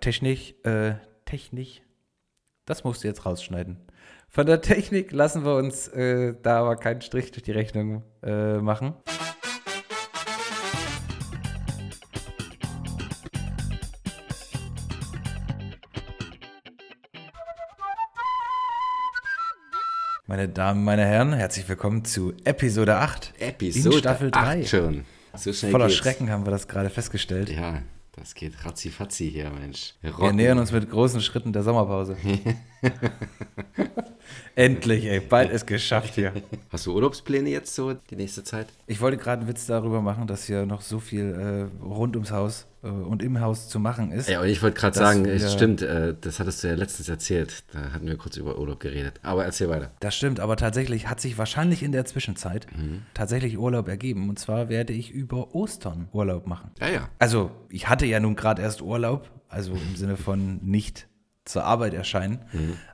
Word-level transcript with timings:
Technik, 0.00 0.64
äh, 0.64 0.94
Technik, 1.26 1.82
das 2.64 2.84
musst 2.84 3.04
du 3.04 3.08
jetzt 3.08 3.26
rausschneiden. 3.26 3.76
Von 4.28 4.46
der 4.46 4.62
Technik 4.62 5.12
lassen 5.12 5.44
wir 5.44 5.56
uns 5.56 5.88
äh, 5.88 6.34
da 6.42 6.60
aber 6.60 6.76
keinen 6.76 7.02
Strich 7.02 7.32
durch 7.32 7.42
die 7.42 7.52
Rechnung 7.52 8.02
äh, 8.22 8.56
machen. 8.58 8.94
Meine 20.26 20.48
Damen, 20.48 20.82
meine 20.82 21.04
Herren, 21.04 21.34
herzlich 21.34 21.68
willkommen 21.68 22.06
zu 22.06 22.32
Episode 22.44 22.96
8. 22.96 23.34
Episode 23.38 23.96
in 23.96 24.00
Staffel 24.00 24.30
3. 24.30 24.60
8 24.62 24.68
schon. 24.68 25.04
So 25.36 25.52
schnell 25.52 25.72
Voller 25.72 25.88
geht's. 25.88 25.98
Schrecken 25.98 26.30
haben 26.30 26.46
wir 26.46 26.52
das 26.52 26.68
gerade 26.68 26.88
festgestellt. 26.88 27.50
Ja, 27.50 27.82
das 28.20 28.34
geht 28.34 28.66
ratzi-fatzi 28.66 29.30
hier, 29.30 29.48
Mensch. 29.50 29.94
Wir 30.02 30.16
Wir 30.18 30.32
nähern 30.34 30.58
uns 30.58 30.72
mit 30.72 30.90
großen 30.90 31.22
Schritten 31.22 31.54
der 31.54 31.62
Sommerpause. 31.62 32.18
Endlich, 34.54 35.04
ey, 35.06 35.20
bald 35.20 35.50
ist 35.52 35.66
geschafft 35.66 36.14
hier. 36.14 36.32
Hast 36.70 36.86
du 36.86 36.94
Urlaubspläne 36.94 37.48
jetzt 37.48 37.74
so 37.74 37.94
die 37.94 38.16
nächste 38.16 38.44
Zeit? 38.44 38.66
Ich 38.86 39.00
wollte 39.00 39.16
gerade 39.16 39.40
einen 39.42 39.48
Witz 39.48 39.66
darüber 39.66 40.02
machen, 40.02 40.26
dass 40.26 40.44
hier 40.44 40.66
noch 40.66 40.82
so 40.82 40.98
viel 40.98 41.70
äh, 41.80 41.84
rund 41.84 42.16
ums 42.16 42.30
Haus 42.32 42.66
äh, 42.82 42.88
und 42.88 43.22
im 43.22 43.40
Haus 43.40 43.68
zu 43.68 43.78
machen 43.78 44.12
ist. 44.12 44.28
Ja, 44.28 44.40
und 44.40 44.48
ich 44.48 44.62
wollte 44.62 44.78
gerade 44.78 44.98
sagen, 44.98 45.24
wir- 45.24 45.32
es 45.32 45.52
stimmt, 45.52 45.82
äh, 45.82 46.14
das 46.20 46.40
hattest 46.40 46.62
du 46.62 46.68
ja 46.68 46.74
letztens 46.74 47.08
erzählt. 47.08 47.64
Da 47.72 47.92
hatten 47.92 48.06
wir 48.06 48.16
kurz 48.16 48.36
über 48.36 48.58
Urlaub 48.58 48.80
geredet. 48.80 49.20
Aber 49.22 49.44
erzähl 49.44 49.68
weiter. 49.68 49.92
Das 50.00 50.14
stimmt, 50.16 50.40
aber 50.40 50.56
tatsächlich 50.56 51.08
hat 51.08 51.20
sich 51.20 51.38
wahrscheinlich 51.38 51.82
in 51.82 51.92
der 51.92 52.04
Zwischenzeit 52.04 52.66
tatsächlich 53.14 53.56
Urlaub 53.58 53.88
ergeben. 53.88 54.28
Und 54.28 54.38
zwar 54.38 54.68
werde 54.68 54.92
ich 54.92 55.10
über 55.10 55.54
Ostern 55.54 56.08
Urlaub 56.12 56.46
machen. 56.46 56.70
Ja, 56.80 56.88
ja. 56.88 57.08
Also, 57.18 57.50
ich 57.68 57.88
hatte 57.88 58.04
ja 58.06 58.20
nun 58.20 58.36
gerade 58.36 58.60
erst 58.62 58.82
Urlaub, 58.82 59.30
also 59.48 59.72
im 59.72 59.96
Sinne 59.96 60.16
von 60.16 60.58
nicht 60.62 61.06
zur 61.44 61.64
Arbeit 61.64 61.94
erscheinen. 61.94 62.40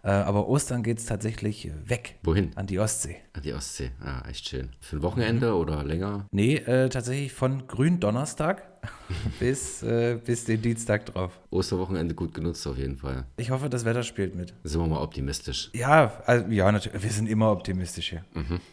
Äh, 0.02 0.10
aber 0.10 0.48
Ostern 0.48 0.82
geht 0.82 0.98
es 0.98 1.06
tatsächlich 1.06 1.70
weg. 1.84 2.16
Wohin? 2.22 2.52
An 2.56 2.66
die 2.66 2.78
Ostsee. 2.78 3.16
An 3.32 3.42
die 3.42 3.52
Ostsee. 3.52 3.90
Ah, 4.00 4.22
echt 4.28 4.48
schön. 4.48 4.70
Für 4.80 4.96
ein 4.96 5.02
Wochenende 5.02 5.54
oder 5.54 5.84
länger? 5.84 6.26
Nee, 6.30 6.56
äh, 6.56 6.88
tatsächlich 6.88 7.32
von 7.32 7.66
Gründonnerstag 7.66 8.62
bis, 9.40 9.82
äh, 9.82 10.18
bis 10.24 10.44
den 10.44 10.62
Dienstag 10.62 11.06
drauf. 11.06 11.38
Osterwochenende 11.50 12.14
gut 12.14 12.34
genutzt 12.34 12.66
auf 12.66 12.78
jeden 12.78 12.96
Fall. 12.96 13.26
Ich 13.36 13.50
hoffe, 13.50 13.68
das 13.68 13.84
Wetter 13.84 14.02
spielt 14.04 14.34
mit. 14.34 14.54
Sind 14.64 14.80
wir 14.80 14.86
mal 14.86 15.02
optimistisch. 15.02 15.70
Ja, 15.74 16.22
also, 16.26 16.46
ja, 16.48 16.70
natürlich. 16.70 17.02
Wir 17.02 17.10
sind 17.10 17.28
immer 17.28 17.50
optimistisch 17.50 18.10
hier. 18.10 18.24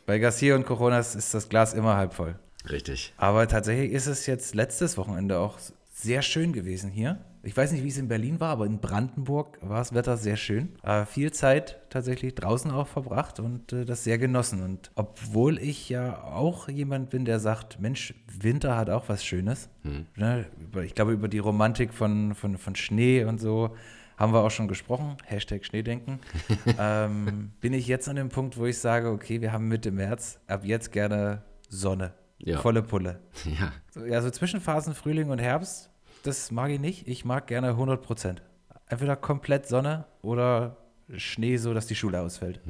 Bei 0.06 0.20
Garcia 0.20 0.56
und 0.56 0.66
Coronas 0.66 1.16
ist 1.16 1.34
das 1.34 1.50
Glas 1.50 1.74
immer 1.74 1.96
halb 1.96 2.14
voll. 2.14 2.36
Richtig. 2.70 3.14
Aber 3.18 3.48
tatsächlich 3.48 3.92
ist 3.92 4.08
es 4.08 4.26
jetzt 4.28 4.56
letztes 4.56 4.98
Wochenende 4.98 5.40
auch 5.40 5.58
sehr 5.94 6.22
schön 6.22 6.54
gewesen 6.54 6.90
hier. 6.92 7.18
Ich 7.46 7.56
weiß 7.58 7.74
nicht, 7.74 7.84
wie 7.84 7.90
es 7.90 7.98
in 7.98 8.08
Berlin 8.08 8.40
war, 8.40 8.50
aber 8.50 8.66
in 8.66 8.80
Brandenburg 8.80 9.58
war 9.62 9.80
das 9.80 9.94
Wetter 9.94 10.16
sehr 10.16 10.38
schön. 10.38 10.70
Äh, 10.82 11.06
viel 11.06 11.32
Zeit 11.34 11.82
tatsächlich 11.90 12.36
draußen 12.36 12.72
auch 12.72 12.88
verbracht 12.88 13.40
und 13.42 13.74
äh, 13.74 13.84
das 13.84 14.06
sehr 14.06 14.18
genossen. 14.18 14.64
Und 14.64 14.92
obwohl 14.96 15.60
ich 15.60 15.90
ja 15.90 16.24
auch 16.24 16.70
jemand 16.70 17.10
bin, 17.10 17.26
der 17.26 17.40
sagt, 17.42 17.82
Mensch, 17.82 18.14
Winter 18.40 18.78
hat 18.78 18.90
auch 18.90 19.10
was 19.10 19.26
Schönes. 19.26 19.70
Ne? 20.16 20.46
Über- 20.60 20.84
Ich 20.84 20.96
glaube, 20.96 21.12
über 21.12 21.28
die 21.28 21.40
Romantik 21.40 21.94
von, 21.94 22.34
von, 22.34 22.58
von 22.58 22.76
Schnee 22.76 23.26
und 23.26 23.42
so 23.42 23.76
haben 24.16 24.32
wir 24.32 24.40
auch 24.42 24.52
schon 24.52 24.70
gesprochen. 24.70 25.18
Hashtag 25.26 25.66
Schneedenken. 25.66 26.20
ähm, 26.80 27.52
bin 27.60 27.74
ich 27.74 27.88
jetzt 27.88 28.08
an 28.08 28.16
dem 28.16 28.30
Punkt, 28.30 28.58
wo 28.58 28.66
ich 28.66 28.78
sage, 28.78 29.10
okay, 29.10 29.42
wir 29.42 29.52
haben 29.52 29.68
Mitte 29.68 29.92
März, 29.92 30.40
ab 30.48 30.64
jetzt 30.64 30.94
gerne 30.94 31.44
Sonne. 31.68 32.14
Ja. 32.38 32.60
Volle 32.60 32.84
Pulle. 32.84 33.20
Ja. 33.46 33.72
So, 33.92 34.06
Ja, 34.06 34.22
so 34.22 34.30
Zwischenphasen 34.30 34.94
Frühling 34.94 35.30
und 35.30 35.40
Herbst, 35.40 35.90
das 36.24 36.52
mag 36.52 36.72
ich 36.72 36.80
nicht. 36.80 37.08
Ich 37.08 37.26
mag 37.26 37.48
gerne 37.48 37.70
100 37.70 38.02
Prozent. 38.02 38.42
Entweder 38.88 39.16
komplett 39.16 39.68
Sonne 39.68 40.06
oder 40.22 40.78
Schnee, 41.16 41.58
so 41.58 41.74
dass 41.74 41.86
die 41.88 41.96
Schule 41.96 42.22
ausfällt. 42.22 42.60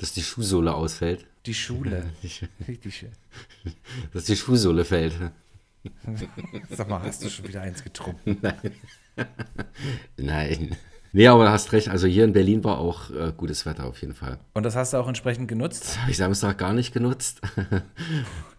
Dass 0.00 0.12
die 0.12 0.22
Schuhsohle 0.22 0.72
ausfällt. 0.74 1.26
Die 1.44 1.54
Schule. 1.54 2.04
Richtig 2.68 2.94
schön. 2.94 3.10
Dass 4.12 4.26
die 4.26 4.36
Schuhsohle 4.36 4.84
fällt. 4.84 5.12
Sag 6.70 6.88
mal, 6.88 7.02
hast 7.02 7.24
du 7.24 7.28
schon 7.28 7.48
wieder 7.48 7.62
eins 7.62 7.82
getrunken? 7.82 8.38
Nein. 10.16 10.76
Nee, 11.12 11.26
aber 11.26 11.46
du 11.46 11.50
hast 11.50 11.72
recht. 11.72 11.88
Also 11.88 12.06
hier 12.06 12.22
in 12.22 12.32
Berlin 12.32 12.62
war 12.62 12.78
auch 12.78 13.10
äh, 13.10 13.32
gutes 13.36 13.66
Wetter 13.66 13.86
auf 13.86 14.00
jeden 14.00 14.14
Fall. 14.14 14.38
Und 14.54 14.62
das 14.62 14.76
hast 14.76 14.92
du 14.92 14.98
auch 14.98 15.08
entsprechend 15.08 15.48
genutzt? 15.48 15.82
Das 15.82 15.98
habe 15.98 16.10
ich 16.12 16.16
Samstag 16.16 16.58
gar 16.58 16.74
nicht 16.74 16.92
genutzt. 16.92 17.40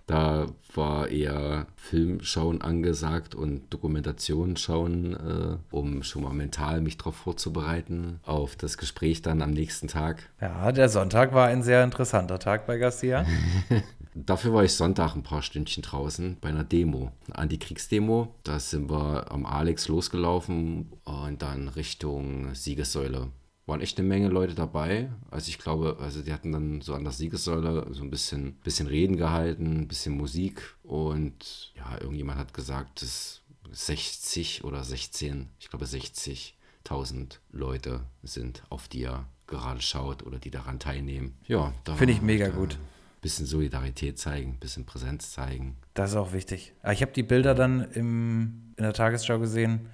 Da 0.10 0.48
war 0.74 1.10
eher 1.10 1.68
Filmschauen 1.76 2.62
angesagt 2.62 3.36
und 3.36 3.72
Dokumentation 3.72 4.58
schauen, 4.58 5.14
äh, 5.14 5.58
um 5.70 6.02
schon 6.02 6.24
mal 6.24 6.34
mental 6.34 6.82
mich 6.82 6.98
darauf 6.98 7.16
vorzubereiten, 7.16 8.20
auf 8.24 8.56
das 8.56 8.80
Gespräch 8.80 9.22
dann 9.22 9.44
am 9.44 9.52
nächsten 9.52 9.88
Tag. 9.88 10.28
Ja, 10.42 10.72
der 10.72 10.90
Sonntag 10.90 11.34
war 11.34 11.48
ein 11.48 11.62
sehr 11.62 11.84
interessanter 11.84 12.40
Tag 12.40 12.66
bei 12.66 12.80
Garcia. 12.80 13.24
Dafür 14.16 14.52
war 14.54 14.64
ich 14.64 14.74
Sonntag 14.74 15.16
ein 15.16 15.22
paar 15.22 15.44
Stündchen 15.44 15.84
draußen 15.84 16.38
bei 16.42 16.50
einer 16.50 16.64
Demo, 16.64 17.12
eine 17.28 17.38
Antikriegsdemo. 17.38 18.34
Da 18.44 18.60
sind 18.60 18.90
wir 18.90 19.32
am 19.32 19.46
Alex 19.46 19.88
losgelaufen 19.90 20.92
und 21.04 21.42
dann 21.44 21.68
Richtung 21.68 22.56
Siegessäule. 22.56 23.28
Waren 23.70 23.82
echt 23.82 23.98
eine 24.00 24.08
Menge 24.08 24.28
Leute 24.30 24.56
dabei. 24.56 25.10
Also 25.32 25.50
ich 25.50 25.60
glaube, 25.60 25.98
also 26.02 26.22
die 26.22 26.34
hatten 26.34 26.52
dann 26.52 26.82
so 26.82 26.94
an 26.96 27.04
der 27.04 27.14
Siegessäule 27.14 27.88
so 27.92 28.04
ein 28.04 28.10
bisschen, 28.10 28.54
bisschen 28.64 28.88
Reden 28.88 29.16
gehalten, 29.16 29.82
ein 29.82 29.88
bisschen 29.88 30.18
Musik 30.18 30.76
und 30.84 31.72
ja, 31.76 32.00
irgendjemand 32.02 32.40
hat 32.40 32.54
gesagt, 32.54 33.02
dass 33.02 33.42
60 33.72 34.64
oder 34.64 34.84
16, 34.84 35.50
ich 35.60 35.70
glaube 35.70 35.86
60.000 35.86 37.38
Leute 37.52 38.02
sind, 38.24 38.64
auf 38.70 38.88
die 38.88 39.04
er 39.04 39.26
gerade 39.48 39.82
schaut 39.82 40.24
oder 40.24 40.40
die 40.40 40.52
daran 40.52 40.80
teilnehmen. 40.80 41.36
Ja, 41.48 41.74
da 41.84 41.96
Finde 41.96 42.14
ich 42.14 42.22
mega 42.22 42.48
da- 42.50 42.56
gut. 42.56 42.78
bisschen 43.22 43.46
Solidarität 43.46 44.18
zeigen, 44.20 44.58
bisschen 44.60 44.86
Präsenz 44.86 45.32
zeigen. 45.32 45.76
Das 45.94 46.12
ist 46.12 46.16
auch 46.18 46.34
wichtig. 46.34 46.74
Aber 46.82 46.94
Ich 46.94 47.02
habe 47.02 47.12
die 47.12 47.24
Bilder 47.24 47.54
dann 47.56 47.82
im, 47.92 48.74
in 48.78 48.84
der 48.84 48.94
Tagesschau 48.94 49.40
gesehen. 49.40 49.90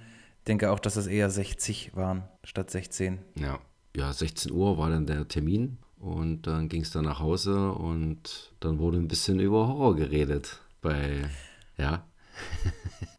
Denke 0.46 0.70
auch, 0.70 0.78
dass 0.78 0.94
es 0.96 1.06
eher 1.08 1.28
60 1.28 1.96
waren 1.96 2.22
statt 2.44 2.70
16. 2.70 3.18
Ja. 3.34 3.58
Ja, 3.96 4.12
16 4.12 4.52
Uhr 4.52 4.76
war 4.76 4.90
dann 4.90 5.06
der 5.06 5.26
Termin 5.26 5.78
und 5.98 6.46
dann 6.46 6.68
ging 6.68 6.82
es 6.82 6.90
dann 6.90 7.06
nach 7.06 7.18
Hause 7.18 7.72
und 7.72 8.52
dann 8.60 8.78
wurde 8.78 8.98
ein 8.98 9.08
bisschen 9.08 9.40
über 9.40 9.68
Horror 9.68 9.96
geredet. 9.96 10.60
Bei, 10.82 11.30
ja, 11.78 12.04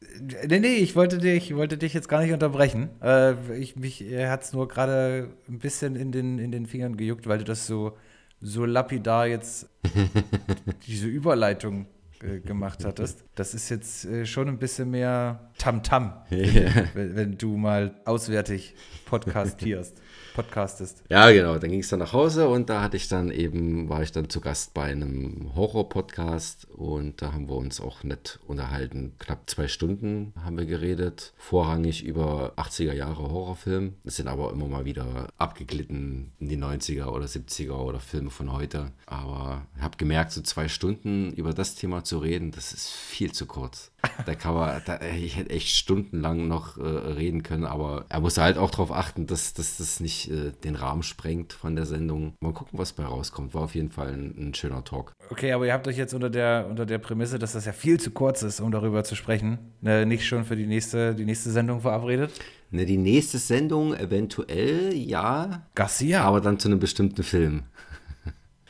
Nee, 0.47 0.59
nee, 0.59 0.75
ich 0.75 0.95
wollte 0.95 1.19
dich, 1.19 1.51
ich 1.51 1.55
wollte 1.55 1.77
dich 1.77 1.93
jetzt 1.93 2.09
gar 2.09 2.21
nicht 2.21 2.33
unterbrechen. 2.33 2.89
Äh, 3.01 3.33
ich, 3.57 3.75
mich 3.75 4.01
hat 4.01 4.43
es 4.43 4.53
nur 4.53 4.67
gerade 4.67 5.29
ein 5.47 5.59
bisschen 5.59 5.95
in 5.95 6.11
den, 6.11 6.39
in 6.39 6.51
den 6.51 6.65
Fingern 6.65 6.97
gejuckt, 6.97 7.27
weil 7.27 7.37
du 7.39 7.43
das 7.43 7.67
so, 7.67 7.97
so 8.41 8.65
lapidar 8.65 9.27
jetzt 9.27 9.69
diese 10.87 11.07
Überleitung 11.07 11.85
äh, 12.23 12.39
gemacht 12.39 12.83
hattest. 12.85 13.23
Das 13.35 13.53
ist 13.53 13.69
jetzt 13.69 14.05
äh, 14.05 14.25
schon 14.25 14.47
ein 14.47 14.57
bisschen 14.57 14.89
mehr 14.89 15.51
Tamtam, 15.57 16.13
wenn, 16.29 17.15
wenn 17.15 17.37
du 17.37 17.57
mal 17.57 17.95
auswärtig 18.05 18.75
podcastierst, 19.05 20.01
podcastest. 20.35 21.03
Ja, 21.09 21.29
genau. 21.31 21.57
Dann 21.57 21.71
ging 21.71 21.79
es 21.79 21.89
dann 21.89 21.99
nach 21.99 22.13
Hause 22.13 22.47
und 22.47 22.69
da 22.69 22.81
hatte 22.81 22.97
ich 22.97 23.07
dann 23.07 23.31
eben, 23.31 23.89
war 23.89 24.01
ich 24.01 24.11
dann 24.11 24.29
zu 24.29 24.41
Gast 24.41 24.73
bei 24.73 24.83
einem 24.83 25.51
Horror-Podcast 25.55 26.67
und 26.71 27.21
da 27.21 27.33
haben 27.33 27.49
wir 27.49 27.55
uns 27.55 27.79
auch 27.79 28.03
nett 28.03 28.39
unterhalten. 28.47 29.13
Knapp 29.19 29.49
zwei 29.49 29.67
Stunden 29.67 30.33
haben 30.43 30.57
wir 30.57 30.65
geredet. 30.65 31.33
Vorrangig 31.37 32.03
über 32.03 32.53
80er 32.57 32.93
Jahre 32.93 33.31
Horrorfilm. 33.31 33.93
Es 34.03 34.15
sind 34.17 34.27
aber 34.27 34.51
immer 34.51 34.67
mal 34.67 34.85
wieder 34.85 35.27
abgeglitten 35.37 36.31
in 36.39 36.49
die 36.49 36.57
90er 36.57 37.07
oder 37.07 37.25
70er 37.25 37.77
oder 37.77 37.99
Filme 37.99 38.29
von 38.29 38.51
heute. 38.51 38.91
Aber 39.05 39.65
ich 39.75 39.81
habe 39.81 39.97
gemerkt, 39.97 40.31
so 40.31 40.41
zwei 40.41 40.67
Stunden 40.67 41.31
über 41.33 41.53
das 41.53 41.75
Thema 41.75 42.03
zu 42.07 42.19
reden, 42.19 42.51
das 42.51 42.73
ist 42.73 42.89
viel 42.89 43.31
zu 43.31 43.45
kurz. 43.45 43.91
Da 44.25 44.35
kann 44.35 44.53
man, 44.53 44.81
da, 44.85 44.99
ich 45.01 45.37
hätte 45.37 45.49
echt 45.49 45.69
stundenlang 45.69 46.47
noch 46.47 46.77
äh, 46.77 46.81
reden 46.81 47.43
können, 47.43 47.65
aber 47.65 48.05
er 48.09 48.19
muss 48.19 48.37
halt 48.37 48.57
auch 48.57 48.71
darauf 48.71 48.91
achten, 48.91 49.27
dass, 49.27 49.53
dass 49.53 49.77
das 49.77 49.99
nicht 49.99 50.31
äh, 50.31 50.51
den 50.63 50.75
Rahmen 50.75 51.03
sprengt 51.03 51.53
von 51.53 51.75
der 51.75 51.85
Sendung. 51.85 52.33
Mal 52.39 52.53
gucken, 52.53 52.79
was 52.79 52.93
bei 52.93 53.03
rauskommt. 53.03 53.53
War 53.53 53.63
auf 53.63 53.75
jeden 53.75 53.91
Fall 53.91 54.07
ein, 54.07 54.35
ein 54.37 54.53
schöner 54.53 54.83
Talk. 54.83 55.13
Okay, 55.29 55.51
aber 55.51 55.65
ihr 55.65 55.73
habt 55.73 55.87
euch 55.87 55.97
jetzt 55.97 56.13
unter 56.13 56.29
der, 56.29 56.67
unter 56.69 56.85
der 56.85 56.97
Prämisse, 56.97 57.37
dass 57.37 57.53
das 57.53 57.65
ja 57.65 57.73
viel 57.73 57.99
zu 57.99 58.11
kurz 58.11 58.43
ist, 58.43 58.59
um 58.59 58.71
darüber 58.71 59.03
zu 59.03 59.15
sprechen, 59.15 59.59
äh, 59.83 60.05
nicht 60.05 60.25
schon 60.25 60.45
für 60.45 60.55
die 60.55 60.67
nächste, 60.67 61.13
die 61.13 61.25
nächste 61.25 61.51
Sendung 61.51 61.81
verabredet? 61.81 62.31
Ne, 62.69 62.85
die 62.85 62.97
nächste 62.97 63.37
Sendung 63.37 63.95
eventuell, 63.95 64.93
ja, 64.93 65.63
Garcia. 65.73 66.23
aber 66.23 66.41
dann 66.41 66.59
zu 66.59 66.67
einem 66.67 66.79
bestimmten 66.79 67.23
Film. 67.23 67.63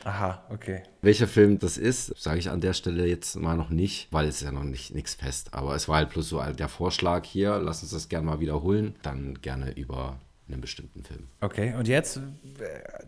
Aha, 0.08 0.42
okay. 0.48 0.84
Welcher 1.02 1.28
Film 1.28 1.58
das 1.58 1.76
ist, 1.76 2.18
sage 2.18 2.38
ich 2.38 2.48
an 2.48 2.62
der 2.62 2.72
Stelle 2.72 3.04
jetzt 3.04 3.36
mal 3.36 3.58
noch 3.58 3.68
nicht, 3.68 4.08
weil 4.10 4.26
es 4.26 4.40
ja 4.40 4.50
noch 4.50 4.64
nicht 4.64 4.94
nichts 4.94 5.14
fest. 5.14 5.52
Aber 5.52 5.74
es 5.74 5.86
war 5.86 5.96
halt 5.96 6.08
bloß 6.08 6.30
so 6.30 6.42
der 6.42 6.68
Vorschlag 6.68 7.26
hier, 7.26 7.58
lass 7.58 7.82
uns 7.82 7.92
das 7.92 8.08
gerne 8.08 8.24
mal 8.24 8.40
wiederholen. 8.40 8.94
Dann 9.02 9.34
gerne 9.42 9.72
über 9.72 10.18
einen 10.48 10.62
bestimmten 10.62 11.02
Film. 11.02 11.28
Okay, 11.42 11.74
und 11.74 11.88
jetzt 11.88 12.16
äh, 12.16 12.22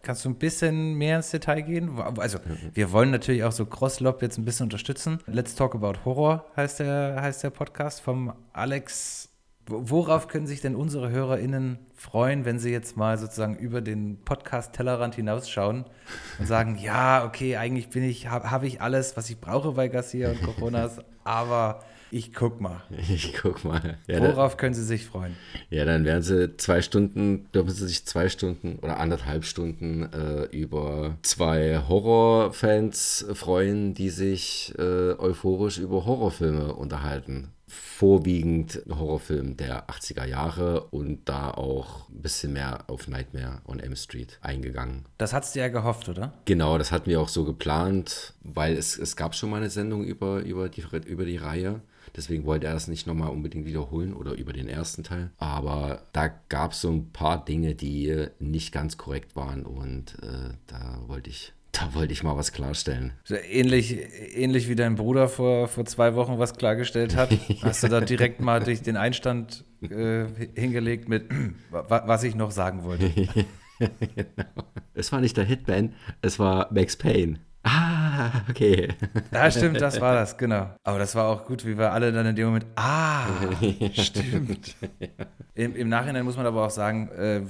kannst 0.02 0.26
du 0.26 0.28
ein 0.28 0.34
bisschen 0.34 0.92
mehr 0.92 1.16
ins 1.16 1.30
Detail 1.30 1.62
gehen? 1.62 1.98
Also, 1.98 2.38
wir 2.74 2.92
wollen 2.92 3.10
natürlich 3.10 3.44
auch 3.44 3.52
so 3.52 3.64
Crosslob 3.64 4.20
jetzt 4.20 4.36
ein 4.36 4.44
bisschen 4.44 4.64
unterstützen. 4.64 5.20
Let's 5.26 5.54
Talk 5.54 5.74
About 5.74 6.04
Horror 6.04 6.44
heißt 6.54 6.80
der, 6.80 7.16
heißt 7.22 7.42
der 7.42 7.50
Podcast 7.50 8.02
vom 8.02 8.34
Alex 8.52 9.29
Worauf 9.66 10.26
können 10.26 10.46
sich 10.46 10.60
denn 10.60 10.74
unsere 10.74 11.10
HörerInnen 11.10 11.78
freuen, 11.94 12.44
wenn 12.44 12.58
sie 12.58 12.72
jetzt 12.72 12.96
mal 12.96 13.18
sozusagen 13.18 13.56
über 13.56 13.80
den 13.80 14.18
Podcast-Tellerrand 14.24 15.14
hinausschauen 15.14 15.84
und 16.38 16.46
sagen, 16.46 16.76
ja, 16.82 17.24
okay, 17.24 17.56
eigentlich 17.56 17.88
bin 17.90 18.02
ich, 18.02 18.28
habe 18.28 18.50
hab 18.50 18.64
ich 18.64 18.80
alles, 18.80 19.16
was 19.16 19.30
ich 19.30 19.38
brauche 19.38 19.72
bei 19.72 19.88
Garcia 19.88 20.30
und 20.30 20.42
Coronas, 20.42 20.98
aber 21.24 21.84
ich 22.10 22.34
guck 22.34 22.60
mal. 22.60 22.82
Ich 23.08 23.34
guck 23.40 23.64
mal. 23.64 23.98
Ja, 24.08 24.20
Worauf 24.20 24.56
können 24.56 24.74
Sie 24.74 24.82
sich 24.82 25.06
freuen? 25.06 25.36
Ja, 25.68 25.84
dann 25.84 26.04
werden 26.04 26.22
Sie 26.22 26.56
zwei 26.56 26.82
Stunden, 26.82 27.46
dürfen 27.52 27.70
Sie 27.70 27.86
sich 27.86 28.04
zwei 28.04 28.28
Stunden 28.28 28.80
oder 28.80 28.98
anderthalb 28.98 29.44
Stunden 29.44 30.12
äh, 30.12 30.44
über 30.46 31.16
zwei 31.22 31.82
Horrorfans 31.88 33.26
freuen, 33.34 33.94
die 33.94 34.10
sich 34.10 34.74
äh, 34.76 35.12
euphorisch 35.18 35.78
über 35.78 36.04
Horrorfilme 36.04 36.74
unterhalten 36.74 37.52
vorwiegend 37.70 38.82
Horrorfilm 38.88 39.56
der 39.56 39.88
80er 39.88 40.24
Jahre 40.24 40.84
und 40.88 41.28
da 41.28 41.50
auch 41.50 42.08
ein 42.08 42.22
bisschen 42.22 42.52
mehr 42.52 42.84
auf 42.88 43.08
Nightmare 43.08 43.62
on 43.66 43.78
M 43.78 43.94
Street 43.96 44.38
eingegangen. 44.42 45.04
Das 45.18 45.32
hattest 45.32 45.54
du 45.54 45.60
ja 45.60 45.68
gehofft, 45.68 46.08
oder? 46.08 46.32
Genau, 46.44 46.78
das 46.78 46.92
hatten 46.92 47.08
wir 47.08 47.20
auch 47.20 47.28
so 47.28 47.44
geplant, 47.44 48.34
weil 48.42 48.76
es, 48.76 48.98
es 48.98 49.16
gab 49.16 49.34
schon 49.34 49.50
mal 49.50 49.58
eine 49.58 49.70
Sendung 49.70 50.04
über, 50.04 50.40
über, 50.40 50.68
die, 50.68 50.82
über 51.06 51.24
die 51.24 51.36
Reihe. 51.36 51.80
Deswegen 52.16 52.44
wollte 52.44 52.66
er 52.66 52.74
das 52.74 52.88
nicht 52.88 53.06
nochmal 53.06 53.30
unbedingt 53.30 53.66
wiederholen 53.66 54.14
oder 54.14 54.32
über 54.32 54.52
den 54.52 54.68
ersten 54.68 55.04
Teil. 55.04 55.30
Aber 55.38 56.06
da 56.12 56.28
gab 56.48 56.72
es 56.72 56.80
so 56.80 56.90
ein 56.90 57.12
paar 57.12 57.44
Dinge, 57.44 57.74
die 57.74 58.26
nicht 58.38 58.72
ganz 58.72 58.96
korrekt 58.96 59.36
waren 59.36 59.64
und 59.64 60.16
äh, 60.22 60.54
da 60.66 61.02
wollte 61.06 61.30
ich 61.30 61.52
da 61.72 61.94
wollte 61.94 62.12
ich 62.12 62.22
mal 62.22 62.36
was 62.36 62.52
klarstellen. 62.52 63.12
Ähnlich, 63.50 63.96
ähnlich 64.34 64.68
wie 64.68 64.74
dein 64.74 64.96
Bruder 64.96 65.28
vor, 65.28 65.68
vor 65.68 65.84
zwei 65.84 66.14
Wochen 66.14 66.38
was 66.38 66.56
klargestellt 66.56 67.16
hat, 67.16 67.30
hast 67.62 67.82
du 67.82 67.88
da 67.88 68.00
direkt 68.00 68.40
mal 68.40 68.60
durch 68.60 68.82
den 68.82 68.96
Einstand 68.96 69.64
äh, 69.82 70.26
hingelegt 70.54 71.08
mit, 71.08 71.30
was 71.70 72.22
ich 72.24 72.34
noch 72.34 72.50
sagen 72.50 72.84
wollte. 72.84 73.10
genau. 73.78 74.64
Es 74.94 75.12
war 75.12 75.20
nicht 75.20 75.36
der 75.36 75.44
Hitman, 75.44 75.94
es 76.22 76.38
war 76.38 76.72
Max 76.72 76.96
Payne. 76.96 77.40
Ah, 77.62 77.99
okay. 78.50 78.88
Ja, 79.32 79.50
stimmt, 79.50 79.80
das 79.80 80.00
war 80.00 80.14
das, 80.14 80.36
genau. 80.36 80.70
Aber 80.82 80.98
das 80.98 81.14
war 81.14 81.28
auch 81.28 81.44
gut, 81.44 81.64
wie 81.66 81.78
wir 81.78 81.92
alle 81.92 82.12
dann 82.12 82.26
in 82.26 82.36
dem 82.36 82.46
Moment, 82.46 82.66
ah, 82.76 83.26
stimmt. 83.92 84.76
Im, 85.54 85.76
Im, 85.76 85.88
Nachhinein 85.88 86.24
muss 86.24 86.36
man 86.36 86.46
aber 86.46 86.66
auch 86.66 86.70
sagen, 86.70 87.08
äh, 87.10 87.42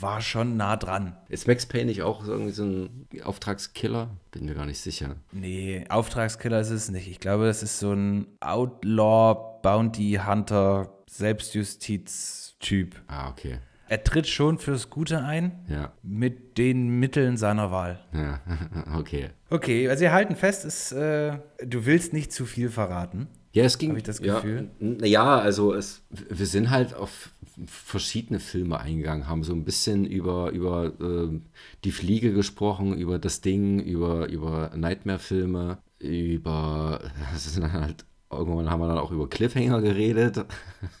war 0.00 0.20
schon 0.20 0.56
nah 0.56 0.76
dran. 0.76 1.16
Ist 1.28 1.46
Max 1.46 1.66
Payne 1.66 1.86
nicht 1.86 2.02
auch 2.02 2.26
irgendwie 2.26 2.52
so 2.52 2.64
ein 2.64 3.06
Auftragskiller? 3.22 4.10
Bin 4.30 4.44
mir 4.44 4.54
gar 4.54 4.66
nicht 4.66 4.80
sicher. 4.80 5.16
Nee, 5.32 5.84
Auftragskiller 5.88 6.60
ist 6.60 6.70
es 6.70 6.90
nicht. 6.90 7.08
Ich 7.08 7.20
glaube, 7.20 7.46
das 7.46 7.62
ist 7.62 7.78
so 7.78 7.92
ein 7.92 8.26
Outlaw, 8.40 9.60
Bounty 9.62 10.20
Hunter, 10.26 10.90
Selbstjustiz-Typ. 11.08 12.94
Ah, 13.08 13.28
okay. 13.30 13.58
Er 13.88 14.02
tritt 14.02 14.26
schon 14.26 14.58
fürs 14.58 14.90
Gute 14.90 15.22
ein, 15.22 15.64
ja. 15.68 15.92
mit 16.02 16.58
den 16.58 16.98
Mitteln 16.98 17.36
seiner 17.36 17.70
Wahl. 17.70 18.00
Ja, 18.12 18.40
okay. 18.98 19.30
Okay, 19.48 19.88
also 19.88 20.02
wir 20.02 20.12
halten 20.12 20.36
fest, 20.36 20.64
ist, 20.64 20.92
äh, 20.92 21.38
du 21.64 21.86
willst 21.86 22.12
nicht 22.12 22.32
zu 22.32 22.46
viel 22.46 22.68
verraten. 22.68 23.28
Ja, 23.52 23.64
es 23.64 23.78
ging. 23.78 23.90
Habe 23.90 23.98
ich 23.98 24.04
das 24.04 24.20
Gefühl? 24.20 24.70
Ja, 24.80 25.06
ja, 25.06 25.38
also 25.38 25.72
es, 25.72 26.02
wir 26.10 26.46
sind 26.46 26.70
halt 26.70 26.94
auf 26.94 27.30
verschiedene 27.66 28.38
Filme 28.38 28.78
eingegangen, 28.78 29.28
haben 29.28 29.44
so 29.44 29.54
ein 29.54 29.64
bisschen 29.64 30.04
über, 30.04 30.50
über 30.50 30.92
äh, 31.00 31.40
die 31.84 31.92
Fliege 31.92 32.32
gesprochen, 32.34 32.98
über 32.98 33.18
das 33.18 33.40
Ding, 33.40 33.80
über, 33.80 34.28
über 34.28 34.72
Nightmare-Filme, 34.76 35.78
über. 36.00 37.00
Das 37.32 37.54
sind 37.54 37.72
halt 37.72 38.04
Irgendwann 38.28 38.68
haben 38.68 38.80
wir 38.80 38.88
dann 38.88 38.98
auch 38.98 39.12
über 39.12 39.28
Cliffhanger 39.28 39.80
geredet. 39.80 40.44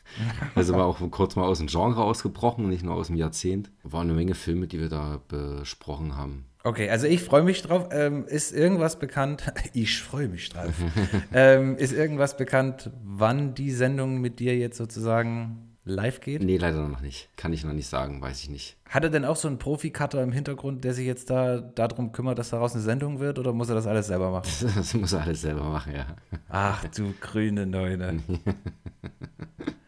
also 0.54 0.74
war 0.74 0.86
auch 0.86 1.00
kurz 1.10 1.34
mal 1.34 1.44
aus 1.44 1.58
dem 1.58 1.66
Genre 1.66 2.02
ausgebrochen, 2.02 2.68
nicht 2.68 2.84
nur 2.84 2.94
aus 2.94 3.08
dem 3.08 3.16
Jahrzehnt. 3.16 3.70
War 3.82 4.02
eine 4.02 4.12
Menge 4.12 4.34
Filme, 4.34 4.68
die 4.68 4.78
wir 4.78 4.88
da 4.88 5.20
besprochen 5.26 6.16
haben. 6.16 6.44
Okay, 6.66 6.90
also 6.90 7.06
ich 7.06 7.22
freue 7.22 7.44
mich 7.44 7.62
drauf. 7.62 7.90
Ähm, 7.92 8.26
ist 8.26 8.52
irgendwas 8.52 8.98
bekannt? 8.98 9.52
Ich 9.72 10.02
freue 10.02 10.26
mich 10.26 10.48
drauf. 10.48 10.72
ähm, 11.32 11.76
ist 11.76 11.92
irgendwas 11.92 12.36
bekannt, 12.36 12.90
wann 13.04 13.54
die 13.54 13.70
Sendung 13.70 14.20
mit 14.20 14.40
dir 14.40 14.56
jetzt 14.56 14.76
sozusagen 14.76 15.76
live 15.84 16.20
geht? 16.20 16.42
Nee, 16.42 16.56
leider 16.56 16.88
noch 16.88 17.00
nicht. 17.00 17.28
Kann 17.36 17.52
ich 17.52 17.62
noch 17.62 17.72
nicht 17.72 17.86
sagen, 17.86 18.20
weiß 18.20 18.42
ich 18.42 18.50
nicht. 18.50 18.76
Hat 18.88 19.04
er 19.04 19.10
denn 19.10 19.24
auch 19.24 19.36
so 19.36 19.46
einen 19.46 19.58
Profi-Cutter 19.58 20.20
im 20.22 20.32
Hintergrund, 20.32 20.82
der 20.82 20.92
sich 20.92 21.06
jetzt 21.06 21.30
da 21.30 21.58
darum 21.60 22.10
kümmert, 22.10 22.38
dass 22.40 22.50
daraus 22.50 22.72
eine 22.72 22.82
Sendung 22.82 23.20
wird 23.20 23.38
oder 23.38 23.52
muss 23.52 23.68
er 23.68 23.76
das 23.76 23.86
alles 23.86 24.08
selber 24.08 24.32
machen? 24.32 24.50
Das 24.76 24.92
muss 24.94 25.12
er 25.12 25.22
alles 25.22 25.42
selber 25.42 25.62
machen, 25.62 25.94
ja. 25.94 26.06
Ach 26.48 26.84
du 26.88 27.14
grüne 27.20 27.64
Neune. 27.66 28.20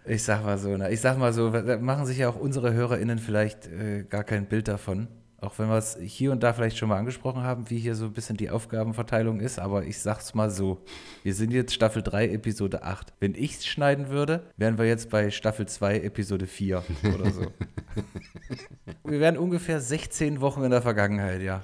Ich 0.06 0.22
sag 0.22 0.44
mal 0.44 0.58
so, 0.58 0.76
ich 0.76 1.00
sag 1.00 1.18
mal 1.18 1.32
so, 1.32 1.50
machen 1.80 2.06
sich 2.06 2.18
ja 2.18 2.28
auch 2.28 2.36
unsere 2.36 2.72
HörerInnen 2.72 3.18
vielleicht 3.18 3.66
äh, 3.66 4.04
gar 4.04 4.22
kein 4.22 4.46
Bild 4.46 4.68
davon. 4.68 5.08
Auch 5.40 5.56
wenn 5.58 5.68
wir 5.68 5.76
es 5.76 5.96
hier 6.00 6.32
und 6.32 6.42
da 6.42 6.52
vielleicht 6.52 6.78
schon 6.78 6.88
mal 6.88 6.98
angesprochen 6.98 7.44
haben, 7.44 7.70
wie 7.70 7.78
hier 7.78 7.94
so 7.94 8.06
ein 8.06 8.12
bisschen 8.12 8.36
die 8.36 8.50
Aufgabenverteilung 8.50 9.38
ist, 9.38 9.60
aber 9.60 9.84
ich 9.84 10.00
sag's 10.00 10.34
mal 10.34 10.50
so. 10.50 10.82
Wir 11.22 11.32
sind 11.32 11.52
jetzt 11.52 11.72
Staffel 11.72 12.02
3, 12.02 12.30
Episode 12.30 12.82
8. 12.82 13.12
Wenn 13.20 13.36
ich 13.36 13.58
es 13.58 13.66
schneiden 13.66 14.08
würde, 14.08 14.42
wären 14.56 14.78
wir 14.78 14.86
jetzt 14.86 15.10
bei 15.10 15.30
Staffel 15.30 15.66
2, 15.66 16.00
Episode 16.00 16.48
4 16.48 16.82
oder 17.14 17.30
so. 17.30 17.42
wir 19.04 19.20
wären 19.20 19.38
ungefähr 19.38 19.80
16 19.80 20.40
Wochen 20.40 20.64
in 20.64 20.72
der 20.72 20.82
Vergangenheit, 20.82 21.40
ja. 21.40 21.62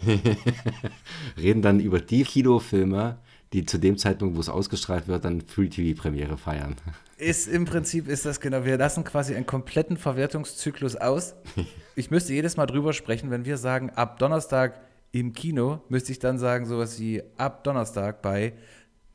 Reden 1.37 1.61
dann 1.61 1.81
über 1.81 1.99
die 1.99 2.23
Kinofilme, 2.23 3.19
die 3.53 3.65
zu 3.65 3.79
dem 3.79 3.99
Zeitpunkt, 3.99 4.37
wo 4.37 4.41
es 4.41 4.49
ausgestrahlt 4.49 5.07
wird, 5.07 5.25
dann 5.25 5.41
Free-TV-Premiere 5.41 6.37
feiern. 6.37 6.77
Ist 7.17 7.47
im 7.47 7.65
Prinzip 7.65 8.09
ist 8.09 8.25
das 8.25 8.41
genau. 8.41 8.65
Wir 8.65 8.77
lassen 8.77 9.05
quasi 9.05 9.35
einen 9.35 9.47
kompletten 9.47 9.97
Verwertungszyklus 9.97 10.97
aus. 10.97 11.35
Ich 11.97 12.11
müsste 12.11 12.33
jedes 12.33 12.57
Mal 12.57 12.67
drüber 12.67 12.93
sprechen, 12.93 13.31
wenn 13.31 13.45
wir 13.45 13.57
sagen, 13.57 13.91
ab 13.91 14.19
Donnerstag 14.19 14.81
im 15.13 15.33
Kino, 15.33 15.81
müsste 15.89 16.11
ich 16.11 16.19
dann 16.19 16.39
sagen, 16.39 16.67
sowas 16.67 16.99
wie 16.99 17.23
ab 17.37 17.63
Donnerstag 17.63 18.21
bei 18.21 18.55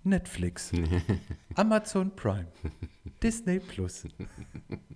Netflix, 0.04 0.72
Amazon 1.56 2.16
Prime, 2.16 2.48
Disney 3.24 3.60
Plus. 3.60 4.06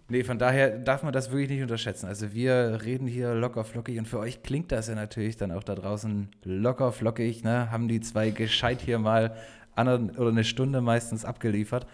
Nee, 0.09 0.23
von 0.23 0.39
daher 0.39 0.77
darf 0.77 1.03
man 1.03 1.11
das 1.11 1.31
wirklich 1.31 1.49
nicht 1.49 1.61
unterschätzen. 1.61 2.05
Also 2.05 2.33
wir 2.33 2.79
reden 2.83 3.07
hier 3.07 3.33
locker 3.33 3.63
flockig 3.63 3.97
und 3.99 4.07
für 4.07 4.19
euch 4.19 4.43
klingt 4.43 4.71
das 4.71 4.87
ja 4.87 4.95
natürlich 4.95 5.37
dann 5.37 5.51
auch 5.51 5.63
da 5.63 5.75
draußen 5.75 6.29
locker 6.43 6.91
flockig, 6.91 7.43
ne? 7.43 7.71
Haben 7.71 7.87
die 7.87 7.99
zwei 8.01 8.29
gescheit 8.29 8.81
hier 8.81 8.99
mal 8.99 9.35
eine 9.75 10.11
oder 10.17 10.29
eine 10.29 10.43
Stunde 10.43 10.81
meistens 10.81 11.25
abgeliefert. 11.25 11.87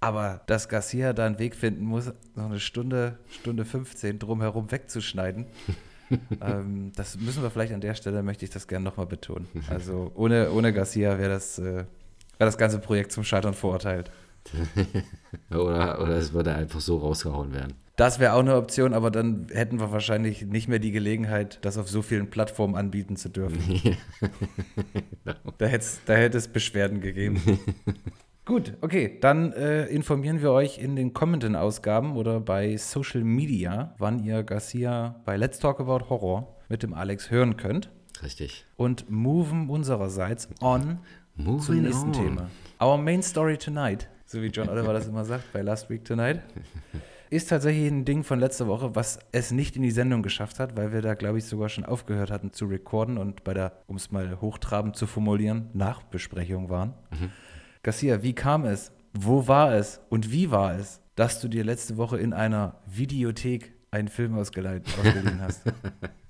Aber 0.00 0.42
dass 0.46 0.68
Garcia 0.68 1.12
da 1.12 1.26
einen 1.26 1.38
Weg 1.38 1.54
finden 1.54 1.84
muss, 1.84 2.12
noch 2.34 2.46
eine 2.46 2.60
Stunde, 2.60 3.18
Stunde 3.30 3.64
15 3.64 4.18
drumherum 4.18 4.70
wegzuschneiden, 4.70 5.46
ähm, 6.40 6.92
das 6.94 7.18
müssen 7.18 7.42
wir 7.42 7.50
vielleicht 7.50 7.72
an 7.72 7.80
der 7.80 7.94
Stelle, 7.94 8.22
möchte 8.22 8.44
ich 8.44 8.50
das 8.50 8.68
gerne 8.68 8.84
nochmal 8.84 9.06
betonen. 9.06 9.46
Also 9.68 10.12
ohne, 10.14 10.50
ohne 10.52 10.72
Garcia 10.72 11.18
wäre 11.18 11.30
das, 11.30 11.58
äh, 11.58 11.84
wär 12.38 12.46
das 12.46 12.58
ganze 12.58 12.78
Projekt 12.78 13.12
zum 13.12 13.24
Scheitern 13.24 13.54
verurteilt. 13.54 14.10
oder, 15.50 16.00
oder 16.00 16.16
es 16.16 16.32
würde 16.32 16.54
einfach 16.54 16.80
so 16.80 16.98
rausgehauen 16.98 17.52
werden. 17.52 17.74
Das 17.96 18.20
wäre 18.20 18.34
auch 18.34 18.40
eine 18.40 18.56
Option, 18.56 18.92
aber 18.92 19.10
dann 19.10 19.46
hätten 19.50 19.80
wir 19.80 19.90
wahrscheinlich 19.90 20.44
nicht 20.44 20.68
mehr 20.68 20.78
die 20.78 20.92
Gelegenheit, 20.92 21.58
das 21.62 21.78
auf 21.78 21.88
so 21.88 22.02
vielen 22.02 22.28
Plattformen 22.28 22.76
anbieten 22.76 23.16
zu 23.16 23.30
dürfen. 23.30 23.58
genau. 25.24 25.36
da, 25.56 25.68
da 26.06 26.14
hätte 26.14 26.38
es 26.38 26.48
Beschwerden 26.48 27.00
gegeben. 27.00 27.40
Gut, 28.44 28.74
okay, 28.82 29.18
dann 29.20 29.52
äh, 29.54 29.86
informieren 29.86 30.40
wir 30.40 30.52
euch 30.52 30.78
in 30.78 30.94
den 30.94 31.14
kommenden 31.14 31.56
Ausgaben 31.56 32.16
oder 32.16 32.38
bei 32.38 32.76
Social 32.76 33.24
Media, 33.24 33.94
wann 33.98 34.22
ihr 34.22 34.44
Garcia 34.44 35.20
bei 35.24 35.36
Let's 35.36 35.58
Talk 35.58 35.80
About 35.80 36.10
Horror 36.10 36.54
mit 36.68 36.82
dem 36.82 36.92
Alex 36.92 37.30
hören 37.30 37.56
könnt. 37.56 37.90
Richtig. 38.22 38.66
Und 38.76 39.10
moven 39.10 39.68
unsererseits 39.68 40.48
on 40.60 40.98
Moving 41.36 41.60
zum 41.60 41.82
nächsten 41.82 42.06
on. 42.08 42.12
Thema. 42.12 42.50
Our 42.80 42.98
main 42.98 43.22
story 43.22 43.58
tonight, 43.58 44.08
so 44.24 44.40
wie 44.42 44.46
John 44.46 44.68
Oliver 44.68 44.92
das 44.92 45.06
immer 45.06 45.24
sagt 45.24 45.52
bei 45.52 45.62
Last 45.62 45.90
Week 45.90 46.04
Tonight, 46.04 46.40
ist 47.30 47.50
tatsächlich 47.50 47.90
ein 47.90 48.04
Ding 48.04 48.22
von 48.22 48.40
letzter 48.40 48.66
Woche, 48.66 48.94
was 48.94 49.18
es 49.32 49.50
nicht 49.50 49.76
in 49.76 49.82
die 49.82 49.90
Sendung 49.90 50.22
geschafft 50.22 50.58
hat, 50.58 50.76
weil 50.76 50.92
wir 50.92 51.02
da, 51.02 51.14
glaube 51.14 51.38
ich, 51.38 51.44
sogar 51.44 51.68
schon 51.68 51.84
aufgehört 51.84 52.30
hatten 52.30 52.52
zu 52.52 52.66
recorden 52.66 53.18
und 53.18 53.44
bei 53.44 53.52
der, 53.54 53.72
um 53.86 53.96
es 53.96 54.10
mal 54.10 54.40
hochtrabend 54.40 54.96
zu 54.96 55.06
formulieren, 55.06 55.68
Nachbesprechung 55.74 56.70
waren. 56.70 56.94
Mhm. 57.10 57.30
Garcia, 57.82 58.22
wie 58.22 58.32
kam 58.32 58.64
es? 58.64 58.92
Wo 59.12 59.46
war 59.46 59.74
es? 59.74 60.00
Und 60.08 60.32
wie 60.32 60.50
war 60.50 60.78
es, 60.78 61.00
dass 61.14 61.40
du 61.40 61.48
dir 61.48 61.64
letzte 61.64 61.96
Woche 61.96 62.18
in 62.18 62.32
einer 62.32 62.80
Videothek 62.86 63.72
einen 63.90 64.08
Film 64.08 64.36
ausgeliehen 64.36 64.82
hast? 65.40 65.62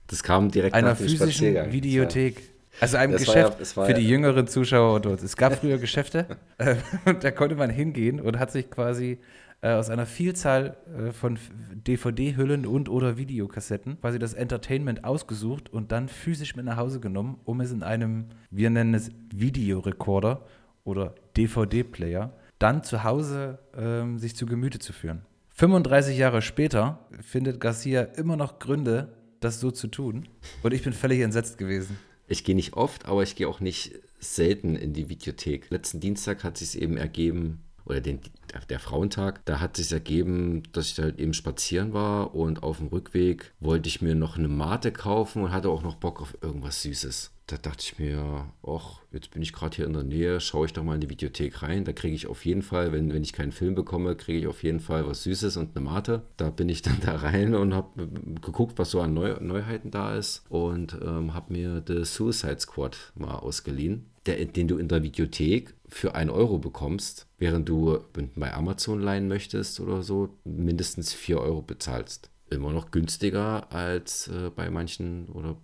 Das 0.08 0.22
kam 0.22 0.52
direkt 0.52 0.72
einer 0.72 0.90
nach 0.90 0.98
dem 0.98 1.08
physischen 1.08 1.72
Videothek. 1.72 2.55
Also 2.80 2.96
einem 2.96 3.12
das 3.12 3.24
Geschäft 3.24 3.58
ja, 3.58 3.64
für 3.64 3.90
ja. 3.90 3.96
die 3.96 4.06
jüngeren 4.08 4.46
Zuschauer 4.46 5.00
dort. 5.00 5.22
Es 5.22 5.36
gab 5.36 5.54
früher 5.54 5.78
Geschäfte 5.78 6.26
äh, 6.58 6.76
und 7.04 7.24
da 7.24 7.30
konnte 7.30 7.54
man 7.54 7.70
hingehen 7.70 8.20
und 8.20 8.38
hat 8.38 8.52
sich 8.52 8.70
quasi 8.70 9.18
äh, 9.62 9.72
aus 9.72 9.88
einer 9.88 10.06
Vielzahl 10.06 10.76
äh, 10.96 11.12
von 11.12 11.38
DVD-Hüllen 11.72 12.66
und 12.66 12.88
oder 12.88 13.16
Videokassetten 13.16 14.00
quasi 14.00 14.18
das 14.18 14.34
Entertainment 14.34 15.04
ausgesucht 15.04 15.72
und 15.72 15.92
dann 15.92 16.08
physisch 16.08 16.56
mit 16.56 16.66
nach 16.66 16.76
Hause 16.76 17.00
genommen, 17.00 17.40
um 17.44 17.60
es 17.60 17.72
in 17.72 17.82
einem, 17.82 18.26
wir 18.50 18.70
nennen 18.70 18.94
es 18.94 19.10
Videorekorder 19.34 20.44
oder 20.84 21.14
DVD-Player, 21.36 22.32
dann 22.58 22.82
zu 22.82 23.04
Hause 23.04 23.58
ähm, 23.76 24.18
sich 24.18 24.36
zu 24.36 24.46
Gemüte 24.46 24.78
zu 24.78 24.92
führen. 24.92 25.22
35 25.54 26.18
Jahre 26.18 26.42
später 26.42 26.98
findet 27.22 27.60
Garcia 27.60 28.02
immer 28.02 28.36
noch 28.36 28.58
Gründe, 28.58 29.08
das 29.40 29.58
so 29.58 29.70
zu 29.70 29.88
tun. 29.88 30.28
Und 30.62 30.74
ich 30.74 30.82
bin 30.82 30.92
völlig 30.92 31.20
entsetzt 31.20 31.56
gewesen. 31.56 31.98
Ich 32.28 32.44
gehe 32.44 32.54
nicht 32.54 32.74
oft, 32.74 33.06
aber 33.06 33.22
ich 33.22 33.36
gehe 33.36 33.48
auch 33.48 33.60
nicht 33.60 33.92
selten 34.18 34.76
in 34.76 34.92
die 34.92 35.08
Videothek. 35.08 35.70
Letzten 35.70 36.00
Dienstag 36.00 36.44
hat 36.44 36.58
sich 36.58 36.80
eben 36.80 36.96
ergeben, 36.96 37.62
oder 37.84 38.00
den, 38.00 38.20
der 38.68 38.80
Frauentag, 38.80 39.44
da 39.44 39.60
hat 39.60 39.76
sich 39.76 39.92
ergeben, 39.92 40.64
dass 40.72 40.90
ich 40.90 40.98
halt 40.98 41.20
eben 41.20 41.34
spazieren 41.34 41.92
war 41.92 42.34
und 42.34 42.64
auf 42.64 42.78
dem 42.78 42.88
Rückweg 42.88 43.52
wollte 43.60 43.88
ich 43.88 44.02
mir 44.02 44.16
noch 44.16 44.36
eine 44.36 44.48
Mate 44.48 44.90
kaufen 44.90 45.44
und 45.44 45.52
hatte 45.52 45.68
auch 45.70 45.82
noch 45.82 45.94
Bock 45.94 46.20
auf 46.20 46.36
irgendwas 46.42 46.82
Süßes. 46.82 47.30
Da 47.46 47.56
dachte 47.56 47.84
ich 47.84 47.98
mir, 47.98 48.50
ach, 48.66 49.02
jetzt 49.12 49.30
bin 49.30 49.40
ich 49.40 49.52
gerade 49.52 49.76
hier 49.76 49.86
in 49.86 49.92
der 49.92 50.02
Nähe, 50.02 50.40
schaue 50.40 50.66
ich 50.66 50.72
doch 50.72 50.82
mal 50.82 50.96
in 50.96 51.00
die 51.00 51.10
Videothek 51.10 51.62
rein. 51.62 51.84
Da 51.84 51.92
kriege 51.92 52.14
ich 52.14 52.26
auf 52.26 52.44
jeden 52.44 52.62
Fall, 52.62 52.90
wenn, 52.90 53.12
wenn 53.12 53.22
ich 53.22 53.32
keinen 53.32 53.52
Film 53.52 53.76
bekomme, 53.76 54.16
kriege 54.16 54.40
ich 54.40 54.46
auf 54.48 54.64
jeden 54.64 54.80
Fall 54.80 55.06
was 55.06 55.22
Süßes 55.22 55.56
und 55.56 55.76
eine 55.76 55.84
Mate. 55.84 56.22
Da 56.36 56.50
bin 56.50 56.68
ich 56.68 56.82
dann 56.82 56.98
da 57.00 57.14
rein 57.16 57.54
und 57.54 57.72
habe 57.72 58.08
geguckt, 58.42 58.78
was 58.78 58.90
so 58.90 59.00
an 59.00 59.14
Neu 59.14 59.36
Neuheiten 59.40 59.92
da 59.92 60.16
ist 60.16 60.44
und 60.48 60.98
ähm, 61.00 61.34
habe 61.34 61.52
mir 61.52 61.84
The 61.86 62.04
Suicide 62.04 62.58
Squad 62.58 63.12
mal 63.14 63.36
ausgeliehen 63.36 64.06
der, 64.26 64.44
den 64.44 64.68
du 64.68 64.78
in 64.78 64.88
der 64.88 65.02
Videothek 65.02 65.74
für 65.88 66.14
1 66.14 66.30
Euro 66.30 66.58
bekommst, 66.58 67.26
während 67.38 67.68
du 67.68 68.00
bei 68.34 68.52
Amazon 68.52 69.00
leihen 69.00 69.28
möchtest 69.28 69.80
oder 69.80 70.02
so, 70.02 70.36
mindestens 70.44 71.12
4 71.12 71.40
Euro 71.40 71.62
bezahlst. 71.62 72.30
Immer 72.50 72.72
noch 72.72 72.90
günstiger 72.90 73.72
als 73.72 74.28
äh, 74.28 74.50
bei 74.54 74.70
manchen 74.70 75.28
oder 75.28 75.56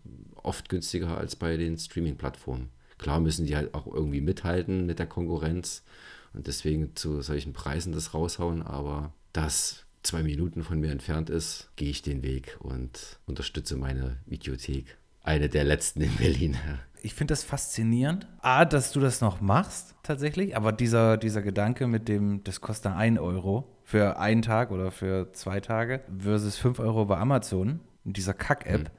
oft 0.42 0.68
günstiger 0.68 1.16
als 1.18 1.36
bei 1.36 1.56
den 1.56 1.78
Streaming-Plattformen. 1.78 2.70
Klar 2.98 3.20
müssen 3.20 3.46
die 3.46 3.56
halt 3.56 3.74
auch 3.74 3.86
irgendwie 3.86 4.20
mithalten 4.20 4.86
mit 4.86 4.98
der 4.98 5.06
Konkurrenz 5.06 5.82
und 6.34 6.46
deswegen 6.46 6.94
zu 6.94 7.20
solchen 7.22 7.52
Preisen 7.52 7.92
das 7.92 8.14
raushauen, 8.14 8.62
aber 8.62 9.12
das 9.32 9.84
zwei 10.02 10.22
Minuten 10.22 10.62
von 10.62 10.80
mir 10.80 10.90
entfernt 10.90 11.30
ist, 11.30 11.70
gehe 11.76 11.90
ich 11.90 12.02
den 12.02 12.22
Weg 12.22 12.56
und 12.60 13.18
unterstütze 13.26 13.76
meine 13.76 14.18
Videothek. 14.26 14.96
Eine 15.22 15.48
der 15.48 15.64
letzten 15.64 16.00
in 16.00 16.16
Berlin 16.16 16.56
ich 17.02 17.14
finde 17.14 17.32
das 17.32 17.42
faszinierend. 17.42 18.26
A, 18.40 18.64
dass 18.64 18.92
du 18.92 19.00
das 19.00 19.20
noch 19.20 19.40
machst, 19.40 19.94
tatsächlich, 20.02 20.56
aber 20.56 20.72
dieser, 20.72 21.16
dieser 21.16 21.42
Gedanke 21.42 21.86
mit 21.86 22.08
dem, 22.08 22.42
das 22.44 22.60
kostet 22.60 22.92
1 22.92 23.18
Euro 23.18 23.76
für 23.82 24.18
einen 24.18 24.42
Tag 24.42 24.70
oder 24.70 24.90
für 24.90 25.32
zwei 25.32 25.60
Tage 25.60 26.00
versus 26.16 26.56
5 26.56 26.78
Euro 26.78 27.04
bei 27.04 27.18
Amazon, 27.18 27.80
in 28.04 28.12
dieser 28.12 28.34
Kack-App. 28.34 28.88
Hm. 28.88 28.94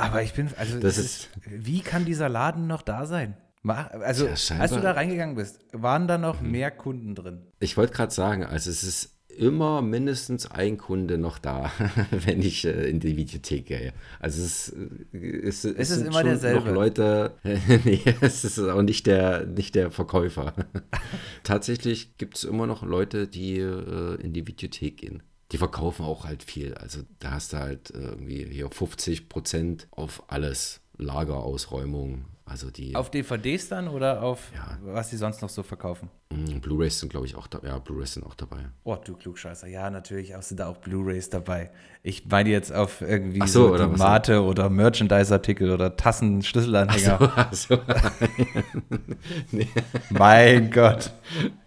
Aber 0.00 0.22
ich 0.22 0.34
bin, 0.34 0.48
also, 0.56 0.78
das 0.80 0.98
ist, 0.98 1.30
wie 1.46 1.80
kann 1.80 2.04
dieser 2.04 2.28
Laden 2.28 2.66
noch 2.66 2.82
da 2.82 3.06
sein? 3.06 3.36
Also, 3.62 4.26
ja, 4.26 4.58
als 4.58 4.72
du 4.72 4.80
da 4.80 4.92
reingegangen 4.92 5.36
bist, 5.36 5.60
waren 5.72 6.08
da 6.08 6.16
noch 6.16 6.40
mhm. 6.40 6.50
mehr 6.50 6.70
Kunden 6.70 7.14
drin? 7.14 7.42
Ich 7.60 7.76
wollte 7.76 7.92
gerade 7.92 8.12
sagen, 8.12 8.44
also 8.44 8.70
es 8.70 8.82
ist 8.82 9.20
immer 9.28 9.80
mindestens 9.82 10.50
ein 10.50 10.76
Kunde 10.78 11.18
noch 11.18 11.38
da, 11.38 11.70
wenn 12.10 12.42
ich 12.42 12.64
äh, 12.64 12.88
in 12.88 13.00
die 13.00 13.16
Videothek 13.16 13.66
gehe. 13.66 13.92
Also 14.18 14.42
es, 14.42 14.70
äh, 15.12 15.18
es, 15.18 15.64
es, 15.64 15.76
es 15.76 15.90
ist 15.90 16.06
immer 16.06 16.22
derselbe. 16.22 16.66
noch 16.66 16.74
Leute, 16.74 17.34
nee, 17.84 18.00
es 18.20 18.44
ist 18.44 18.58
auch 18.58 18.82
nicht 18.82 19.06
der, 19.06 19.46
nicht 19.46 19.74
der 19.74 19.90
Verkäufer. 19.90 20.54
Tatsächlich 21.42 22.16
gibt 22.16 22.36
es 22.36 22.44
immer 22.44 22.66
noch 22.66 22.82
Leute, 22.82 23.26
die 23.28 23.58
äh, 23.58 24.16
in 24.16 24.32
die 24.32 24.46
Videothek 24.46 24.98
gehen. 24.98 25.22
Die 25.52 25.58
verkaufen 25.58 26.04
auch 26.04 26.24
halt 26.24 26.42
viel. 26.42 26.74
Also 26.74 27.00
da 27.18 27.32
hast 27.32 27.52
du 27.52 27.58
halt 27.58 27.90
irgendwie 27.90 28.44
hier 28.44 28.70
50 28.70 29.28
Prozent 29.28 29.88
auf 29.90 30.22
alles. 30.28 30.80
Lagerausräumung, 31.00 32.26
also 32.50 32.68
die. 32.68 32.96
Auf 32.96 33.10
DVDs 33.12 33.68
dann 33.68 33.86
oder 33.86 34.22
auf 34.22 34.50
ja. 34.52 34.76
was 34.82 35.10
sie 35.10 35.16
sonst 35.16 35.40
noch 35.40 35.48
so 35.48 35.62
verkaufen? 35.62 36.10
Mm, 36.32 36.58
Blu-rays 36.58 36.98
sind, 36.98 37.08
glaube 37.08 37.26
ich, 37.26 37.36
auch 37.36 37.46
dabei. 37.46 37.68
Ja, 37.68 37.78
Blu-rays 37.78 38.14
sind 38.14 38.26
auch 38.26 38.34
dabei. 38.34 38.70
Oh, 38.82 38.96
du 38.96 39.14
Klugscheißer. 39.14 39.68
Ja, 39.68 39.88
natürlich 39.88 40.34
auch 40.34 40.42
sind 40.42 40.58
da 40.58 40.66
auch 40.66 40.78
Blu-rays 40.78 41.30
dabei. 41.30 41.70
Ich 42.02 42.26
meine 42.26 42.50
jetzt 42.50 42.72
auf 42.72 43.02
irgendwie 43.02 43.46
so, 43.46 43.68
so, 43.68 43.74
oder 43.74 43.86
Mate 43.86 44.42
oder 44.42 44.68
Merchandise-Artikel 44.68 45.70
oder 45.70 45.96
Tassen, 45.96 46.42
Schlüsselanhänger. 46.42 47.18
Ach 47.20 47.52
so, 47.52 47.78
ach 47.86 48.02
so. 48.08 48.08
nee. 49.52 49.68
Mein 50.10 50.72
Gott. 50.72 51.12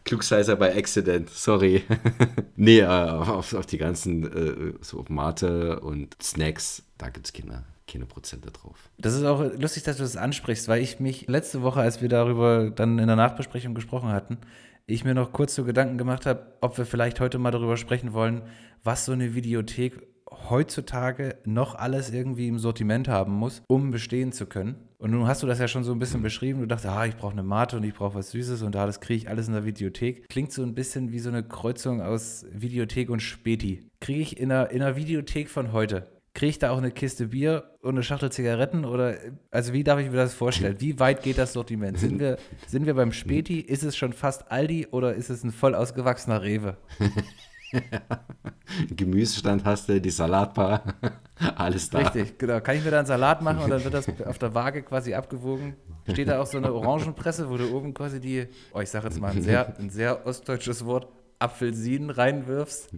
Klugscheißer 0.04 0.58
bei 0.58 0.76
Accident, 0.76 1.30
sorry. 1.30 1.84
nee, 2.58 2.80
äh, 2.80 2.86
auf, 2.86 3.54
auf, 3.54 3.66
die 3.66 3.78
ganzen 3.78 4.74
äh, 4.74 4.74
so 4.82 5.06
Mate 5.08 5.80
und 5.80 6.22
Snacks, 6.22 6.84
da 6.98 7.08
gibt 7.08 7.28
es 7.28 7.32
Kinder 7.32 7.64
keine 7.88 8.06
Prozente 8.06 8.52
drauf. 8.52 8.90
Das 8.98 9.14
ist 9.14 9.24
auch 9.24 9.42
lustig, 9.58 9.84
dass 9.84 9.98
du 9.98 10.04
das 10.04 10.18
ansprichst, 10.18 10.68
weil 10.68 10.82
ich 10.82 11.00
mich 11.00 11.28
letzte 11.28 11.62
Woche, 11.62 11.82
als 11.82 12.02
wir 12.02 12.10
darüber 12.10 12.70
dann 12.70 13.00
in 13.00 13.08
der 13.08 13.16
Nachbesprechung 13.16 13.74
gesprochen 13.74 14.10
hatten, 14.10 14.38
ich 14.86 15.06
mir 15.06 15.14
noch 15.14 15.32
kurz 15.32 15.56
so 15.56 15.64
Gedanken 15.64 15.98
gemacht 15.98 16.26
habe, 16.26 16.46
ob 16.62 16.78
wir 16.78 16.86
vielleicht 16.86 17.20
heute 17.20 17.40
mal 17.40 17.52
darüber 17.52 17.78
sprechen 17.78 18.14
wollen, 18.14 18.44
was 18.84 19.06
so 19.06 19.14
eine 19.14 19.34
Videothek 19.34 20.08
heutzutage 20.50 21.38
noch 21.46 21.76
alles 21.76 22.12
irgendwie 22.12 22.48
im 22.48 22.60
Sortiment 22.60 23.08
haben 23.08 23.34
muss, 23.34 23.62
um 23.68 23.92
bestehen 23.92 24.32
zu 24.32 24.46
können. 24.46 24.76
Und 24.98 25.12
nun 25.12 25.28
hast 25.28 25.44
du 25.44 25.48
das 25.48 25.60
ja 25.60 25.68
schon 25.68 25.84
so 25.84 25.92
ein 25.92 26.00
bisschen 26.00 26.22
mhm. 26.22 26.24
beschrieben. 26.24 26.60
Du 26.62 26.68
dachtest, 26.68 26.88
ah, 26.88 27.06
ich 27.06 27.16
brauche 27.16 27.34
eine 27.34 27.44
Mate 27.44 27.78
und 27.78 27.84
ich 27.84 27.94
brauche 27.94 28.16
was 28.16 28.32
Süßes 28.32 28.62
und 28.62 28.74
da 28.74 28.86
das 28.86 29.00
kriege 29.00 29.18
ich 29.18 29.30
alles 29.30 29.48
in 29.48 29.54
der 29.54 29.66
Videothek. 29.66 30.28
Klingt 30.30 30.52
so 30.52 30.64
ein 30.64 30.74
bisschen 30.74 31.12
wie 31.12 31.20
so 31.20 31.30
eine 31.30 31.44
Kreuzung 31.44 32.02
aus 32.02 32.46
Videothek 32.52 33.10
und 33.10 33.22
Späti. 33.22 33.90
Kriege 34.00 34.22
ich 34.22 34.40
in 34.40 34.52
einer, 34.52 34.72
in 34.72 34.82
einer 34.82 34.96
Videothek 34.96 35.50
von 35.50 35.72
heute 35.72 36.08
kriege 36.34 36.50
ich 36.50 36.60
da 36.60 36.72
auch 36.72 36.78
eine 36.78 36.92
Kiste 36.92 37.28
Bier 37.28 37.64
und 37.82 37.92
eine 37.92 38.04
Schachtel 38.04 38.32
Zigaretten? 38.32 38.86
Oder, 38.86 39.18
also 39.52 39.74
wie 39.74 39.84
darf 39.84 40.00
ich 40.00 40.10
mir 40.10 40.18
das 40.18 40.34
vorstellen? 40.34 40.78
Wie 40.80 41.00
weit 41.00 41.22
geht 41.24 41.38
das 41.38 41.54
Sortiment? 41.54 42.00
Sind 42.00 42.20
wir, 42.20 42.38
sind 42.68 42.86
wir 42.86 42.96
beim 42.96 43.12
Späti? 43.12 43.60
Ist 43.60 43.84
es 43.84 43.96
schon 43.96 44.14
fast 44.14 44.52
Aldi 44.52 44.88
oder 44.92 45.14
ist 45.14 45.30
es 45.30 45.44
ein 45.44 45.52
voll 45.52 45.76
ausgewachsener 45.76 46.42
Rewe? 46.42 46.78
Gemüsestand 48.96 49.66
hast 49.66 49.90
du, 49.90 50.00
die 50.00 50.10
Salatbar, 50.10 50.84
alles 51.56 51.90
da. 51.90 52.00
Richtig, 52.00 52.38
genau. 52.38 52.60
Kann 52.62 52.78
ich 52.78 52.84
mir 52.84 52.92
da 52.92 53.00
einen 53.00 53.08
Salat 53.08 53.42
machen 53.42 53.60
und 53.60 53.70
dann 53.70 53.84
wird 53.84 53.94
das 53.94 54.08
auf 54.26 54.38
der 54.38 54.54
Waage 54.54 54.84
quasi 54.84 55.14
abgewogen? 55.14 55.76
Steht 56.12 56.28
da 56.28 56.40
auch 56.42 56.46
so 56.46 56.58
eine 56.58 56.72
Orangenpresse, 56.74 57.50
wo 57.50 57.58
du 57.58 57.76
oben 57.76 57.94
quasi 57.94 58.20
die, 58.20 58.48
oh, 58.74 58.82
ich 58.82 58.90
sage 58.90 59.08
jetzt 59.08 59.20
mal 59.20 59.32
ein 59.32 59.42
sehr, 59.42 59.76
ein 59.80 59.90
sehr 59.90 60.26
ostdeutsches 60.26 60.86
Wort, 60.86 61.08
Apfelsinen 61.44 62.10
reinwirfst 62.10 62.90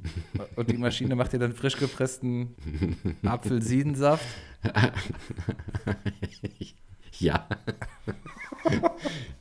und 0.56 0.70
die 0.70 0.78
Maschine 0.78 1.16
macht 1.16 1.34
dir 1.34 1.40
dann 1.40 1.54
frisch 1.54 1.78
gepressten 1.78 2.56
Apfelsinensaft. 3.26 4.26
ja. 7.20 7.48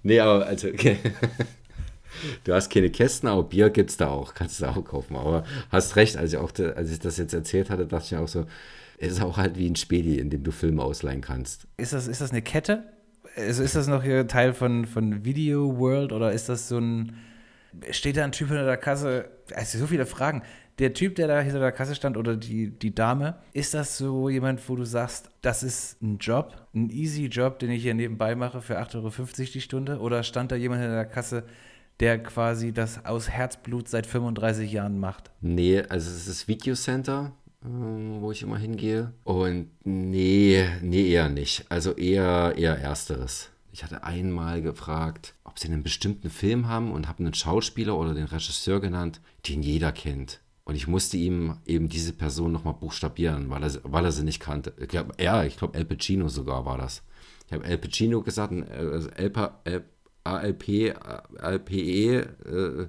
nee, 0.03 0.21
aber 0.21 0.47
also, 0.47 0.69
okay. 0.69 0.99
Du 2.45 2.55
hast 2.55 2.71
keine 2.71 2.91
Kästen, 2.91 3.29
aber 3.29 3.43
Bier 3.43 3.71
gibt 3.71 3.91
es 3.91 3.97
da 3.97 4.09
auch, 4.09 4.35
kannst 4.35 4.61
du 4.61 4.67
auch 4.67 4.83
kaufen. 4.85 5.17
Aber 5.17 5.45
hast 5.71 5.97
recht, 5.97 6.17
als 6.17 6.33
ich, 6.33 6.39
auch, 6.39 6.53
als 6.59 6.91
ich 6.91 6.99
das 6.99 7.19
jetzt 7.19 7.35
erzählt 7.35 7.71
hatte, 7.71 7.87
dachte 7.87 8.07
ich 8.07 8.17
auch 8.17 8.29
so, 8.29 8.47
es 8.99 9.13
ist 9.13 9.23
auch 9.23 9.37
halt 9.37 9.59
wie 9.59 9.69
ein 9.69 9.77
Spedi, 9.77 10.19
in 10.19 10.31
dem 10.31 10.43
du 10.43 10.51
Filme 10.51 10.83
ausleihen 10.83 11.21
kannst. 11.21 11.67
Ist 11.77 11.93
das, 11.93 12.07
ist 12.07 12.21
das 12.21 12.31
eine 12.31 12.41
Kette? 12.41 12.85
Also 13.37 13.63
ist 13.63 13.75
das 13.75 13.89
noch 13.89 14.03
hier 14.03 14.27
Teil 14.29 14.55
von, 14.55 14.87
von 14.87 15.25
Video 15.25 15.77
World 15.77 16.13
oder 16.13 16.33
ist 16.33 16.49
das 16.49 16.69
so 16.69 16.79
ein 16.79 17.17
steht 17.91 18.17
da 18.17 18.25
ein 18.25 18.33
Typ 18.33 18.49
hinter 18.49 18.65
der 18.65 18.77
Kasse, 18.77 19.31
also 19.55 19.79
so 19.79 19.87
viele 19.87 20.07
Fragen. 20.07 20.43
Der 20.79 20.93
Typ, 20.93 21.15
der 21.15 21.29
da 21.29 21.41
hinter 21.41 21.61
der 21.61 21.73
Kasse 21.73 21.95
stand 21.95 22.17
oder 22.17 22.37
die, 22.37 22.71
die 22.71 22.95
Dame, 22.95 23.37
ist 23.53 23.75
das 23.75 23.97
so 23.97 24.29
jemand, 24.29 24.69
wo 24.69 24.75
du 24.75 24.85
sagst, 24.85 25.31
das 25.41 25.63
ist 25.63 26.03
ein 26.03 26.19
Job, 26.19 26.67
ein 26.75 26.91
easy 26.91 27.27
Job, 27.27 27.61
den 27.61 27.71
ich 27.71 27.83
hier 27.83 27.95
nebenbei 27.95 28.35
mache 28.35 28.61
für 28.61 28.81
8,50 28.81 28.97
Euro 28.97 29.51
die 29.55 29.61
Stunde? 29.61 29.99
Oder 30.01 30.25
stand 30.25 30.51
da 30.51 30.57
jemand 30.57 30.81
hinter 30.81 30.97
der 30.97 31.05
Kasse, 31.05 31.45
der 32.01 32.21
quasi 32.21 32.73
das 32.73 33.05
aus 33.05 33.31
Herzblut 33.31 33.89
seit 33.89 34.07
35 34.07 34.73
Jahren 34.73 34.99
macht? 34.99 35.31
Nee, 35.41 35.83
also 35.89 36.11
es 36.11 36.27
ist 36.27 36.49
Videocenter, 36.49 37.33
ähm, 37.65 38.21
wo 38.21 38.33
ich 38.33 38.43
immer 38.43 38.59
hingehe. 38.59 39.13
Und 39.23 39.71
nee, 39.85 40.67
nee, 40.83 41.09
eher 41.09 41.29
nicht. 41.29 41.67
Also 41.69 41.93
eher, 41.93 42.55
eher 42.57 42.79
Ersteres. 42.79 43.51
Ich 43.71 43.85
hatte 43.85 44.03
einmal 44.03 44.61
gefragt, 44.61 45.35
ob 45.55 45.61
sie 45.61 45.69
einen 45.69 45.85
bestimmten 45.85 46.31
Film 46.31 46.67
haben 46.67 46.91
und 46.91 47.07
habe 47.07 47.21
einen 47.21 47.33
Schauspieler 47.33 47.97
oder 47.97 48.13
den 48.13 48.25
Regisseur 48.25 48.81
genannt, 48.81 49.21
den 49.49 49.63
jeder 49.63 49.93
kennt. 49.93 50.41
Und 50.65 50.75
ich 50.75 50.89
musste 50.89 51.17
ihm 51.17 51.59
eben 51.65 51.89
diese 51.89 52.13
Person 52.13 52.51
nochmal 52.51 52.75
buchstabieren, 52.75 53.51
weil 53.51 53.63
er, 53.63 53.71
weil 53.85 54.05
er 54.05 54.11
sie 54.11 54.25
nicht 54.25 54.41
kannte. 54.41 54.75
Ja, 55.21 55.45
ich 55.45 55.57
glaube, 55.57 55.79
El 55.79 55.85
Pacino 55.85 56.29
sogar 56.29 56.67
war 56.67 56.77
das. 56.77 57.05
Ich 57.47 57.53
habe 57.53 57.65
El 57.67 57.79
Pacino 57.79 58.21
gesagt, 58.23 58.53
also 58.69 59.09
El, 59.11 59.33
El, 59.63 59.85
ALP, 60.25 60.97
ALPE. 61.39 62.17
Äh, 62.45 62.89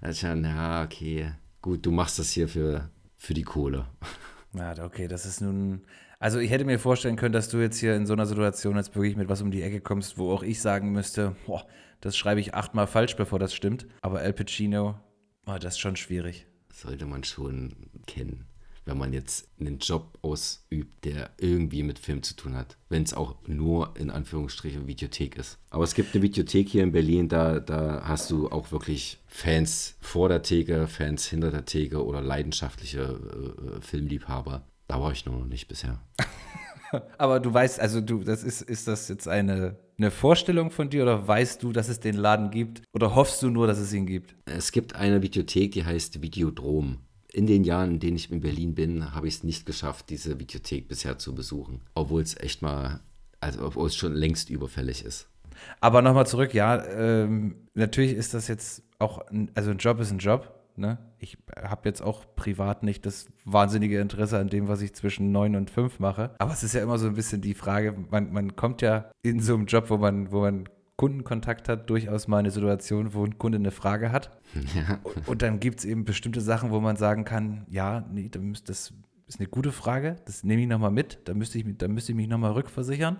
also, 0.00 0.26
ja, 0.28 0.84
okay, 0.84 1.32
gut, 1.62 1.84
du 1.84 1.90
machst 1.90 2.20
das 2.20 2.30
hier 2.30 2.48
für, 2.48 2.90
für 3.16 3.34
die 3.34 3.42
Kohle. 3.42 3.86
Ja, 4.52 4.84
okay, 4.84 5.08
das 5.08 5.26
ist 5.26 5.40
nun 5.40 5.80
also 6.18 6.38
ich 6.38 6.50
hätte 6.50 6.64
mir 6.64 6.78
vorstellen 6.78 7.16
können, 7.16 7.32
dass 7.32 7.48
du 7.48 7.58
jetzt 7.58 7.78
hier 7.78 7.94
in 7.94 8.06
so 8.06 8.12
einer 8.12 8.26
Situation 8.26 8.76
jetzt 8.76 8.94
wirklich 8.94 9.16
mit 9.16 9.28
was 9.28 9.42
um 9.42 9.50
die 9.50 9.62
Ecke 9.62 9.80
kommst, 9.80 10.18
wo 10.18 10.32
auch 10.32 10.42
ich 10.42 10.60
sagen 10.60 10.92
müsste, 10.92 11.36
boah, 11.46 11.66
das 12.00 12.16
schreibe 12.16 12.40
ich 12.40 12.54
achtmal 12.54 12.86
falsch, 12.86 13.16
bevor 13.16 13.38
das 13.38 13.54
stimmt. 13.54 13.86
Aber 14.00 14.20
Al 14.20 14.32
Pacino, 14.32 14.98
oh, 15.46 15.56
das 15.60 15.74
ist 15.74 15.80
schon 15.80 15.96
schwierig. 15.96 16.46
Sollte 16.72 17.06
man 17.06 17.24
schon 17.24 17.74
kennen. 18.06 18.46
wenn 18.86 18.96
man 18.96 19.12
jetzt 19.12 19.48
einen 19.58 19.78
Job 19.78 20.16
ausübt, 20.22 21.04
der 21.04 21.30
irgendwie 21.38 21.82
mit 21.82 21.98
Film 21.98 22.22
zu 22.22 22.34
tun 22.34 22.56
hat. 22.56 22.78
Wenn 22.88 23.02
es 23.02 23.14
auch 23.14 23.36
nur 23.46 23.94
in 23.98 24.10
Anführungsstrichen 24.10 24.86
Videothek 24.86 25.36
ist. 25.36 25.58
Aber 25.70 25.84
es 25.84 25.94
gibt 25.94 26.14
eine 26.14 26.22
Videothek 26.22 26.68
hier 26.68 26.84
in 26.84 26.92
Berlin, 26.92 27.28
da, 27.28 27.58
da 27.58 28.02
hast 28.04 28.30
du 28.30 28.48
auch 28.48 28.70
wirklich 28.70 29.18
Fans 29.26 29.96
vor 30.00 30.28
der 30.28 30.42
Theke, 30.42 30.86
Fans 30.86 31.26
hinter 31.26 31.50
der 31.50 31.64
Theke 31.64 32.04
oder 32.04 32.22
leidenschaftliche 32.22 33.00
äh, 33.00 33.80
Filmliebhaber. 33.80 34.64
Da 34.88 35.00
war 35.00 35.12
ich 35.12 35.26
noch 35.26 35.44
nicht 35.44 35.68
bisher. 35.68 36.00
Aber 37.18 37.40
du 37.40 37.52
weißt, 37.52 37.80
also 37.80 38.00
du, 38.00 38.22
das 38.22 38.44
ist, 38.44 38.62
ist 38.62 38.86
das 38.86 39.08
jetzt 39.08 39.26
eine, 39.26 39.76
eine 39.98 40.10
Vorstellung 40.10 40.70
von 40.70 40.88
dir 40.88 41.02
oder 41.02 41.26
weißt 41.26 41.62
du, 41.62 41.72
dass 41.72 41.88
es 41.88 42.00
den 42.00 42.14
Laden 42.16 42.50
gibt? 42.50 42.82
Oder 42.92 43.14
hoffst 43.14 43.42
du 43.42 43.50
nur, 43.50 43.66
dass 43.66 43.78
es 43.78 43.92
ihn 43.92 44.06
gibt? 44.06 44.36
Es 44.44 44.72
gibt 44.72 44.94
eine 44.94 45.22
Videothek, 45.22 45.72
die 45.72 45.84
heißt 45.84 46.22
Videodrom. 46.22 46.98
In 47.32 47.46
den 47.46 47.64
Jahren, 47.64 47.92
in 47.92 48.00
denen 48.00 48.16
ich 48.16 48.30
in 48.30 48.40
Berlin 48.40 48.74
bin, 48.74 49.14
habe 49.14 49.28
ich 49.28 49.34
es 49.34 49.44
nicht 49.44 49.66
geschafft, 49.66 50.10
diese 50.10 50.38
Videothek 50.38 50.88
bisher 50.88 51.18
zu 51.18 51.34
besuchen. 51.34 51.82
Obwohl 51.94 52.22
es 52.22 52.36
echt 52.38 52.62
mal, 52.62 53.00
also 53.40 53.66
obwohl 53.66 53.88
es 53.88 53.96
schon 53.96 54.14
längst 54.14 54.48
überfällig 54.48 55.04
ist. 55.04 55.28
Aber 55.80 56.02
nochmal 56.02 56.26
zurück, 56.26 56.54
ja, 56.54 56.84
ähm, 56.86 57.56
natürlich 57.74 58.12
ist 58.12 58.34
das 58.34 58.48
jetzt 58.48 58.82
auch, 58.98 59.26
ein, 59.28 59.50
also 59.54 59.70
ein 59.70 59.78
Job 59.78 60.00
ist 60.00 60.10
ein 60.10 60.18
Job. 60.18 60.55
Ne? 60.78 60.98
Ich 61.18 61.38
habe 61.60 61.88
jetzt 61.88 62.02
auch 62.02 62.24
privat 62.36 62.82
nicht 62.82 63.06
das 63.06 63.28
wahnsinnige 63.44 64.00
Interesse 64.00 64.38
an 64.38 64.48
dem, 64.48 64.68
was 64.68 64.82
ich 64.82 64.94
zwischen 64.94 65.32
neun 65.32 65.56
und 65.56 65.70
fünf 65.70 65.98
mache. 65.98 66.34
Aber 66.38 66.52
es 66.52 66.62
ist 66.62 66.74
ja 66.74 66.82
immer 66.82 66.98
so 66.98 67.06
ein 67.06 67.14
bisschen 67.14 67.40
die 67.40 67.54
Frage, 67.54 67.94
man, 68.10 68.32
man 68.32 68.56
kommt 68.56 68.82
ja 68.82 69.10
in 69.22 69.40
so 69.40 69.54
einem 69.54 69.66
Job, 69.66 69.90
wo 69.90 69.96
man, 69.96 70.30
wo 70.32 70.40
man 70.40 70.68
Kundenkontakt 70.96 71.68
hat, 71.68 71.90
durchaus 71.90 72.26
mal 72.26 72.38
eine 72.38 72.50
Situation, 72.50 73.12
wo 73.12 73.24
ein 73.24 73.38
Kunde 73.38 73.58
eine 73.58 73.70
Frage 73.70 74.12
hat. 74.12 74.30
Ja. 74.74 74.98
Und, 75.02 75.28
und, 75.28 75.42
dann 75.42 75.60
gibt 75.60 75.80
es 75.80 75.84
eben 75.84 76.04
bestimmte 76.04 76.40
Sachen, 76.40 76.70
wo 76.70 76.80
man 76.80 76.96
sagen 76.96 77.24
kann, 77.24 77.66
ja, 77.68 78.06
nee, 78.10 78.30
das 78.64 78.94
ist 79.26 79.38
eine 79.38 79.48
gute 79.48 79.72
Frage, 79.72 80.16
das 80.24 80.44
nehme 80.44 80.62
ich 80.62 80.68
nochmal 80.68 80.90
mit, 80.90 81.20
da 81.24 81.34
müsste 81.34 81.58
ich, 81.58 81.64
da 81.76 81.88
müsste 81.88 82.12
ich 82.12 82.16
mich 82.16 82.28
nochmal 82.28 82.52
rückversichern. 82.52 83.18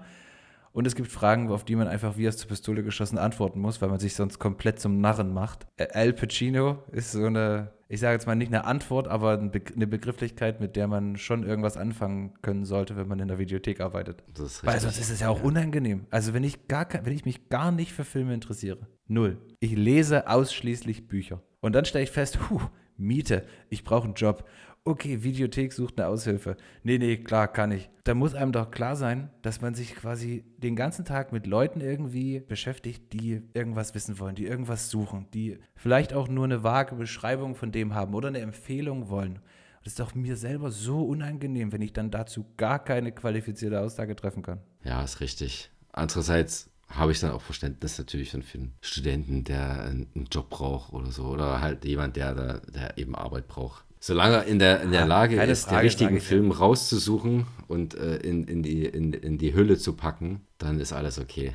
Und 0.76 0.86
es 0.86 0.94
gibt 0.94 1.10
Fragen, 1.10 1.48
auf 1.48 1.64
die 1.64 1.74
man 1.74 1.88
einfach 1.88 2.18
wie 2.18 2.28
aus 2.28 2.36
der 2.36 2.48
Pistole 2.48 2.82
geschossen 2.82 3.16
antworten 3.16 3.60
muss, 3.60 3.80
weil 3.80 3.88
man 3.88 3.98
sich 3.98 4.14
sonst 4.14 4.38
komplett 4.38 4.78
zum 4.78 5.00
Narren 5.00 5.32
macht. 5.32 5.66
Al 5.94 6.12
Pacino 6.12 6.82
ist 6.92 7.12
so 7.12 7.24
eine, 7.24 7.72
ich 7.88 8.00
sage 8.00 8.12
jetzt 8.12 8.26
mal 8.26 8.34
nicht 8.34 8.48
eine 8.52 8.66
Antwort, 8.66 9.08
aber 9.08 9.38
eine 9.38 9.86
Begrifflichkeit, 9.86 10.60
mit 10.60 10.76
der 10.76 10.86
man 10.86 11.16
schon 11.16 11.44
irgendwas 11.44 11.78
anfangen 11.78 12.34
können 12.42 12.66
sollte, 12.66 12.94
wenn 12.98 13.08
man 13.08 13.20
in 13.20 13.28
der 13.28 13.38
Videothek 13.38 13.80
arbeitet. 13.80 14.22
weil 14.64 14.78
sonst 14.78 14.98
ist 14.98 15.08
es 15.08 15.20
ja 15.20 15.30
auch 15.30 15.42
unangenehm. 15.42 16.08
Also 16.10 16.34
wenn 16.34 16.44
ich, 16.44 16.68
gar, 16.68 16.86
wenn 17.04 17.14
ich 17.14 17.24
mich 17.24 17.48
gar 17.48 17.72
nicht 17.72 17.94
für 17.94 18.04
Filme 18.04 18.34
interessiere, 18.34 18.86
null. 19.06 19.38
Ich 19.60 19.74
lese 19.74 20.28
ausschließlich 20.28 21.08
Bücher. 21.08 21.40
Und 21.60 21.72
dann 21.72 21.86
stelle 21.86 22.04
ich 22.04 22.10
fest, 22.10 22.50
huh, 22.50 22.60
Miete, 22.98 23.46
ich 23.70 23.82
brauche 23.82 24.04
einen 24.04 24.14
Job 24.14 24.44
okay, 24.86 25.22
Videothek 25.22 25.72
sucht 25.72 25.98
eine 25.98 26.08
Aushilfe. 26.08 26.56
Nee, 26.82 26.98
nee, 26.98 27.16
klar, 27.16 27.48
kann 27.48 27.72
ich. 27.72 27.90
Da 28.04 28.14
muss 28.14 28.34
einem 28.34 28.52
doch 28.52 28.70
klar 28.70 28.96
sein, 28.96 29.30
dass 29.42 29.60
man 29.60 29.74
sich 29.74 29.94
quasi 29.94 30.44
den 30.58 30.76
ganzen 30.76 31.04
Tag 31.04 31.32
mit 31.32 31.46
Leuten 31.46 31.80
irgendwie 31.80 32.40
beschäftigt, 32.40 33.12
die 33.12 33.42
irgendwas 33.52 33.94
wissen 33.94 34.18
wollen, 34.18 34.36
die 34.36 34.46
irgendwas 34.46 34.90
suchen, 34.90 35.26
die 35.34 35.58
vielleicht 35.74 36.14
auch 36.14 36.28
nur 36.28 36.44
eine 36.44 36.62
vage 36.62 36.94
Beschreibung 36.94 37.56
von 37.56 37.72
dem 37.72 37.94
haben 37.94 38.14
oder 38.14 38.28
eine 38.28 38.40
Empfehlung 38.40 39.08
wollen. 39.08 39.40
Das 39.82 39.92
ist 39.92 40.00
doch 40.00 40.14
mir 40.14 40.36
selber 40.36 40.70
so 40.70 41.04
unangenehm, 41.04 41.72
wenn 41.72 41.82
ich 41.82 41.92
dann 41.92 42.10
dazu 42.10 42.46
gar 42.56 42.82
keine 42.82 43.12
qualifizierte 43.12 43.80
Aussage 43.80 44.16
treffen 44.16 44.42
kann. 44.42 44.60
Ja, 44.84 45.02
ist 45.02 45.20
richtig. 45.20 45.70
Andererseits 45.92 46.70
habe 46.88 47.12
ich 47.12 47.20
dann 47.20 47.32
auch 47.32 47.40
Verständnis 47.40 47.98
natürlich 47.98 48.30
für 48.30 48.58
einen 48.58 48.74
Studenten, 48.80 49.44
der 49.44 49.84
einen 49.84 50.26
Job 50.30 50.50
braucht 50.50 50.92
oder 50.92 51.10
so. 51.10 51.26
Oder 51.26 51.60
halt 51.60 51.84
jemand, 51.84 52.16
der, 52.16 52.34
da, 52.34 52.58
der 52.58 52.98
eben 52.98 53.14
Arbeit 53.14 53.48
braucht. 53.48 53.85
Solange 54.00 54.36
er 54.36 54.44
in 54.44 54.58
der, 54.58 54.82
in 54.82 54.92
der 54.92 55.06
Lage 55.06 55.42
ist, 55.42 55.64
Frage, 55.64 55.76
den 55.76 55.84
richtigen 55.84 56.20
Film 56.20 56.50
rauszusuchen 56.50 57.46
und 57.68 57.94
äh, 57.94 58.16
in, 58.16 58.44
in, 58.44 58.62
die, 58.62 58.84
in, 58.84 59.12
in 59.12 59.38
die 59.38 59.54
Hülle 59.54 59.78
zu 59.78 59.94
packen, 59.94 60.42
dann 60.58 60.80
ist 60.80 60.92
alles 60.92 61.18
okay. 61.18 61.54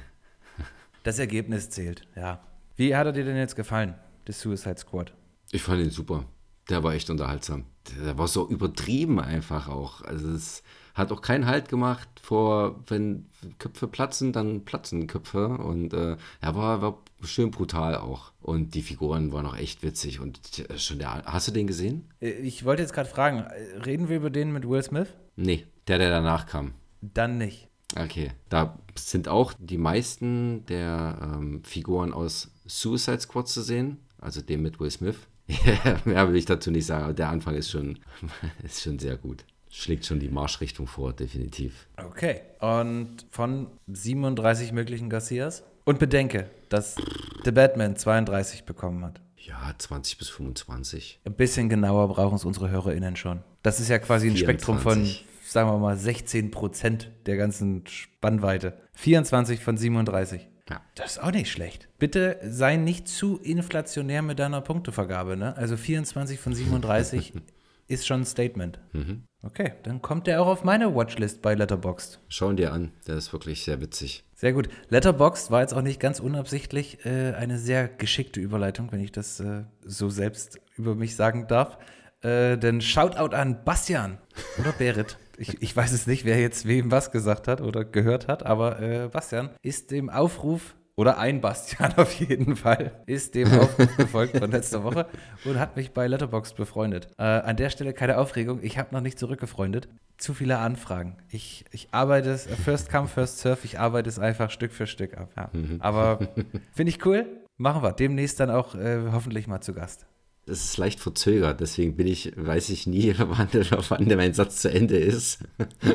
Das 1.04 1.18
Ergebnis 1.18 1.70
zählt, 1.70 2.08
ja. 2.16 2.44
Wie 2.76 2.96
hat 2.96 3.08
er 3.08 3.12
dir 3.12 3.26
denn 3.26 3.38
jetzt 3.38 3.56
gefallen, 3.56 3.96
The 4.28 4.34
Suicide 4.34 4.78
Squad? 4.78 5.14
Ich 5.52 5.62
fand 5.62 5.82
ihn 5.82 5.90
super. 5.90 6.26
Der 6.70 6.84
war 6.84 6.94
echt 6.94 7.10
unterhaltsam. 7.10 7.66
Der 8.04 8.18
war 8.18 8.28
so 8.28 8.48
übertrieben 8.48 9.20
einfach 9.20 9.68
auch. 9.68 10.02
Also 10.02 10.30
es 10.30 10.64
hat 10.94 11.12
auch 11.12 11.22
keinen 11.22 11.46
Halt 11.46 11.70
gemacht 11.70 12.08
vor, 12.22 12.84
wenn 12.88 13.28
Köpfe 13.60 13.88
platzen, 13.88 14.34
dann 14.34 14.66
platzen 14.66 15.08
Köpfe. 15.08 15.48
Und 15.48 15.94
äh, 15.94 16.18
er 16.42 16.56
war, 16.56 16.82
war 16.82 17.00
schön 17.24 17.52
brutal 17.52 17.96
auch. 17.96 18.32
Und 18.42 18.76
die 18.76 18.82
Figuren 18.82 19.32
waren 19.32 19.46
auch 19.46 19.58
echt 19.58 19.84
witzig. 19.84 20.20
Und 20.20 20.40
schon 20.78 21.00
der, 21.00 21.24
hast 21.26 21.48
du 21.48 21.52
den 21.52 21.68
gesehen? 21.68 22.10
Äh, 22.20 22.32
ich 22.32 22.66
wollte 22.66 22.82
jetzt 22.82 22.94
gerade 22.94 23.10
fragen, 23.10 23.40
äh, 23.40 23.78
reden 23.80 24.10
wir 24.10 24.18
über 24.18 24.30
den 24.30 24.52
mit 24.52 24.68
Will 24.68 24.84
Smith? 24.84 25.08
Nee, 25.36 25.66
der, 25.88 25.98
der 25.98 26.10
danach 26.10 26.46
kam. 26.46 26.74
Dann 27.02 27.38
nicht. 27.38 27.68
Okay, 28.00 28.32
da 28.48 28.80
sind 28.96 29.28
auch 29.28 29.54
die 29.60 29.78
meisten 29.78 30.66
der 30.68 31.18
ähm, 31.22 31.64
Figuren 31.64 32.14
aus 32.14 32.52
Suicide 32.66 33.20
Squad 33.20 33.50
zu 33.50 33.62
sehen, 33.62 33.98
also 34.18 34.42
dem 34.42 34.62
mit 34.62 34.80
Will 34.80 34.92
Smith. 34.92 35.18
Mehr 36.06 36.28
will 36.28 36.36
ich 36.36 36.46
dazu 36.46 36.72
nicht 36.72 36.86
sagen, 36.86 37.06
aber 37.06 37.14
der 37.14 37.30
Anfang 37.30 37.56
ist 37.56 37.70
schon, 37.70 38.00
ist 38.64 38.82
schon 38.82 39.00
sehr 39.00 39.18
gut 39.18 39.46
schlägt 39.72 40.06
schon 40.06 40.20
die 40.20 40.30
Marschrichtung 40.30 40.86
vor, 40.86 41.14
definitiv. 41.14 41.88
Okay. 41.98 42.42
Und 42.60 43.26
von 43.32 43.68
37 43.88 44.74
möglichen 44.74 45.10
Garcias? 45.10 45.64
Und 45.86 45.98
bedenke, 45.98 46.50
dass 46.70 46.96
The 47.44 47.52
Batman 47.52 47.96
32 47.96 48.66
bekommen 48.66 49.04
hat. 49.04 49.22
Ja, 49.38 49.74
20 49.76 50.20
bis 50.20 50.30
25. 50.30 51.22
Ein 51.26 51.34
bisschen 51.34 51.70
genauer 51.70 52.10
brauchen 52.10 52.36
es 52.36 52.46
unsere 52.46 52.70
HörerInnen 52.70 53.16
schon. 53.16 53.42
Das 53.64 53.80
ist 53.80 53.90
ja 53.90 53.98
quasi 53.98 54.28
ein 54.28 54.36
24. 54.36 54.44
Spektrum 54.44 54.80
von, 54.80 55.10
sagen 55.44 55.70
wir 55.70 55.80
mal, 55.80 55.98
16 55.98 56.52
Prozent 56.52 57.10
der 57.26 57.38
ganzen 57.38 57.84
Spannweite. 57.88 58.78
24 58.94 59.60
von 59.62 59.78
37. 59.78 60.48
Ja. 60.72 60.82
Das 60.96 61.14
ist 61.14 61.24
auch 61.24 61.32
nicht 61.32 61.52
schlecht. 61.52 61.90
Bitte 62.00 62.40
sei 62.44 62.78
nicht 62.78 63.08
zu 63.08 63.38
inflationär 63.38 64.22
mit 64.22 64.40
deiner 64.40 64.62
Punktevergabe. 64.62 65.36
Ne? 65.36 65.56
Also 65.58 65.76
24 65.76 66.40
von 66.40 66.54
37 66.54 67.34
ist 67.88 68.08
schon 68.08 68.22
ein 68.22 68.26
Statement. 68.26 68.80
Mhm. 68.94 69.24
Okay, 69.44 69.74
dann 69.84 70.02
kommt 70.02 70.28
der 70.28 70.42
auch 70.42 70.48
auf 70.48 70.64
meine 70.64 70.96
Watchlist 70.96 71.42
bei 71.42 71.56
Letterboxd. 71.56 72.20
Schau 72.30 72.52
ihn 72.52 72.58
dir 72.58 72.72
an, 72.72 72.92
der 73.08 73.16
ist 73.16 73.34
wirklich 73.34 73.64
sehr 73.64 73.82
witzig. 73.82 74.24
Sehr 74.36 74.54
gut. 74.54 74.70
Letterboxd 74.90 75.52
war 75.52 75.62
jetzt 75.62 75.74
auch 75.74 75.82
nicht 75.82 76.00
ganz 76.00 76.20
unabsichtlich 76.20 77.06
äh, 77.06 77.34
eine 77.34 77.58
sehr 77.58 77.88
geschickte 77.88 78.40
Überleitung, 78.40 78.92
wenn 78.92 79.02
ich 79.02 79.12
das 79.12 79.40
äh, 79.40 79.64
so 79.84 80.10
selbst 80.10 80.60
über 80.78 80.96
mich 80.96 81.16
sagen 81.16 81.48
darf. 81.48 81.78
Äh, 82.22 82.58
denn 82.58 82.82
Shoutout 82.82 83.36
an 83.36 83.64
Bastian 83.66 84.20
oder 84.60 84.72
Berit. 84.72 85.18
Ich, 85.42 85.60
ich, 85.60 85.76
weiß 85.76 85.92
es 85.92 86.06
nicht, 86.06 86.24
wer 86.24 86.40
jetzt 86.40 86.68
wem 86.68 86.92
was 86.92 87.12
gesagt 87.12 87.48
hat 87.48 87.62
oder 87.62 87.84
gehört 87.84 88.28
hat, 88.28 88.46
aber 88.46 88.80
äh, 88.80 89.10
Bastian 89.12 89.50
ist 89.64 89.90
dem 89.90 90.12
Aufruf 90.12 90.76
oder 90.96 91.18
ein 91.18 91.42
Bastian 91.42 91.94
auf 91.98 92.14
jeden 92.14 92.56
Fall, 92.56 92.92
ist 93.08 93.34
dem 93.34 93.52
Aufruf 93.60 93.98
gefolgt 93.98 94.38
von 94.38 94.52
letzter 94.52 94.84
Woche 94.84 95.08
und 95.44 95.60
hat 95.60 95.76
mich 95.78 95.94
bei 95.94 96.06
Letterboxd 96.06 96.56
befreundet. 96.58 97.08
Äh, 97.18 97.24
an 97.24 97.58
der 97.58 97.72
Stelle 97.72 97.94
keine 97.94 98.20
Aufregung, 98.20 98.60
ich 98.62 98.78
habe 98.78 98.94
noch 98.94 99.02
nicht 99.02 99.18
zurückgefreundet. 99.18 99.90
Zu 100.20 100.36
viele 100.36 100.60
Anfragen. 100.60 101.18
Ich, 101.32 101.66
ich 101.72 101.88
arbeite 101.90 102.30
es, 102.30 102.46
First 102.46 102.92
Come, 102.92 103.08
First 103.08 103.40
Surf, 103.40 103.66
ich 103.66 103.80
arbeite 103.80 104.10
es 104.10 104.20
einfach 104.20 104.52
Stück 104.52 104.72
für 104.72 104.86
Stück 104.86 105.18
ab. 105.18 105.32
Ja. 105.36 105.50
Mhm. 105.54 105.78
Aber 105.80 106.20
finde 106.72 106.92
ich 106.92 107.04
cool, 107.04 107.26
machen 107.58 107.82
wir. 107.82 107.94
Demnächst 107.94 108.40
dann 108.40 108.52
auch 108.52 108.76
äh, 108.76 109.00
hoffentlich 109.12 109.48
mal 109.48 109.62
zu 109.62 109.74
Gast 109.74 110.06
das 110.52 110.66
ist 110.66 110.78
leicht 110.78 111.00
verzögert, 111.00 111.62
deswegen 111.62 111.96
bin 111.96 112.08
ich, 112.08 112.34
weiß 112.36 112.70
ich 112.72 112.86
nie, 112.86 113.16
wann, 113.18 113.48
wann 113.90 114.18
mein 114.18 114.34
Satz 114.34 114.62
zu 114.62 114.70
Ende 114.70 114.98
ist. 114.98 115.40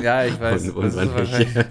Ja, 0.01 0.25
ich 0.25 0.39
weiß. 0.39 0.69
Und, 0.69 0.95
und 0.95 1.17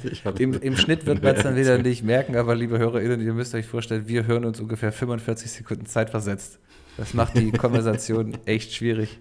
ich, 0.05 0.25
im, 0.39 0.55
Im 0.55 0.77
Schnitt 0.77 1.05
wird 1.05 1.21
man 1.21 1.35
es 1.35 1.43
dann 1.43 1.57
wieder 1.57 1.79
nicht 1.83 2.05
merken, 2.05 2.37
aber 2.37 2.55
liebe 2.55 2.79
HörerInnen, 2.79 3.21
ihr 3.21 3.33
müsst 3.33 3.57
euch 3.57 3.67
vorstellen, 3.67 4.07
wir 4.07 4.29
hören 4.29 4.45
uns 4.45 4.61
ungefähr 4.61 4.93
45 4.93 5.51
Sekunden 5.51 5.87
Zeit 5.87 6.11
versetzt. 6.11 6.61
Das 6.97 7.13
macht 7.13 7.37
die 7.37 7.51
Konversation 7.51 8.39
echt 8.47 8.73
schwierig. 8.73 9.19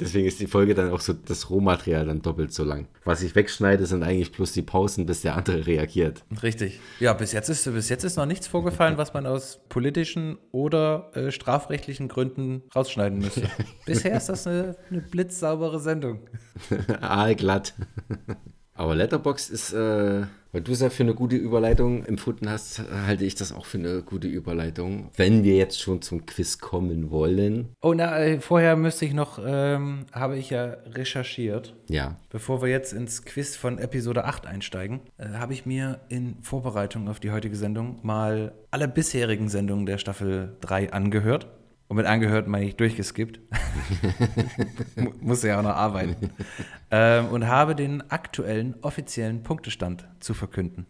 Deswegen 0.00 0.28
ist 0.28 0.38
die 0.38 0.46
Folge 0.46 0.74
dann 0.74 0.90
auch 0.90 1.00
so 1.00 1.12
das 1.12 1.50
Rohmaterial 1.50 2.06
dann 2.06 2.22
doppelt 2.22 2.52
so 2.52 2.62
lang. 2.62 2.86
Was 3.04 3.22
ich 3.22 3.34
wegschneide, 3.34 3.84
sind 3.86 4.02
eigentlich 4.02 4.32
plus 4.32 4.52
die 4.52 4.62
Pausen, 4.62 5.06
bis 5.06 5.22
der 5.22 5.36
andere 5.36 5.66
reagiert. 5.66 6.24
Richtig. 6.42 6.78
Ja, 7.00 7.12
bis 7.12 7.32
jetzt 7.32 7.48
ist, 7.48 7.64
bis 7.64 7.88
jetzt 7.88 8.04
ist 8.04 8.16
noch 8.16 8.26
nichts 8.26 8.46
vorgefallen, 8.46 8.96
was 8.96 9.12
man 9.12 9.26
aus 9.26 9.60
politischen 9.68 10.38
oder 10.52 11.10
äh, 11.14 11.32
strafrechtlichen 11.32 12.08
Gründen 12.08 12.62
rausschneiden 12.74 13.18
müsste. 13.18 13.48
Bisher 13.86 14.16
ist 14.16 14.28
das 14.28 14.46
eine, 14.46 14.76
eine 14.90 15.00
blitzsaubere 15.00 15.80
Sendung. 15.80 16.20
Aalglatt. 17.00 17.74
Aber 18.74 18.94
Letterbox 18.94 19.50
ist, 19.50 19.72
äh, 19.72 20.26
weil 20.52 20.62
du 20.62 20.72
es 20.72 20.80
ja 20.80 20.90
für 20.90 21.02
eine 21.02 21.14
gute 21.14 21.36
Überleitung 21.36 22.04
empfunden 22.04 22.48
hast, 22.48 22.82
halte 23.06 23.24
ich 23.24 23.34
das 23.34 23.52
auch 23.52 23.66
für 23.66 23.78
eine 23.78 24.02
gute 24.02 24.28
Überleitung. 24.28 25.10
Wenn 25.16 25.44
wir 25.44 25.56
jetzt 25.56 25.80
schon 25.80 26.02
zum 26.02 26.26
Quiz 26.26 26.58
kommen 26.58 27.10
wollen. 27.10 27.68
Oh, 27.80 27.94
na, 27.94 28.18
äh, 28.18 28.40
vorher 28.40 28.76
müsste 28.76 29.04
ich 29.04 29.14
noch, 29.14 29.38
ähm, 29.44 30.06
habe 30.12 30.36
ich 30.38 30.50
ja 30.50 30.76
recherchiert. 30.86 31.74
Ja. 31.88 32.16
Bevor 32.30 32.62
wir 32.62 32.68
jetzt 32.68 32.92
ins 32.92 33.24
Quiz 33.24 33.56
von 33.56 33.78
Episode 33.78 34.24
8 34.24 34.46
einsteigen, 34.46 35.00
äh, 35.18 35.28
habe 35.34 35.52
ich 35.52 35.66
mir 35.66 36.00
in 36.08 36.36
Vorbereitung 36.42 37.08
auf 37.08 37.20
die 37.20 37.30
heutige 37.30 37.56
Sendung 37.56 37.98
mal 38.02 38.52
alle 38.70 38.88
bisherigen 38.88 39.48
Sendungen 39.48 39.86
der 39.86 39.98
Staffel 39.98 40.56
3 40.60 40.92
angehört. 40.92 41.46
Und 41.88 41.96
mit 41.96 42.06
angehört 42.06 42.46
meine 42.48 42.66
ich 42.66 42.76
durchgeskippt. 42.76 43.40
Muss 45.20 45.42
ja 45.42 45.58
auch 45.58 45.62
noch 45.62 45.70
arbeiten. 45.70 46.30
ähm, 46.90 47.28
und 47.28 47.46
habe 47.46 47.74
den 47.74 48.10
aktuellen 48.10 48.74
offiziellen 48.82 49.42
Punktestand 49.42 50.06
zu 50.20 50.34
verkünden. 50.34 50.86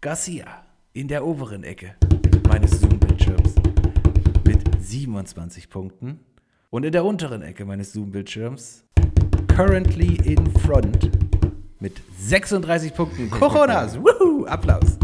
Garcia 0.00 0.64
in 0.92 1.06
der 1.08 1.24
oberen 1.24 1.62
Ecke 1.62 1.94
meines 2.48 2.80
Zoom-Bildschirms 2.80 3.54
mit 4.44 4.60
27 4.80 5.70
Punkten. 5.70 6.20
Und 6.70 6.84
in 6.84 6.90
der 6.90 7.04
unteren 7.04 7.42
Ecke 7.42 7.64
meines 7.64 7.92
Zoom-Bildschirms 7.92 8.84
currently 9.54 10.16
in 10.24 10.50
front 10.58 11.12
mit 11.78 12.02
36 12.18 12.92
Punkten. 12.92 13.30
Coronas! 13.30 13.96
Woohoo! 13.96 14.46
Applaus! 14.46 14.98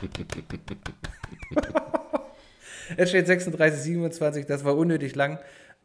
es 2.96 3.10
steht 3.10 3.26
36, 3.26 3.80
27, 3.80 4.46
das 4.46 4.64
war 4.64 4.76
unnötig 4.76 5.14
lang. 5.14 5.38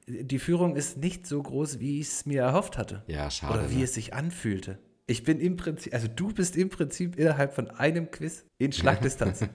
Die 0.08 0.40
Führung 0.40 0.76
ist 0.76 0.98
nicht 0.98 1.28
so 1.28 1.42
groß, 1.42 1.80
wie 1.80 2.00
ich 2.00 2.08
es 2.08 2.26
mir 2.26 2.42
erhofft 2.42 2.78
hatte. 2.78 3.04
Ja, 3.08 3.30
schade. 3.30 3.54
Oder 3.54 3.72
wie 3.72 3.78
ne? 3.78 3.84
es 3.84 3.94
sich 3.94 4.14
anfühlte. 4.14 4.80
Ich 5.08 5.24
bin 5.24 5.40
im 5.40 5.58
Prinzip, 5.58 5.94
also 5.94 6.08
du 6.08 6.34
bist 6.34 6.56
im 6.56 6.70
Prinzip 6.70 7.18
innerhalb 7.18 7.54
von 7.54 7.70
einem 7.70 8.12
Quiz 8.12 8.46
in 8.58 8.72
Schlagdistanz. 8.72 9.46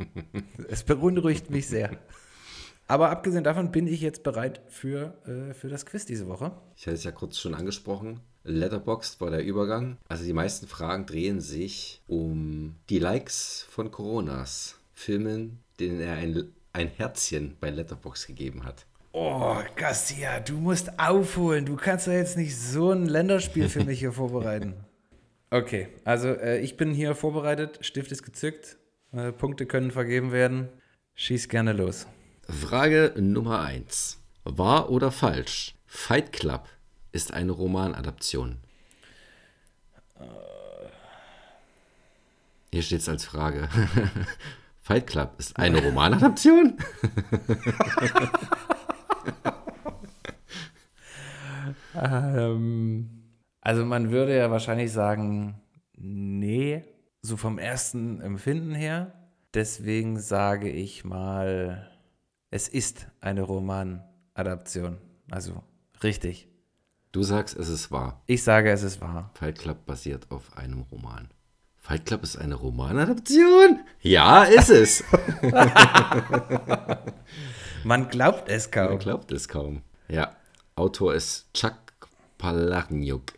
es 0.68 0.82
beunruhigt 0.82 1.50
mich 1.50 1.68
sehr. 1.68 1.90
Aber 2.88 3.10
abgesehen 3.10 3.44
davon 3.44 3.72
bin 3.72 3.86
ich 3.86 4.00
jetzt 4.00 4.22
bereit 4.22 4.60
für, 4.68 5.14
äh, 5.26 5.54
für 5.54 5.68
das 5.68 5.86
Quiz 5.86 6.06
diese 6.06 6.28
Woche. 6.28 6.52
Ich 6.76 6.86
hatte 6.86 6.94
es 6.94 7.04
ja 7.04 7.10
kurz 7.10 7.38
schon 7.38 7.54
angesprochen. 7.54 8.20
Letterboxd 8.44 9.20
war 9.20 9.30
der 9.30 9.44
Übergang. 9.44 9.98
Also 10.08 10.24
die 10.24 10.32
meisten 10.32 10.68
Fragen 10.68 11.06
drehen 11.06 11.40
sich 11.40 12.02
um 12.06 12.76
die 12.88 13.00
Likes 13.00 13.66
von 13.68 13.90
Coronas. 13.90 14.78
Filmen, 14.92 15.58
denen 15.80 16.00
er 16.00 16.14
ein, 16.14 16.52
ein 16.76 16.88
Herzchen 16.88 17.56
bei 17.58 17.70
Letterboxd 17.70 18.26
gegeben 18.26 18.64
hat. 18.64 18.86
Oh, 19.12 19.56
Garcia, 19.76 20.40
du 20.40 20.58
musst 20.58 20.98
aufholen. 20.98 21.64
Du 21.64 21.76
kannst 21.76 22.06
doch 22.06 22.12
jetzt 22.12 22.36
nicht 22.36 22.56
so 22.56 22.92
ein 22.92 23.06
Länderspiel 23.06 23.68
für 23.68 23.82
mich 23.82 23.98
hier 23.98 24.12
vorbereiten. 24.22 24.74
Okay, 25.50 25.88
also 26.04 26.28
äh, 26.28 26.58
ich 26.60 26.76
bin 26.76 26.92
hier 26.92 27.14
vorbereitet. 27.14 27.78
Stift 27.80 28.12
ist 28.12 28.22
gezückt. 28.22 28.76
Äh, 29.12 29.32
Punkte 29.32 29.64
können 29.64 29.90
vergeben 29.90 30.32
werden. 30.32 30.68
Schieß 31.14 31.48
gerne 31.48 31.72
los. 31.72 32.06
Frage 32.48 33.14
Nummer 33.16 33.62
1. 33.62 34.20
Wahr 34.44 34.90
oder 34.90 35.10
falsch? 35.10 35.74
Fight 35.86 36.32
Club 36.32 36.68
ist 37.12 37.32
eine 37.32 37.52
Romanadaption. 37.52 38.58
Hier 42.70 42.82
steht 42.82 43.00
es 43.00 43.08
als 43.08 43.24
Frage. 43.24 43.68
Fight 44.86 45.08
Club 45.08 45.34
ist 45.38 45.58
eine 45.58 45.82
Romanadaption? 45.82 46.78
Ähm, 51.98 53.10
also 53.62 53.84
man 53.84 54.10
würde 54.12 54.36
ja 54.36 54.50
wahrscheinlich 54.50 54.92
sagen, 54.92 55.60
nee, 55.96 56.84
so 57.22 57.36
vom 57.36 57.58
ersten 57.58 58.20
Empfinden 58.20 58.74
her. 58.74 59.12
Deswegen 59.54 60.20
sage 60.20 60.70
ich 60.70 61.04
mal, 61.04 61.90
es 62.50 62.68
ist 62.68 63.08
eine 63.20 63.42
Romanadaption. 63.42 64.98
Also 65.30 65.64
richtig. 66.04 66.48
Du 67.10 67.24
sagst, 67.24 67.56
es 67.56 67.70
ist 67.70 67.90
wahr. 67.90 68.22
Ich 68.26 68.44
sage, 68.44 68.70
es 68.70 68.84
ist 68.84 69.00
wahr. 69.00 69.32
Fight 69.34 69.58
Club 69.58 69.84
basiert 69.84 70.30
auf 70.30 70.56
einem 70.56 70.82
Roman. 70.82 71.28
Fight 71.86 72.04
Club 72.04 72.24
ist 72.24 72.36
eine 72.36 72.56
Romanadaption? 72.56 73.78
Ja, 74.00 74.42
ist 74.42 74.70
es. 74.70 75.04
Man 77.84 78.08
glaubt 78.08 78.48
es 78.48 78.64
Man 78.64 78.88
kaum. 78.88 78.98
glaubt 78.98 79.30
es 79.30 79.46
kaum. 79.46 79.82
Ja, 80.08 80.34
Autor 80.74 81.14
ist 81.14 81.46
Chuck 81.54 81.76
Palahniuk, 82.38 83.34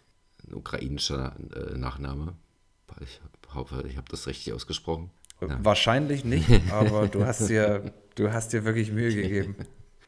ein 0.46 0.54
ukrainischer 0.54 1.36
äh, 1.54 1.76
Nachname. 1.76 2.36
Ich 3.02 3.20
hoffe, 3.54 3.84
ich 3.86 3.98
habe 3.98 4.08
das 4.10 4.26
richtig 4.26 4.54
ausgesprochen. 4.54 5.10
Wahrscheinlich 5.40 6.24
nicht, 6.24 6.48
aber 6.72 7.06
du 7.06 7.26
hast 7.26 7.50
dir, 7.50 7.92
du 8.14 8.32
hast 8.32 8.54
dir 8.54 8.64
wirklich 8.64 8.90
Mühe 8.90 9.14
gegeben. 9.14 9.56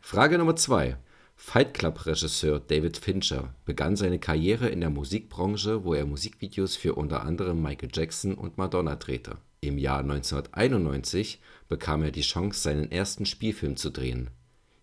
Frage 0.01 0.39
Nummer 0.39 0.57
zwei. 0.57 0.97
Fight 1.43 1.75
Club-Regisseur 1.75 2.61
David 2.61 2.99
Fincher 2.99 3.55
begann 3.65 3.97
seine 3.97 4.21
Karriere 4.21 4.69
in 4.69 4.81
der 4.81 4.91
Musikbranche, 4.91 5.85
wo 5.85 5.95
er 5.95 6.05
Musikvideos 6.05 6.77
für 6.77 6.95
unter 6.95 7.23
anderem 7.23 7.61
Michael 7.61 7.89
Jackson 7.93 8.35
und 8.35 8.57
Madonna 8.57 8.95
drehte. 8.95 9.39
Im 9.63 9.79
Jahr 9.79 10.01
1991 10.01 11.41
bekam 11.67 12.05
er 12.05 12.13
die 12.13 12.21
Chance, 12.21 12.61
seinen 12.61 12.93
ersten 12.93 13.27
Spielfilm 13.27 13.77
zu 13.77 13.91
drehen. 13.91 14.31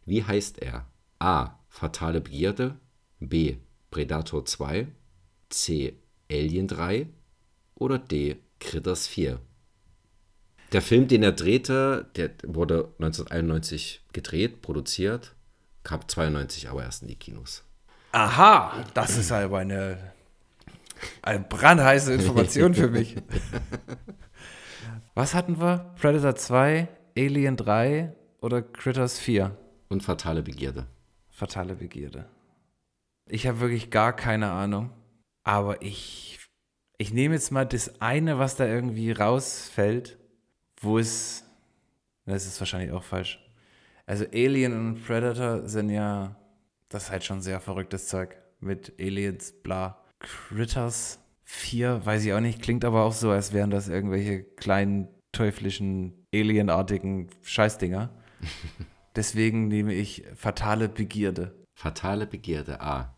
Wie 0.05 0.23
heißt 0.23 0.57
er? 0.61 0.87
A. 1.19 1.51
Fatale 1.69 2.21
Begierde, 2.21 2.75
B. 3.19 3.57
Predator 3.91 4.43
2, 4.43 4.87
C. 5.49 5.93
Alien 6.29 6.67
3 6.67 7.07
oder 7.75 7.99
D. 7.99 8.37
Critters 8.59 9.07
4? 9.07 9.39
Der 10.73 10.81
Film, 10.81 11.07
den 11.07 11.23
er 11.23 11.31
drehte, 11.31 12.09
der 12.15 12.31
wurde 12.43 12.91
1991 12.97 14.01
gedreht, 14.11 14.61
produziert, 14.61 15.36
kam 15.87 16.05
92 16.05 16.69
aber 16.69 16.83
erst 16.83 17.01
in 17.01 17.07
die 17.07 17.15
Kinos. 17.15 17.63
Aha, 18.11 18.83
das 18.93 19.17
ist 19.17 19.31
aber 19.31 19.59
eine, 19.59 20.11
eine 21.21 21.39
brandheiße 21.39 22.13
Information 22.13 22.73
für 22.75 22.89
mich. 22.89 23.15
Was 25.15 25.33
hatten 25.33 25.61
wir? 25.61 25.93
Predator 25.99 26.35
2, 26.35 26.89
Alien 27.17 27.55
3 27.55 28.13
oder 28.41 28.61
Critters 28.61 29.17
4? 29.17 29.57
Und 29.87 30.03
Fatale 30.03 30.43
Begierde. 30.43 30.87
Fatale 31.29 31.75
Begierde. 31.75 32.27
Ich 33.29 33.47
habe 33.47 33.61
wirklich 33.61 33.89
gar 33.89 34.13
keine 34.13 34.51
Ahnung. 34.51 34.91
Aber 35.43 35.81
ich, 35.81 36.39
ich 36.97 37.13
nehme 37.13 37.35
jetzt 37.35 37.51
mal 37.51 37.65
das 37.65 38.01
eine, 38.01 38.37
was 38.39 38.57
da 38.57 38.65
irgendwie 38.65 39.11
rausfällt, 39.13 40.17
wo 40.81 40.99
es. 40.99 41.45
Das 42.25 42.45
ist 42.45 42.59
wahrscheinlich 42.59 42.91
auch 42.91 43.03
falsch. 43.03 43.46
Also 44.07 44.25
Alien 44.33 44.73
und 44.73 45.03
Predator 45.05 45.67
sind 45.67 45.89
ja. 45.89 46.35
Das 46.89 47.03
ist 47.03 47.11
halt 47.11 47.25
schon 47.25 47.41
sehr 47.41 47.59
verrücktes 47.59 48.07
Zeug. 48.07 48.37
Mit 48.61 48.93
Aliens, 48.99 49.53
bla. 49.61 50.01
Critters 50.19 51.19
4, 51.43 52.05
weiß 52.05 52.25
ich 52.25 52.33
auch 52.33 52.39
nicht, 52.39 52.61
klingt 52.61 52.85
aber 52.85 53.03
auch 53.03 53.11
so, 53.11 53.29
als 53.29 53.53
wären 53.53 53.69
das 53.69 53.87
irgendwelche 53.87 54.43
kleinen, 54.43 55.09
teuflischen, 55.33 56.25
alienartigen 56.33 57.29
Scheißdinger. 57.43 58.09
Deswegen 59.15 59.67
nehme 59.67 59.93
ich 59.93 60.23
fatale 60.35 60.87
Begierde. 60.89 61.65
Fatale 61.75 62.25
Begierde 62.25 62.81
A. 62.81 63.16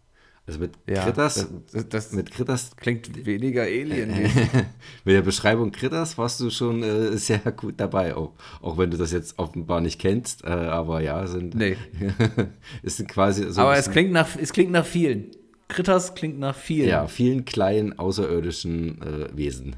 Also 0.49 0.61
mit 0.61 0.71
Ja, 0.89 1.03
Critters, 1.03 1.47
das, 1.71 1.89
das 1.89 2.11
mit 2.13 2.31
Critters, 2.31 2.75
klingt 2.75 3.23
weniger 3.23 3.61
Alien. 3.61 4.09
mit 5.05 5.15
der 5.15 5.21
Beschreibung 5.21 5.71
Critters 5.71 6.17
warst 6.17 6.39
du 6.39 6.49
schon 6.49 6.81
äh, 6.81 7.15
sehr 7.17 7.37
gut 7.55 7.75
dabei, 7.77 8.15
auch, 8.15 8.33
auch 8.59 8.79
wenn 8.79 8.89
du 8.89 8.97
das 8.97 9.11
jetzt 9.11 9.37
offenbar 9.37 9.79
nicht 9.79 10.01
kennst, 10.01 10.43
äh, 10.45 10.47
aber 10.47 11.01
ja, 11.01 11.27
sind, 11.27 11.53
Nee. 11.53 11.77
ist 12.81 13.07
quasi 13.07 13.51
so 13.51 13.61
Aber 13.61 13.77
es 13.77 13.91
klingt 13.91 14.11
nach, 14.11 14.27
es 14.41 14.51
klingt 14.51 14.71
nach 14.71 14.87
vielen. 14.87 15.29
Critters 15.67 16.15
klingt 16.15 16.39
nach 16.39 16.55
vielen. 16.55 16.89
ja, 16.89 17.05
vielen 17.05 17.45
kleinen 17.45 17.99
außerirdischen 17.99 19.01
äh, 19.03 19.37
Wesen. 19.37 19.75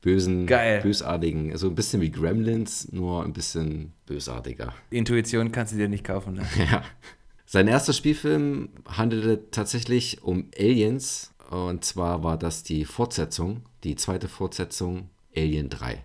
Bösen, 0.00 0.46
Geil. 0.48 0.80
bösartigen, 0.82 1.56
so 1.56 1.68
ein 1.68 1.76
bisschen 1.76 2.00
wie 2.02 2.10
Gremlins, 2.10 2.90
nur 2.90 3.24
ein 3.24 3.32
bisschen 3.32 3.92
bösartiger. 4.06 4.74
Intuition 4.90 5.52
kannst 5.52 5.74
du 5.74 5.76
dir 5.76 5.88
nicht 5.88 6.02
kaufen. 6.02 6.34
Ne? 6.34 6.42
Ja. 6.58 6.82
Sein 7.52 7.68
erster 7.68 7.92
Spielfilm 7.92 8.70
handelte 8.88 9.50
tatsächlich 9.50 10.22
um 10.22 10.48
Aliens. 10.58 11.34
Und 11.50 11.84
zwar 11.84 12.22
war 12.24 12.38
das 12.38 12.62
die 12.62 12.86
Fortsetzung, 12.86 13.60
die 13.84 13.94
zweite 13.94 14.26
Fortsetzung, 14.26 15.10
Alien 15.36 15.68
3. 15.68 16.02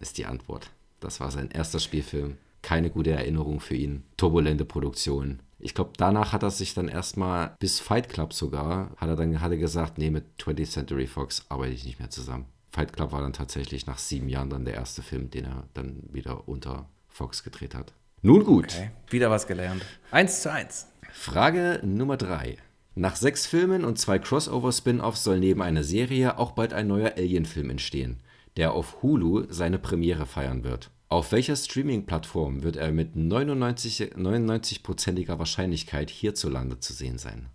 Ist 0.00 0.16
die 0.16 0.24
Antwort. 0.24 0.70
Das 1.00 1.20
war 1.20 1.30
sein 1.30 1.50
erster 1.50 1.80
Spielfilm. 1.80 2.38
Keine 2.62 2.88
gute 2.88 3.10
Erinnerung 3.10 3.60
für 3.60 3.76
ihn. 3.76 4.04
Turbulente 4.16 4.64
Produktion. 4.64 5.40
Ich 5.58 5.74
glaube, 5.74 5.90
danach 5.98 6.32
hat 6.32 6.42
er 6.42 6.50
sich 6.50 6.72
dann 6.72 6.88
erstmal, 6.88 7.54
bis 7.58 7.78
Fight 7.78 8.08
Club 8.08 8.32
sogar, 8.32 8.90
hat 8.96 9.10
er 9.10 9.16
dann 9.16 9.42
hat 9.42 9.50
er 9.50 9.58
gesagt, 9.58 9.98
nee, 9.98 10.08
mit 10.08 10.24
20th 10.40 10.70
Century 10.70 11.06
Fox 11.06 11.44
arbeite 11.50 11.74
ich 11.74 11.84
nicht 11.84 11.98
mehr 11.98 12.08
zusammen. 12.08 12.46
Fight 12.70 12.94
Club 12.94 13.12
war 13.12 13.20
dann 13.20 13.34
tatsächlich 13.34 13.86
nach 13.86 13.98
sieben 13.98 14.30
Jahren 14.30 14.48
dann 14.48 14.64
der 14.64 14.76
erste 14.76 15.02
Film, 15.02 15.28
den 15.28 15.44
er 15.44 15.68
dann 15.74 16.04
wieder 16.10 16.48
unter 16.48 16.88
Fox 17.06 17.44
gedreht 17.44 17.74
hat. 17.74 17.92
Nun 18.24 18.42
gut. 18.42 18.74
Okay. 18.74 18.90
Wieder 19.10 19.30
was 19.30 19.46
gelernt. 19.46 19.84
Eins 20.10 20.40
zu 20.40 20.50
eins. 20.50 20.86
Frage 21.12 21.80
Nummer 21.84 22.16
3. 22.16 22.56
Nach 22.94 23.16
sechs 23.16 23.46
Filmen 23.46 23.84
und 23.84 23.98
zwei 23.98 24.18
Crossover-Spin-Offs 24.18 25.24
soll 25.24 25.40
neben 25.40 25.60
einer 25.60 25.84
Serie 25.84 26.38
auch 26.38 26.52
bald 26.52 26.72
ein 26.72 26.86
neuer 26.86 27.18
Alien-Film 27.18 27.68
entstehen, 27.68 28.22
der 28.56 28.72
auf 28.72 29.02
Hulu 29.02 29.44
seine 29.50 29.78
Premiere 29.78 30.24
feiern 30.24 30.64
wird. 30.64 30.90
Auf 31.10 31.32
welcher 31.32 31.54
Streaming-Plattform 31.54 32.62
wird 32.62 32.76
er 32.76 32.92
mit 32.92 33.14
99 33.14 34.14
99%iger 34.16 35.38
Wahrscheinlichkeit 35.38 36.08
hierzulande 36.08 36.80
zu 36.80 36.94
sehen 36.94 37.18
sein? 37.18 37.50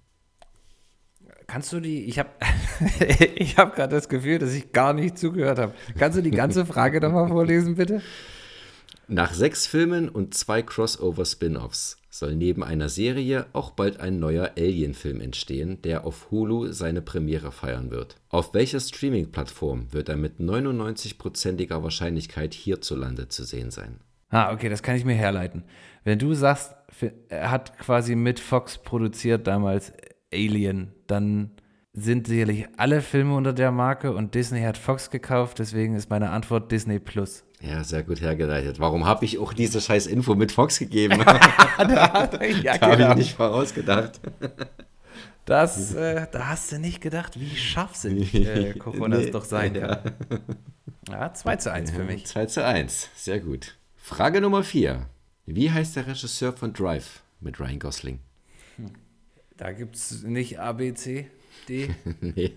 Kannst 1.47 1.73
du 1.73 1.79
die, 1.79 2.03
ich 2.03 2.19
habe 2.19 2.29
ich 3.36 3.58
hab 3.58 3.75
gerade 3.75 3.95
das 3.95 4.08
Gefühl, 4.08 4.38
dass 4.38 4.53
ich 4.53 4.71
gar 4.71 4.93
nicht 4.93 5.17
zugehört 5.17 5.58
habe. 5.58 5.73
Kannst 5.97 6.19
du 6.19 6.21
die 6.21 6.29
ganze 6.29 6.63
Frage 6.67 7.01
nochmal 7.01 7.27
vorlesen, 7.27 7.73
bitte? 7.73 8.03
Nach 9.12 9.34
sechs 9.34 9.65
Filmen 9.65 10.08
und 10.08 10.36
zwei 10.36 10.62
Crossover-Spin-Offs 10.62 11.98
soll 12.12 12.36
neben 12.36 12.63
einer 12.63 12.89
Serie 12.89 13.48
auch 13.54 13.72
bald 13.72 14.00
ein 14.00 14.19
neuer 14.19 14.52
Alien-Film 14.56 15.19
entstehen, 15.19 15.82
der 15.82 16.06
auf 16.06 16.30
Hulu 16.30 16.72
seine 16.72 17.02
Premiere 17.02 17.52
feiern 17.52 17.89
wird. 17.89 18.17
Auf 18.30 18.54
welcher 18.54 18.80
Streaming-Plattform 18.80 19.91
wird 19.91 20.10
er 20.10 20.15
mit 20.15 20.39
99%iger 20.39 21.82
Wahrscheinlichkeit 21.82 22.54
hierzulande 22.54 23.28
zu 23.30 23.45
sehen 23.45 23.72
sein? 23.72 24.00
Ah, 24.30 24.54
okay, 24.54 24.69
das 24.69 24.84
kann 24.84 24.95
ich 24.95 25.06
mir 25.06 25.15
herleiten. 25.15 25.63
Wenn 26.04 26.19
du 26.19 26.36
sagst, 26.36 26.76
er 27.30 27.50
hat 27.50 27.80
quasi 27.80 28.13
mit 28.13 28.39
Fox 28.39 28.78
produziert 28.78 29.48
damals 29.48 29.91
Alien, 30.32 30.91
dann 31.08 31.50
sind 31.93 32.28
sicherlich 32.28 32.67
alle 32.78 33.02
Filme 33.02 33.36
unter 33.36 33.54
der 33.54 33.72
Marke 33.72 34.13
und 34.13 34.36
Disney 34.36 34.62
hat 34.62 34.78
Fox 34.78 35.10
gekauft, 35.10 35.58
deswegen 35.58 35.95
ist 35.95 36.12
meine 36.12 36.30
Antwort 36.30 36.72
Disney 36.72 37.00
Plus. 37.00 37.43
Ja, 37.62 37.84
sehr 37.84 38.04
gut 38.04 38.22
hergeleitet. 38.22 38.80
Warum 38.80 39.06
habe 39.06 39.26
ich 39.26 39.38
auch 39.38 39.52
diese 39.54 39.82
scheiß 39.82 40.08
Info 40.08 40.34
mit 40.36 40.52
Fox 40.52 40.80
gegeben? 40.80 41.19
da 41.78 42.43
ja, 42.45 42.78
da 42.78 42.91
habe 42.91 43.02
ich 43.02 43.15
nicht 43.15 43.34
vorausgedacht. 43.36 44.22
Das, 45.43 45.93
äh, 45.93 46.28
da 46.32 46.48
hast 46.48 46.72
du 46.72 46.80
nicht 46.80 47.02
gedacht, 47.02 47.39
wie 47.39 47.56
scharfsinnig 47.56 48.34
äh, 48.34 48.74
Coronas 48.80 49.26
Nee, 49.26 49.32
doch 49.32 49.43
sein 49.43 49.76
ja. 49.76 49.95
kann. 49.95 50.13
Ja, 51.10 51.34
2 51.34 51.56
zu 51.58 51.74
1 51.74 51.91
für 51.91 52.04
mich. 52.04 52.28
2 52.28 52.45
zu 52.45 52.63
1. 52.63 53.10
Sehr 53.15 53.39
gut. 53.39 53.76
Frage 53.98 54.41
Nummer 54.41 54.63
4. 54.63 55.08
Wie 55.45 55.72
heißt 55.72 55.95
der 55.95 56.08
Regisseur 56.08 56.54
von 56.54 56.72
Drive 56.72 57.24
mit 57.41 57.60
Ryan 57.60 57.80
Gosling? 57.80 58.19
Da 59.58 59.72
gibt 59.74 59.95
es 59.95 60.24
nicht 60.24 60.60
A, 60.60 60.72
B, 60.72 60.93
C, 60.93 61.30
D. 61.67 61.89
nee. 62.22 62.54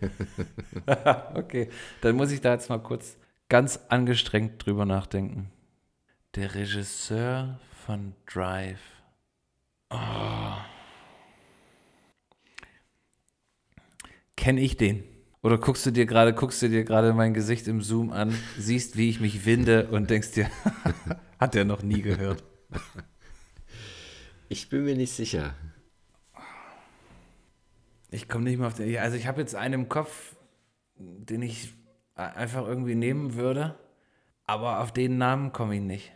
okay, 1.34 1.70
dann 2.02 2.14
muss 2.14 2.30
ich 2.30 2.40
da 2.40 2.52
jetzt 2.52 2.68
mal 2.68 2.78
kurz 2.78 3.16
ganz 3.52 3.80
angestrengt 3.90 4.64
drüber 4.64 4.86
nachdenken. 4.86 5.50
Der 6.36 6.54
Regisseur 6.54 7.60
von 7.84 8.14
Drive. 8.24 8.80
Oh. 9.90 10.56
Kenn 14.36 14.56
ich 14.56 14.78
den? 14.78 15.04
Oder 15.42 15.58
guckst 15.58 15.84
du 15.84 15.90
dir 15.90 16.06
gerade, 16.06 16.32
guckst 16.32 16.62
du 16.62 16.70
dir 16.70 16.82
gerade 16.84 17.12
mein 17.12 17.34
Gesicht 17.34 17.68
im 17.68 17.82
Zoom 17.82 18.10
an, 18.10 18.34
siehst, 18.56 18.96
wie 18.96 19.10
ich 19.10 19.20
mich 19.20 19.44
winde 19.44 19.88
und 19.88 20.08
denkst 20.08 20.30
dir, 20.30 20.50
hat 21.38 21.54
er 21.54 21.66
noch 21.66 21.82
nie 21.82 22.00
gehört. 22.00 22.42
Ich 24.48 24.68
bin 24.68 24.84
mir 24.84 24.94
nicht 24.94 25.12
sicher. 25.12 25.54
Ich 28.10 28.28
komme 28.28 28.44
nicht 28.44 28.58
mehr 28.58 28.66
auf 28.66 28.74
den. 28.74 28.94
Also 28.98 29.16
ich 29.16 29.26
habe 29.26 29.40
jetzt 29.40 29.54
einen 29.54 29.72
im 29.72 29.88
Kopf, 29.88 30.36
den 30.98 31.40
ich 31.40 31.72
einfach 32.30 32.66
irgendwie 32.66 32.94
nehmen 32.94 33.34
würde, 33.34 33.74
aber 34.46 34.80
auf 34.80 34.92
den 34.92 35.18
Namen 35.18 35.52
komme 35.52 35.76
ich 35.76 35.82
nicht. 35.82 36.12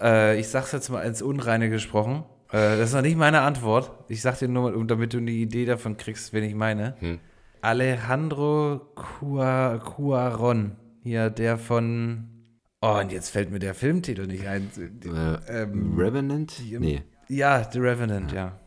Äh, 0.00 0.38
ich 0.38 0.48
sag's 0.48 0.72
jetzt 0.72 0.88
mal 0.90 1.02
ins 1.02 1.22
Unreine 1.22 1.70
gesprochen. 1.70 2.24
Äh, 2.50 2.76
das 2.78 2.90
ist 2.90 2.94
noch 2.94 3.02
nicht 3.02 3.16
meine 3.16 3.40
Antwort. 3.40 3.90
Ich 4.08 4.20
sag 4.22 4.38
dir 4.38 4.48
nur, 4.48 4.86
damit 4.86 5.12
du 5.14 5.18
eine 5.18 5.30
Idee 5.30 5.64
davon 5.64 5.96
kriegst, 5.96 6.32
wen 6.32 6.44
ich 6.44 6.54
meine. 6.54 6.96
Hm. 7.00 7.18
Alejandro 7.60 8.80
Cua- 8.94 9.78
Cuaron. 9.78 10.76
Hier, 11.02 11.30
der 11.30 11.58
von. 11.58 12.28
Oh, 12.80 12.98
und 13.00 13.12
jetzt 13.12 13.30
fällt 13.30 13.50
mir 13.50 13.58
der 13.58 13.74
Filmtitel 13.74 14.26
nicht 14.26 14.46
ein. 14.46 14.70
Äh, 15.04 15.62
Ähm, 15.62 15.94
Revenant? 15.98 16.60
Nee. 16.78 17.02
Ja, 17.28 17.68
The 17.70 17.78
Revenant, 17.78 18.32
ja. 18.32 18.58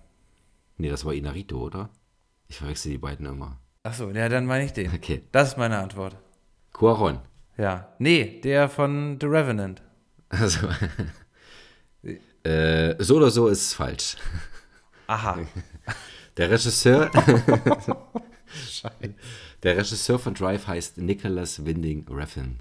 Nee, 0.78 0.89
das 0.89 1.06
war 1.06 1.13
Inarito, 1.13 1.60
oder? 1.60 1.89
Ich 2.47 2.58
verwechsel 2.58 2.91
die 2.91 2.97
beiden 2.97 3.25
immer. 3.25 3.60
Achso, 3.84 4.10
ja, 4.10 4.28
dann 4.30 4.45
meine 4.45 4.65
ich 4.65 4.73
den. 4.73 4.91
Okay. 4.93 5.21
Das 5.32 5.49
ist 5.49 5.58
meine 5.58 5.78
Antwort. 5.80 6.17
Cuaron. 6.75 7.19
Ja. 7.57 7.95
Nee, 7.99 8.41
der 8.43 8.67
von 8.67 9.17
The 9.21 9.27
Revenant. 9.27 9.81
Also. 10.27 10.67
äh, 12.43 12.95
so 13.01 13.15
oder 13.15 13.31
so 13.31 13.47
ist 13.47 13.61
es 13.61 13.73
falsch. 13.73 14.17
Aha. 15.07 15.39
Der 16.38 16.51
Regisseur. 16.51 17.09
der 19.63 19.77
Regisseur 19.77 20.19
von 20.19 20.33
Drive 20.33 20.67
heißt 20.67 20.97
Nicholas 20.97 21.63
Winding 21.65 22.05
Refn. 22.09 22.59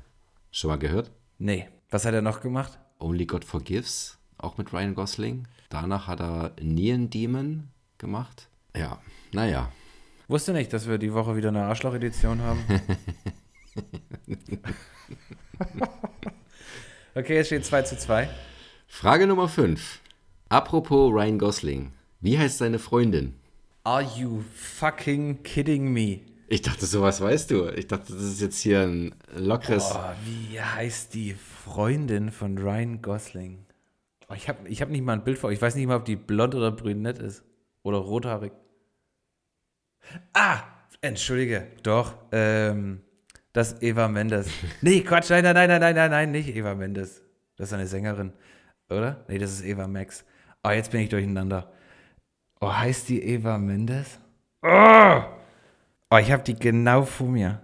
Schon 0.53 0.71
mal 0.71 0.79
gehört? 0.79 1.11
Nee. 1.39 1.69
Was 1.91 2.05
hat 2.05 2.15
er 2.15 2.23
noch 2.23 2.41
gemacht? 2.41 2.79
Only 3.01 3.27
God 3.27 3.45
Forgives, 3.45 4.17
auch 4.39 4.59
mit 4.59 4.73
Ryan 4.73 4.95
Gosling. 4.95 5.49
Danach 5.71 6.07
hat 6.07 6.21
er 6.21 6.53
Neon 6.63 7.11
Demon 7.11 7.71
gemacht. 7.99 8.49
Ja, 8.77 9.01
naja. 9.33 9.73
Wusste 10.29 10.53
nicht, 10.53 10.73
dass 10.73 10.87
wir 10.87 10.99
die 10.99 11.13
Woche 11.13 11.35
wieder 11.35 11.49
eine 11.49 11.65
Arschloch-Edition 11.65 12.43
haben. 12.43 12.61
okay, 17.15 17.39
es 17.39 17.47
steht 17.47 17.65
2 17.65 17.83
zu 17.83 17.99
2. 17.99 18.29
Frage 18.87 19.27
Nummer 19.27 19.49
5. 19.49 20.01
Apropos 20.49 21.13
Ryan 21.13 21.39
Gosling. 21.39 21.93
Wie 22.21 22.39
heißt 22.39 22.59
seine 22.59 22.79
Freundin? 22.79 23.35
Are 23.83 24.07
you 24.17 24.43
fucking 24.55 25.43
kidding 25.43 25.93
me? 25.93 26.21
Ich 26.49 26.63
dachte, 26.63 26.87
sowas 26.87 27.21
weißt 27.21 27.51
du. 27.51 27.69
Ich 27.71 27.87
dachte, 27.87 28.13
das 28.13 28.23
ist 28.23 28.41
jetzt 28.41 28.61
hier 28.61 28.83
ein 28.83 29.15
lockeres. 29.37 29.93
Oh, 29.95 30.01
wie 30.25 30.61
heißt 30.61 31.15
die 31.15 31.35
Freundin 31.35 32.31
von 32.31 32.59
Ryan 32.59 33.03
Gosling? 33.03 33.67
Oh, 34.29 34.35
ich 34.35 34.49
habe 34.49 34.69
ich 34.69 34.81
hab 34.81 34.91
nicht 34.91 35.03
mal 35.03 35.15
ein 35.15 35.25
Bild 35.25 35.39
vor. 35.39 35.53
Ich 35.53 35.61
weiß 35.61 35.75
nicht 35.75 35.87
mal, 35.87 35.97
ob 35.97 36.05
die 36.05 36.17
blond 36.17 36.55
oder 36.55 36.71
brünett 36.71 37.19
ist. 37.19 37.43
Oder 37.83 37.99
rothaarig. 37.99 38.53
Ah, 40.33 40.63
entschuldige. 41.01 41.69
Doch, 41.83 42.15
ähm, 42.33 43.01
das 43.55 43.73
ist 43.73 43.83
Eva 43.83 44.09
Mendes. 44.09 44.49
Nee, 44.83 45.01
Quatsch, 45.01 45.31
nein, 45.31 45.45
nein, 45.45 45.55
nein, 45.55 45.69
nein, 45.69 45.81
nein, 45.81 45.95
nein, 45.95 46.11
nein, 46.11 46.31
nicht 46.33 46.55
Eva 46.55 46.75
Mendes. 46.75 47.23
Das 47.57 47.69
ist 47.69 47.73
eine 47.73 47.87
Sängerin. 47.87 48.33
Oder? 48.91 49.25
Nee, 49.29 49.39
das 49.39 49.53
ist 49.53 49.65
Eva 49.65 49.87
Max. 49.87 50.25
Oh, 50.65 50.71
jetzt 50.71 50.91
bin 50.91 51.01
ich 51.01 51.09
durcheinander. 51.09 51.71
Oh, 52.61 52.73
heißt 52.73 53.09
die 53.09 53.23
Eva 53.23 53.57
Mendes? 53.59 54.19
Oh, 54.63 55.23
oh 56.11 56.17
ich 56.17 56.33
habe 56.33 56.43
die 56.43 56.57
genau 56.57 57.05
vor 57.05 57.29
mir. 57.29 57.61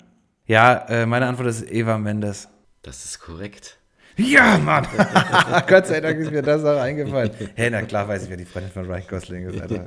Ja, 0.46 0.86
äh, 0.88 1.06
meine 1.06 1.26
Antwort 1.26 1.48
ist 1.48 1.68
Eva 1.68 1.98
Mendes. 1.98 2.48
Das 2.82 3.04
ist 3.04 3.18
korrekt. 3.18 3.78
Ja, 4.16 4.58
Mann! 4.58 4.86
Gott 5.66 5.88
sei 5.88 6.00
Dank 6.00 6.18
ist 6.18 6.30
mir 6.30 6.42
das 6.42 6.64
auch 6.64 6.80
eingefallen. 6.80 7.32
Hey, 7.56 7.68
na 7.70 7.82
klar 7.82 8.06
weiß 8.06 8.24
ich, 8.24 8.30
wer 8.30 8.36
die 8.36 8.44
Freundin 8.44 8.72
von 8.72 8.86
Ryan 8.86 9.04
Gosling 9.08 9.48
ist, 9.48 9.60
Alter. 9.60 9.86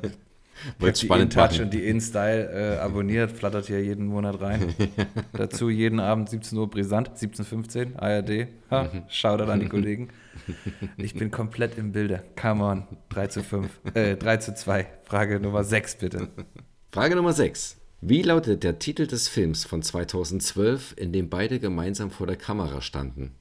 Ich 0.78 0.92
die 1.00 1.06
spannend 1.06 1.34
InTouch 1.34 1.52
machen. 1.52 1.64
und 1.64 1.74
die 1.74 1.84
InStyle 1.86 2.76
äh, 2.76 2.78
abonniert, 2.78 3.32
flattert 3.32 3.66
hier 3.66 3.82
jeden 3.82 4.06
Monat 4.06 4.40
rein. 4.40 4.74
Dazu 5.32 5.68
jeden 5.70 6.00
Abend 6.00 6.28
17 6.28 6.56
Uhr 6.58 6.68
brisant, 6.70 7.10
17.15 7.16 7.96
ARD. 7.96 8.48
Ha, 8.70 8.88
Shoutout 9.08 9.50
an 9.50 9.60
die 9.60 9.68
Kollegen. 9.68 10.08
Ich 10.96 11.14
bin 11.14 11.30
komplett 11.30 11.78
im 11.78 11.92
Bilde. 11.92 12.22
Come 12.40 12.64
on. 12.64 12.86
3 13.10 13.26
zu 13.28 13.42
5. 13.42 13.80
Äh, 13.94 14.16
3 14.16 14.36
zu 14.38 14.54
2. 14.54 14.86
Frage 15.04 15.40
Nummer 15.40 15.64
6, 15.64 15.96
bitte. 15.96 16.28
Frage 16.90 17.16
Nummer 17.16 17.32
6. 17.32 17.76
Wie 18.00 18.22
lautet 18.22 18.64
der 18.64 18.78
Titel 18.78 19.06
des 19.06 19.28
Films 19.28 19.64
von 19.64 19.82
2012, 19.82 20.94
in 20.98 21.12
dem 21.12 21.30
beide 21.30 21.58
gemeinsam 21.58 22.10
vor 22.10 22.26
der 22.26 22.36
Kamera 22.36 22.80
standen? 22.82 23.32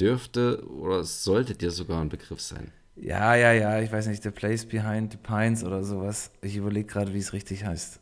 Dürfte 0.00 0.66
oder 0.68 1.04
sollte 1.04 1.54
dir 1.54 1.70
sogar 1.70 2.00
ein 2.00 2.08
Begriff 2.08 2.40
sein? 2.40 2.72
Ja, 2.96 3.34
ja, 3.34 3.52
ja, 3.52 3.80
ich 3.80 3.90
weiß 3.90 4.06
nicht, 4.06 4.22
The 4.22 4.30
Place 4.30 4.66
Behind 4.66 5.10
the 5.12 5.18
Pines 5.18 5.64
oder 5.64 5.82
sowas. 5.82 6.30
Ich 6.42 6.56
überlege 6.56 6.86
gerade, 6.86 7.12
wie 7.12 7.18
es 7.18 7.32
richtig 7.32 7.64
heißt. 7.64 8.00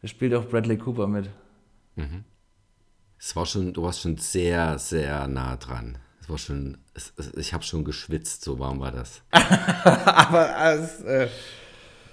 Da 0.00 0.08
spielt 0.08 0.34
auch 0.34 0.46
Bradley 0.46 0.78
Cooper 0.78 1.06
mit. 1.06 1.28
Es 3.18 3.34
war 3.36 3.44
schon, 3.46 3.72
du 3.74 3.82
warst 3.82 4.00
schon 4.00 4.16
sehr, 4.16 4.78
sehr 4.78 5.26
nah 5.26 5.56
dran. 5.56 5.98
Es 6.20 6.28
war 6.30 6.38
schon, 6.38 6.78
es, 6.94 7.12
es, 7.16 7.34
ich 7.34 7.52
habe 7.52 7.64
schon 7.64 7.84
geschwitzt, 7.84 8.42
so 8.44 8.58
warm 8.58 8.80
war 8.80 8.92
das. 8.92 9.22
Aber 9.30 10.74
es, 10.74 11.00
äh, 11.02 11.28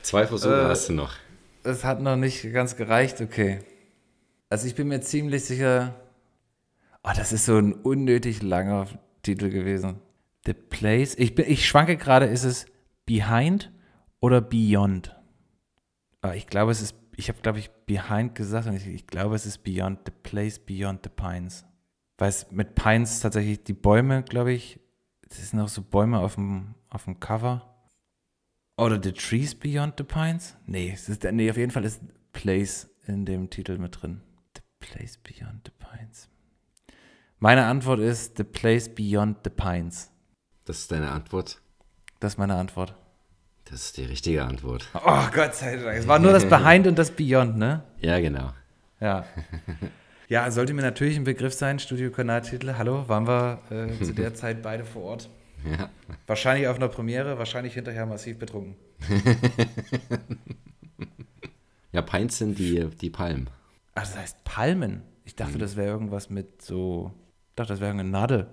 Zwei 0.01 0.25
Versuche 0.27 0.61
Äh, 0.61 0.65
hast 0.65 0.89
du 0.89 0.93
noch. 0.93 1.13
es 1.63 1.83
hat 1.83 2.01
noch 2.01 2.15
nicht 2.15 2.51
ganz 2.51 2.75
gereicht, 2.75 3.21
okay. 3.21 3.59
Also 4.49 4.67
ich 4.67 4.75
bin 4.75 4.87
mir 4.87 5.01
ziemlich 5.01 5.45
sicher, 5.45 5.93
oh, 7.03 7.11
das 7.15 7.31
ist 7.31 7.45
so 7.45 7.57
ein 7.57 7.73
unnötig 7.73 8.41
langer 8.41 8.87
Titel 9.23 9.49
gewesen. 9.49 9.99
The 10.45 10.53
Place, 10.53 11.15
ich, 11.15 11.37
ich 11.39 11.67
schwanke 11.67 11.97
gerade, 11.97 12.25
ist 12.25 12.43
es 12.43 12.65
Behind 13.05 13.71
oder 14.19 14.41
Beyond? 14.41 15.15
Aber 16.21 16.35
ich 16.35 16.47
glaube, 16.47 16.71
es 16.71 16.81
ist, 16.81 16.95
ich 17.15 17.29
habe, 17.29 17.39
glaube 17.41 17.59
ich, 17.59 17.69
Behind 17.85 18.35
gesagt 18.35 18.67
und 18.67 18.75
ich, 18.75 18.87
ich 18.87 19.07
glaube, 19.07 19.35
es 19.35 19.45
ist 19.45 19.59
Beyond, 19.63 19.99
The 20.05 20.11
Place 20.23 20.59
Beyond 20.59 21.01
the 21.03 21.09
Pines. 21.09 21.65
Weil 22.17 22.29
es 22.29 22.51
mit 22.51 22.75
Pines 22.75 23.19
tatsächlich 23.19 23.63
die 23.63 23.73
Bäume, 23.73 24.23
glaube 24.23 24.53
ich, 24.53 24.79
das 25.27 25.49
sind 25.49 25.59
auch 25.59 25.67
so 25.67 25.81
Bäume 25.81 26.19
auf 26.19 26.35
dem, 26.35 26.75
auf 26.89 27.05
dem 27.05 27.19
Cover. 27.19 27.75
Oder 28.77 29.01
The 29.01 29.11
Trees 29.11 29.55
Beyond 29.55 29.95
the 29.97 30.03
Pines? 30.03 30.55
Nee, 30.65 30.91
es 30.93 31.09
ist, 31.09 31.23
nee, 31.23 31.49
auf 31.49 31.57
jeden 31.57 31.71
Fall 31.71 31.85
ist 31.85 32.01
Place 32.33 32.89
in 33.07 33.25
dem 33.25 33.49
Titel 33.49 33.77
mit 33.77 34.01
drin. 34.01 34.21
The 34.55 34.61
Place 34.79 35.17
Beyond 35.17 35.61
the 35.65 35.71
Pines. 35.77 36.29
Meine 37.39 37.65
Antwort 37.65 37.99
ist 37.99 38.37
The 38.37 38.43
Place 38.43 38.89
Beyond 38.93 39.39
the 39.43 39.49
Pines. 39.49 40.11
Das 40.65 40.79
ist 40.79 40.91
deine 40.91 41.11
Antwort. 41.11 41.61
Das 42.19 42.33
ist 42.33 42.37
meine 42.37 42.55
Antwort. 42.55 42.95
Das 43.65 43.83
ist 43.85 43.97
die 43.97 44.03
richtige 44.03 44.43
Antwort. 44.43 44.89
Oh 44.93 45.23
Gott 45.33 45.55
sei 45.55 45.77
Dank. 45.77 45.97
Es 45.97 46.07
war 46.07 46.19
nur 46.19 46.31
das 46.31 46.47
Behind 46.47 46.87
und 46.87 46.97
das 46.99 47.11
Beyond, 47.11 47.57
ne? 47.57 47.83
Ja, 47.99 48.19
genau. 48.19 48.51
Ja. 48.99 49.25
Ja, 50.27 50.49
sollte 50.49 50.73
mir 50.73 50.81
natürlich 50.81 51.17
ein 51.17 51.23
Begriff 51.23 51.53
sein, 51.53 51.77
Studiokanaltitel. 51.79 52.73
Hallo, 52.77 53.07
waren 53.07 53.27
wir 53.27 53.61
äh, 53.69 54.03
zu 54.03 54.13
der 54.13 54.33
Zeit 54.35 54.61
beide 54.61 54.83
vor 54.83 55.03
Ort? 55.03 55.29
Ja. 55.63 55.89
Wahrscheinlich 56.27 56.67
auf 56.67 56.77
einer 56.77 56.87
Premiere, 56.89 57.37
wahrscheinlich 57.37 57.73
hinterher 57.73 58.05
massiv 58.05 58.37
betrunken. 58.39 58.75
Ja, 61.95 62.01
Pints 62.01 62.39
sind 62.39 62.59
die, 62.59 62.89
die 62.89 63.09
Palmen. 63.09 63.49
Ach, 63.93 64.01
das 64.01 64.17
heißt 64.17 64.43
Palmen. 64.43 65.03
Ich 65.23 65.37
dachte, 65.37 65.57
das 65.57 65.77
wäre 65.77 65.87
irgendwas 65.87 66.29
mit 66.29 66.61
so. 66.61 67.13
Ich 67.51 67.55
dachte, 67.55 67.71
das 67.71 67.79
wäre 67.79 67.91
eine 67.91 68.03
Nadel. 68.03 68.47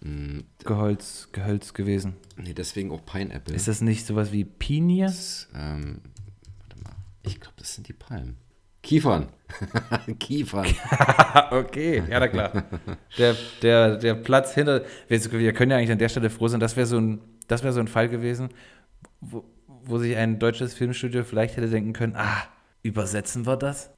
Mm, 0.00 0.40
Gehölz, 0.64 1.28
Gehölz 1.32 1.74
gewesen. 1.74 2.16
Nee, 2.36 2.54
deswegen 2.54 2.90
auch 2.90 3.04
Pineapple. 3.04 3.54
Ist 3.54 3.68
das 3.68 3.80
nicht 3.80 4.06
sowas 4.06 4.32
wie 4.32 4.44
Pinie? 4.44 5.06
Das, 5.06 5.48
ähm, 5.54 6.00
warte 6.58 6.82
mal. 6.82 6.96
Ich 7.22 7.40
glaube, 7.40 7.56
das 7.58 7.74
sind 7.74 7.88
die 7.88 7.92
Palmen. 7.92 8.36
Kiefern. 8.82 9.28
Kiefern. 10.20 10.66
okay, 11.50 12.04
ja, 12.08 12.20
na 12.20 12.28
klar. 12.28 12.64
Der, 13.18 13.34
der, 13.62 13.96
der 13.96 14.14
Platz 14.14 14.54
hinter. 14.54 14.84
Wir, 15.08 15.52
können 15.52 15.72
ja 15.72 15.78
eigentlich 15.78 15.90
an 15.90 15.98
der 15.98 16.08
Stelle 16.08 16.30
froh 16.30 16.46
sein, 16.46 16.60
das 16.60 16.76
wäre 16.76 16.86
so 16.86 16.98
ein, 16.98 17.20
das 17.48 17.64
wäre 17.64 17.72
so 17.72 17.80
ein 17.80 17.88
Fall 17.88 18.08
gewesen, 18.08 18.50
wo, 19.20 19.44
wo 19.66 19.98
sich 19.98 20.16
ein 20.16 20.38
deutsches 20.38 20.74
Filmstudio 20.74 21.24
vielleicht 21.24 21.56
hätte 21.56 21.68
denken 21.68 21.94
können, 21.94 22.14
ah, 22.16 22.44
übersetzen 22.82 23.44
wir 23.44 23.56
das? 23.56 23.90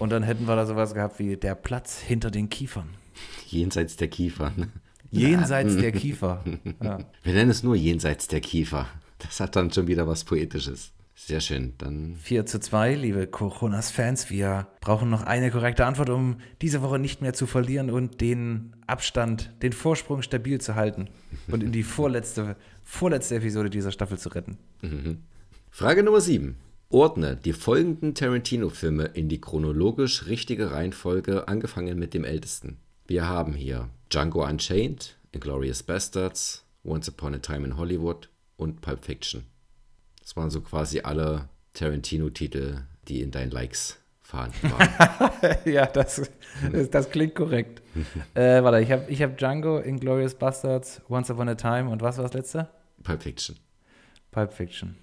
Und 0.00 0.10
dann 0.10 0.24
hätten 0.24 0.46
wir 0.46 0.56
da 0.56 0.66
sowas 0.66 0.94
gehabt 0.94 1.20
wie 1.20 1.36
der 1.36 1.54
Platz 1.54 2.00
hinter 2.00 2.32
den 2.32 2.48
Kiefern. 2.48 2.88
Jenseits 3.46 3.96
der 3.96 4.08
Kiefern. 4.08 4.72
Jenseits 5.20 5.76
der 5.76 5.92
Kiefer. 5.92 6.44
Ja. 6.82 6.98
Wir 7.22 7.32
nennen 7.32 7.50
es 7.50 7.62
nur 7.62 7.76
Jenseits 7.76 8.28
der 8.28 8.40
Kiefer. 8.40 8.86
Das 9.18 9.40
hat 9.40 9.56
dann 9.56 9.70
schon 9.70 9.86
wieder 9.86 10.06
was 10.06 10.24
Poetisches. 10.24 10.92
Sehr 11.14 11.40
schön. 11.40 11.74
Dann 11.78 12.16
4 12.16 12.44
zu 12.44 12.58
2, 12.58 12.94
liebe 12.96 13.26
Coronas-Fans. 13.26 14.30
Wir 14.30 14.66
brauchen 14.80 15.10
noch 15.10 15.22
eine 15.22 15.50
korrekte 15.50 15.86
Antwort, 15.86 16.10
um 16.10 16.38
diese 16.60 16.82
Woche 16.82 16.98
nicht 16.98 17.22
mehr 17.22 17.32
zu 17.32 17.46
verlieren 17.46 17.90
und 17.90 18.20
den 18.20 18.74
Abstand, 18.86 19.52
den 19.62 19.72
Vorsprung 19.72 20.22
stabil 20.22 20.60
zu 20.60 20.74
halten 20.74 21.08
und 21.48 21.62
in 21.62 21.72
die 21.72 21.84
vorletzte, 21.84 22.56
vorletzte 22.82 23.36
Episode 23.36 23.70
dieser 23.70 23.92
Staffel 23.92 24.18
zu 24.18 24.28
retten. 24.30 24.58
Frage 25.70 26.02
Nummer 26.02 26.20
7. 26.20 26.56
Ordne 26.90 27.36
die 27.36 27.52
folgenden 27.52 28.14
Tarantino-Filme 28.14 29.04
in 29.14 29.28
die 29.28 29.40
chronologisch 29.40 30.26
richtige 30.26 30.72
Reihenfolge, 30.72 31.48
angefangen 31.48 31.98
mit 31.98 32.12
dem 32.14 32.24
ältesten. 32.24 32.78
Wir 33.06 33.28
haben 33.28 33.52
hier 33.52 33.90
Django 34.08 34.46
Unchained, 34.46 35.18
Inglourious 35.32 35.82
Bastards, 35.82 36.64
Once 36.84 37.06
Upon 37.06 37.34
a 37.34 37.38
Time 37.38 37.66
in 37.66 37.76
Hollywood 37.76 38.30
und 38.56 38.80
Pulp 38.80 39.04
Fiction. 39.04 39.44
Das 40.20 40.34
waren 40.36 40.48
so 40.48 40.62
quasi 40.62 41.00
alle 41.00 41.50
Tarantino-Titel, 41.74 42.84
die 43.06 43.20
in 43.20 43.30
deinen 43.30 43.50
Likes 43.50 43.98
vorhanden 44.22 44.70
waren. 44.70 45.56
ja, 45.66 45.84
das, 45.84 46.30
das, 46.72 46.88
das 46.88 47.10
klingt 47.10 47.34
korrekt. 47.34 47.82
äh, 48.34 48.62
warte, 48.62 48.80
ich 48.80 48.90
habe 48.90 49.04
ich 49.10 49.20
hab 49.20 49.36
Django, 49.36 49.80
Inglourious 49.80 50.34
Bastards, 50.34 51.02
Once 51.10 51.30
Upon 51.30 51.50
a 51.50 51.56
Time 51.56 51.90
und 51.90 52.00
was 52.00 52.16
war 52.16 52.24
das 52.24 52.32
letzte? 52.32 52.70
Pulp 53.02 53.22
Fiction. 53.22 53.56
Pulp 54.30 54.50
Fiction. 54.50 54.96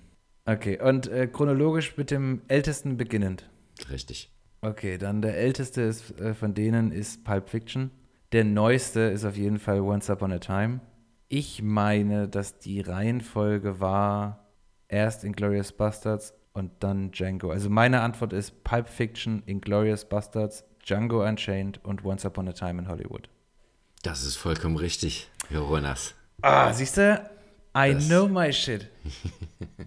Okay, 0.46 0.82
und 0.82 1.08
äh, 1.08 1.28
chronologisch 1.28 1.96
mit 1.98 2.10
dem 2.10 2.42
ältesten 2.48 2.98
beginnend. 2.98 3.48
Richtig. 3.92 4.31
Okay, 4.62 4.98
dann 4.98 5.22
der 5.22 5.38
älteste 5.38 5.82
ist, 5.82 6.20
äh, 6.20 6.34
von 6.34 6.54
denen 6.54 6.92
ist 6.92 7.24
Pulp 7.24 7.50
Fiction. 7.50 7.92
Der 8.32 8.44
neueste 8.44 9.00
ist 9.02 9.26
auf 9.26 9.36
jeden 9.36 9.60
Fall 9.60 9.82
Once 9.82 10.10
Upon 10.10 10.32
a 10.32 10.40
Time. 10.40 10.82
Ich 11.30 11.62
meine, 11.64 12.28
dass 12.28 12.60
die 12.60 12.82
Reihenfolge 12.82 13.80
war 13.80 14.46
erst 14.88 15.24
Inglourious 15.24 15.72
Bastards 15.72 16.34
und 16.54 16.72
dann 16.82 17.12
Django. 17.12 17.52
Also 17.52 17.70
meine 17.70 18.02
Antwort 18.02 18.34
ist 18.34 18.64
Pulp 18.64 18.88
Fiction, 18.88 19.42
Inglourious 19.46 20.06
Bastards, 20.06 20.64
Django 20.86 21.26
Unchained 21.26 21.84
und 21.84 22.04
Once 22.06 22.26
Upon 22.26 22.48
a 22.48 22.52
Time 22.54 22.82
in 22.82 22.88
Hollywood. 22.88 23.30
Das 24.04 24.24
ist 24.24 24.36
vollkommen 24.36 24.78
richtig, 24.78 25.30
Jonas. 25.50 26.14
Ah, 26.42 26.72
siehst 26.74 26.98
du? 26.98 27.22
I 27.76 27.94
Das- 27.94 28.08
know 28.08 28.28
my 28.28 28.52
shit. 28.52 28.90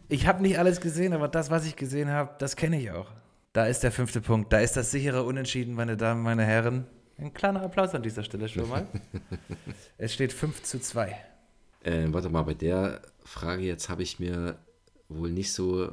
Ich 0.08 0.26
habe 0.26 0.42
nicht 0.42 0.58
alles 0.58 0.80
gesehen, 0.80 1.12
aber 1.12 1.28
das, 1.28 1.50
was 1.50 1.66
ich 1.66 1.76
gesehen 1.76 2.08
habe, 2.10 2.30
das 2.38 2.56
kenne 2.56 2.80
ich 2.80 2.90
auch. 2.90 3.10
Da 3.54 3.66
ist 3.66 3.84
der 3.84 3.92
fünfte 3.92 4.20
Punkt. 4.20 4.52
Da 4.52 4.58
ist 4.58 4.76
das 4.76 4.90
sichere 4.90 5.22
Unentschieden, 5.22 5.74
meine 5.74 5.96
Damen, 5.96 6.24
meine 6.24 6.44
Herren. 6.44 6.88
Ein 7.18 7.32
kleiner 7.32 7.62
Applaus 7.62 7.94
an 7.94 8.02
dieser 8.02 8.24
Stelle 8.24 8.48
schon 8.48 8.68
mal. 8.68 8.88
es 9.96 10.12
steht 10.12 10.32
5 10.32 10.64
zu 10.64 10.80
2. 10.80 11.16
Äh, 11.84 12.06
warte 12.08 12.30
mal, 12.30 12.42
bei 12.42 12.54
der 12.54 13.00
Frage 13.24 13.62
jetzt 13.62 13.88
habe 13.88 14.02
ich 14.02 14.18
mir 14.18 14.58
wohl 15.08 15.30
nicht 15.30 15.52
so, 15.52 15.92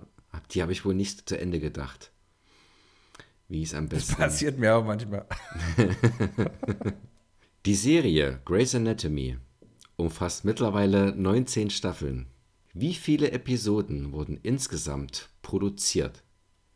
die 0.50 0.63
habe 0.63 0.71
ich 0.71 0.86
wohl 0.86 0.95
nicht 0.95 1.30
zu 1.30 1.39
Ende 1.39 1.60
gedacht. 1.60 2.12
Wie 3.47 3.62
es 3.62 3.76
am 3.76 3.89
Das 3.89 4.08
besten. 4.08 4.15
passiert 4.15 4.58
mir 4.58 4.76
auch 4.76 4.84
manchmal. 4.84 5.28
Die 7.67 7.76
Serie 7.76 8.39
Grey's 8.43 8.74
Anatomy 8.74 9.38
umfasst 9.97 10.45
mittlerweile 10.45 11.15
19 11.15 11.69
Staffeln. 11.69 12.26
Wie 12.74 12.95
viele 12.95 13.32
Episoden 13.32 14.13
wurden 14.13 14.39
insgesamt 14.41 15.30
produziert? 15.43 16.24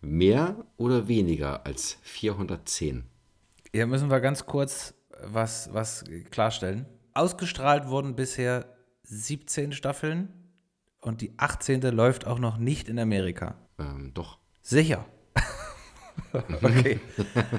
Mehr 0.06 0.66
oder 0.78 1.08
weniger 1.08 1.66
als 1.66 1.98
410? 2.04 3.06
Hier 3.72 3.88
müssen 3.88 4.12
wir 4.12 4.20
ganz 4.20 4.46
kurz 4.46 4.94
was, 5.24 5.74
was 5.74 6.04
klarstellen. 6.30 6.86
Ausgestrahlt 7.16 7.88
wurden 7.88 8.16
bisher 8.16 8.66
17 9.04 9.72
Staffeln 9.72 10.30
und 11.02 11.22
die 11.22 11.34
18. 11.38 11.82
läuft 11.82 12.28
auch 12.28 12.38
noch 12.38 12.58
nicht 12.58 12.88
in 12.88 13.00
Amerika. 13.00 13.56
Ähm, 13.80 14.12
doch. 14.14 14.38
Sicher. 14.62 15.06
okay. 16.62 17.00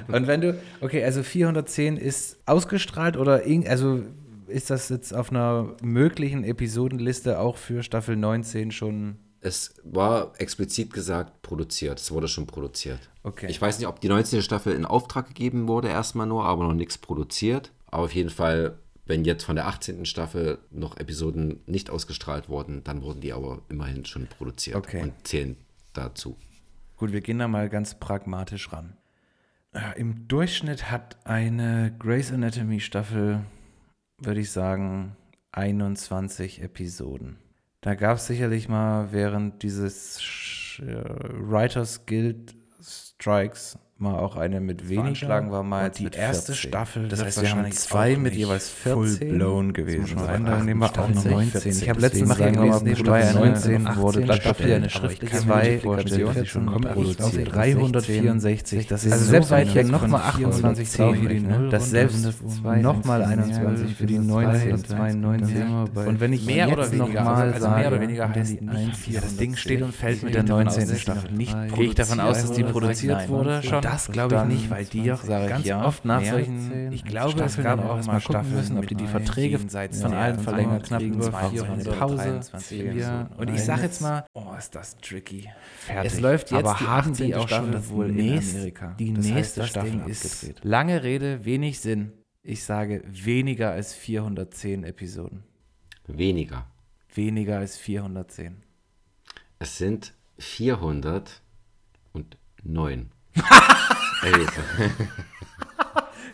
Und 0.07 0.27
wenn 0.27 0.39
du, 0.39 0.57
okay, 0.79 1.03
also 1.03 1.23
410 1.23 1.97
ist 1.97 2.39
ausgestrahlt 2.45 3.17
oder 3.17 3.43
in, 3.43 3.67
also 3.67 4.03
ist 4.47 4.69
das 4.69 4.87
jetzt 4.87 5.13
auf 5.13 5.31
einer 5.31 5.75
möglichen 5.81 6.45
Episodenliste 6.45 7.39
auch 7.39 7.57
für 7.57 7.83
Staffel 7.83 8.15
19 8.15 8.71
schon 8.71 9.17
Es 9.41 9.75
war 9.83 10.33
explizit 10.39 10.93
gesagt 10.93 11.41
produziert. 11.41 11.99
Es 11.99 12.11
wurde 12.11 12.27
schon 12.27 12.47
produziert. 12.47 12.99
Okay. 13.23 13.47
Ich 13.49 13.61
weiß 13.61 13.77
nicht, 13.79 13.87
ob 13.87 13.99
die 14.01 14.09
19. 14.09 14.41
Staffel 14.41 14.73
in 14.73 14.85
Auftrag 14.85 15.27
gegeben 15.27 15.67
wurde, 15.67 15.89
erstmal 15.89 16.27
nur, 16.27 16.45
aber 16.45 16.63
noch 16.63 16.73
nichts 16.73 16.97
produziert. 16.97 17.71
Aber 17.85 18.03
auf 18.03 18.13
jeden 18.15 18.29
Fall, 18.29 18.79
wenn 19.05 19.23
jetzt 19.25 19.43
von 19.43 19.55
der 19.55 19.67
18. 19.67 20.05
Staffel 20.05 20.59
noch 20.71 20.97
Episoden 20.97 21.61
nicht 21.65 21.89
ausgestrahlt 21.89 22.49
wurden, 22.49 22.83
dann 22.83 23.01
wurden 23.03 23.21
die 23.21 23.31
aber 23.33 23.61
immerhin 23.69 24.05
schon 24.05 24.27
produziert 24.27 24.75
Okay. 24.75 25.01
und 25.03 25.13
zählen 25.27 25.55
dazu. 25.93 26.35
Gut, 26.97 27.11
wir 27.11 27.21
gehen 27.21 27.39
da 27.39 27.47
mal 27.47 27.69
ganz 27.69 27.95
pragmatisch 27.95 28.71
ran. 28.73 28.97
Im 29.95 30.27
Durchschnitt 30.27 30.89
hat 30.89 31.17
eine 31.25 31.95
Grey's 31.99 32.31
Anatomy 32.31 32.79
Staffel, 32.79 33.45
würde 34.17 34.39
ich 34.39 34.49
sagen, 34.51 35.15
21 35.51 36.61
Episoden. 36.63 37.37
Da 37.81 37.95
gab 37.95 38.17
es 38.17 38.27
sicherlich 38.27 38.69
mal 38.69 39.11
während 39.11 39.63
dieses 39.63 40.79
äh, 40.79 41.03
Writers 41.33 42.05
Guild 42.05 42.55
Strikes 42.81 43.77
mal 43.99 44.19
auch 44.19 44.35
eine 44.35 44.59
mit 44.59 44.89
wenig 44.89 45.17
Schlagen 45.19 45.51
war 45.51 45.63
mal 45.63 45.89
die 45.89 46.05
erste 46.05 46.53
14. 46.53 46.55
Staffel 46.55 47.07
Das 47.07 47.19
wird 47.19 47.27
heißt, 47.27 47.41
wir 47.41 47.51
haben 47.51 47.71
zwei 47.71 48.15
mit 48.15 48.35
jeweils 48.35 48.69
14 48.69 48.93
full-blown 49.19 49.73
gewesen 49.73 50.01
Das 50.01 50.09
muss 50.11 50.19
man 50.19 50.25
sein. 50.27 50.45
dann 50.45 50.65
nehmen 50.65 50.81
wir 50.81 50.85
auch 50.91 50.97
noch 50.97 51.07
28, 51.07 51.31
19. 51.31 51.71
Ich 51.71 51.89
habe 51.89 51.99
14, 52.01 52.27
letztens 52.27 52.39
mal, 52.39 52.51
mal, 52.51 52.95
Staffel 52.95 53.33
19 53.33 53.83
19 53.83 53.95
wurde 54.01 54.21
das 54.25 54.35
Staffel 54.37 54.73
eine 54.73 54.89
schriftliche 54.89 55.37
zwei 55.37 55.79
Verifikation 55.79 56.31
Staffel 56.31 56.45
schon 56.45 56.65
produziert. 56.81 57.47
auf 57.47 57.53
364. 57.53 58.87
Das 58.87 59.03
ist 59.05 59.11
Also 59.13 59.25
so 59.25 59.31
selbst 59.31 59.51
weit 59.51 59.73
weg 59.75 59.87
noch 59.87 60.01
von 60.01 60.11
mal 60.11 60.31
24 60.31 60.87
24 60.89 61.21
für 61.21 61.29
die 61.33 61.39
Null 61.39 61.59
Null, 61.59 61.69
dass 61.69 61.81
runter 61.83 61.89
selbst 61.89 62.43
nochmal 62.81 63.23
eins, 63.23 63.57
21 63.57 63.95
für 63.95 64.05
die 64.05 64.17
eins, 64.17 64.27
19 64.27 64.71
eins, 64.73 64.87
92. 64.87 65.55
eins, 65.57 66.07
Und 66.07 66.19
wenn 66.19 66.33
ich 66.33 66.45
mehr 66.45 66.71
oder 66.71 66.91
weniger, 66.91 67.23
mal 67.23 67.53
also 67.53 67.69
mehr 67.69 67.87
oder 67.87 68.01
weniger 68.01 68.27
dann 68.27 68.35
heißt 68.35 68.59
die 68.61 68.65
nicht 68.65 68.75
1, 68.89 68.97
vier. 68.97 69.21
das 69.21 69.37
Ding 69.37 69.55
steht 69.55 69.81
und 69.81 69.95
fällt 69.95 70.23
mit 70.23 70.35
der 70.35 70.43
ich 70.43 70.47
davon 70.49 70.67
aus, 70.67 70.77
19. 70.77 70.87
dass 70.87 70.95
die 70.95 71.01
Staffel. 71.01 71.75
gehe 71.75 71.85
ich 71.87 71.95
davon 71.95 72.19
aus, 72.19 72.41
dass 72.41 72.51
die 72.51 72.63
produziert 72.63 73.29
wurde. 73.29 73.63
schon. 73.63 73.81
Das 73.91 74.11
glaube 74.11 74.35
ich 74.35 74.43
nicht, 74.43 74.69
weil 74.69 74.85
die 74.85 75.11
auch 75.11 75.23
sage 75.23 75.47
ganz 75.47 75.65
ja, 75.65 75.85
oft 75.85 76.05
nach 76.05 76.23
solchen 76.23 76.91
Ich 76.91 77.03
glaube, 77.03 77.41
es 77.41 77.53
Staffeln 77.53 77.63
gab 77.63 77.79
dann 77.79 77.89
auch 77.89 77.95
mal 77.97 78.03
gucken 78.03 78.21
Staffeln 78.21 78.55
müssen, 78.55 78.77
ob 78.77 78.87
die 78.87 78.95
die 78.95 79.07
Verträge 79.07 79.59
von 79.59 80.13
allen 80.13 80.39
verlängert 80.39 80.83
knapp 80.85 81.01
über 81.01 81.31
war 81.31 81.49
so 81.55 81.63
eine 81.63 81.83
Pause. 81.83 82.23
423 82.23 82.81
Episoden. 82.81 83.27
Und 83.37 83.49
ich 83.49 83.61
sage 83.61 83.81
jetzt 83.83 84.01
mal, 84.01 84.25
oh, 84.33 84.53
ist 84.57 84.75
das 84.75 84.97
tricky. 84.97 85.49
Fertig. 85.79 86.13
Es 86.13 86.19
läuft 86.19 86.51
jetzt 86.51 86.65
Aber 86.65 86.77
die 86.79 86.85
haben 86.85 87.11
18. 87.11 87.25
die 87.27 87.35
auch 87.35 87.47
schon 87.47 87.69
Staffel 87.69 87.89
wohl 87.89 88.09
in 88.09 88.37
Amerika. 88.37 88.95
die 88.99 89.13
Das 89.13 89.25
heißt, 89.25 89.35
nächste 89.35 89.59
das 89.61 89.69
Staffel 89.69 89.91
Ding 89.91 89.99
abgedreht? 90.01 90.23
ist 90.23 90.63
lange 90.63 91.03
Rede, 91.03 91.45
wenig 91.45 91.79
Sinn. 91.79 92.11
Ich 92.43 92.63
sage 92.63 93.03
weniger 93.07 93.71
als 93.71 93.93
410 93.93 94.83
Episoden. 94.83 95.43
Weniger. 96.07 96.67
Weniger 97.13 97.57
als 97.57 97.77
410. 97.77 98.63
Es 99.59 99.77
sind 99.77 100.13
409. 100.37 101.41
Ey, 102.13 103.16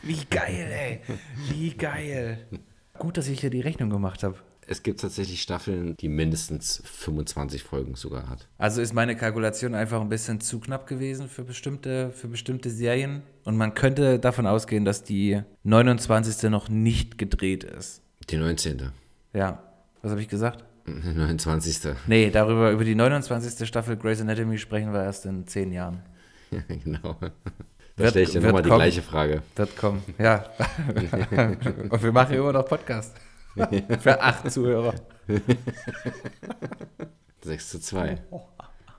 Wie 0.01 0.26
geil, 0.30 0.68
ey. 0.72 1.01
Wie 1.49 1.72
geil. 1.72 2.38
Gut, 2.99 3.18
dass 3.18 3.28
ich 3.28 3.39
hier 3.41 3.49
die 3.49 3.62
Rechnung 3.62 3.89
gemacht 3.89 4.24
habe. 4.24 4.36
es 4.68 4.84
gibt 4.84 4.99
tatsächlich 5.01 5.41
Staffeln, 5.41 5.95
die 5.97 6.10
mindestens 6.10 6.82
25 6.86 7.64
Folgen 7.64 7.95
sogar 7.95 8.30
hat. 8.30 8.47
Also 8.58 8.82
ist 8.82 8.93
meine 8.93 9.16
Kalkulation 9.16 9.76
einfach 9.76 10.01
ein 10.01 10.10
bisschen 10.10 10.41
zu 10.41 10.60
knapp 10.60 10.88
gewesen 10.88 11.28
für 11.30 11.43
bestimmte, 11.43 12.12
für 12.12 12.28
bestimmte 12.28 12.70
Serien. 12.70 13.24
Und 13.43 13.58
man 13.58 13.74
könnte 13.74 14.20
davon 14.20 14.47
ausgehen, 14.47 14.86
dass 14.86 15.04
die 15.04 15.41
29. 15.64 16.49
noch 16.49 16.70
nicht 16.70 17.18
gedreht 17.18 17.64
ist. 17.64 18.01
Die 18.30 18.38
19. 18.38 18.91
Ja. 19.34 19.64
Was 20.01 20.12
habe 20.12 20.22
ich 20.22 20.28
gesagt? 20.30 20.64
Die 20.86 21.18
29. 21.18 21.93
Nee, 22.08 22.30
darüber, 22.30 22.72
über 22.72 22.84
die 22.84 22.95
29. 22.95 23.66
Staffel 23.66 23.95
Grey's 23.95 24.20
Anatomy 24.20 24.58
sprechen 24.58 24.91
wir 24.91 25.01
erst 25.01 25.26
in 25.26 25.47
zehn 25.47 25.72
Jahren. 25.72 26.01
Ja, 26.54 26.76
genau. 26.84 27.18
Da 27.95 28.10
stelle 28.10 28.26
ich 28.26 28.32
dir 28.32 28.41
nochmal 28.41 28.64
die 28.64 28.70
gleiche 28.70 29.01
Frage. 29.01 29.43
Wird 29.56 29.78
kommen. 29.78 30.04
Ja. 30.18 30.45
Und 31.89 32.04
wir 32.04 32.12
machen 32.12 32.36
immer 32.36 32.54
noch 32.54 32.66
Podcast. 32.66 33.16
Für 33.99 34.20
acht 34.20 34.51
Zuhörer. 34.51 34.95
6 37.43 37.70
zu 37.70 37.80
2. 37.80 38.18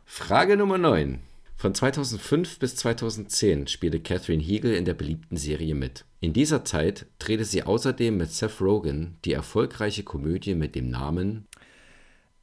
Frage 0.04 0.56
Nummer 0.56 0.78
9. 0.78 1.18
Von 1.56 1.74
2005 1.74 2.58
bis 2.58 2.76
2010 2.76 3.68
spielte 3.68 3.98
Catherine 3.98 4.42
Hegel 4.42 4.74
in 4.74 4.84
der 4.84 4.94
beliebten 4.94 5.36
Serie 5.36 5.74
mit. 5.74 6.04
In 6.20 6.32
dieser 6.32 6.64
Zeit 6.64 7.06
drehte 7.18 7.44
sie 7.44 7.62
außerdem 7.62 8.16
mit 8.16 8.30
Seth 8.30 8.60
Rogen 8.60 9.16
die 9.24 9.32
erfolgreiche 9.32 10.04
Komödie 10.04 10.54
mit 10.54 10.74
dem 10.74 10.90
Namen 10.90 11.46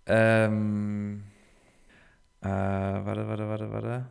Ähm. 0.05 1.23
Äh, 2.41 2.47
warte, 2.47 3.27
warte, 3.27 3.47
warte, 3.47 3.71
warte. 3.71 4.05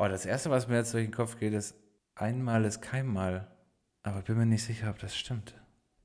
Oh, 0.00 0.06
das 0.06 0.26
erste, 0.26 0.48
was 0.50 0.68
mir 0.68 0.76
jetzt 0.76 0.94
durch 0.94 1.06
den 1.06 1.12
Kopf 1.12 1.40
geht, 1.40 1.52
ist 1.52 1.74
einmal 2.14 2.64
ist 2.64 2.80
keinmal. 2.80 3.48
Aber 4.04 4.20
ich 4.20 4.26
bin 4.26 4.38
mir 4.38 4.46
nicht 4.46 4.62
sicher, 4.62 4.90
ob 4.90 5.00
das 5.00 5.16
stimmt. 5.16 5.54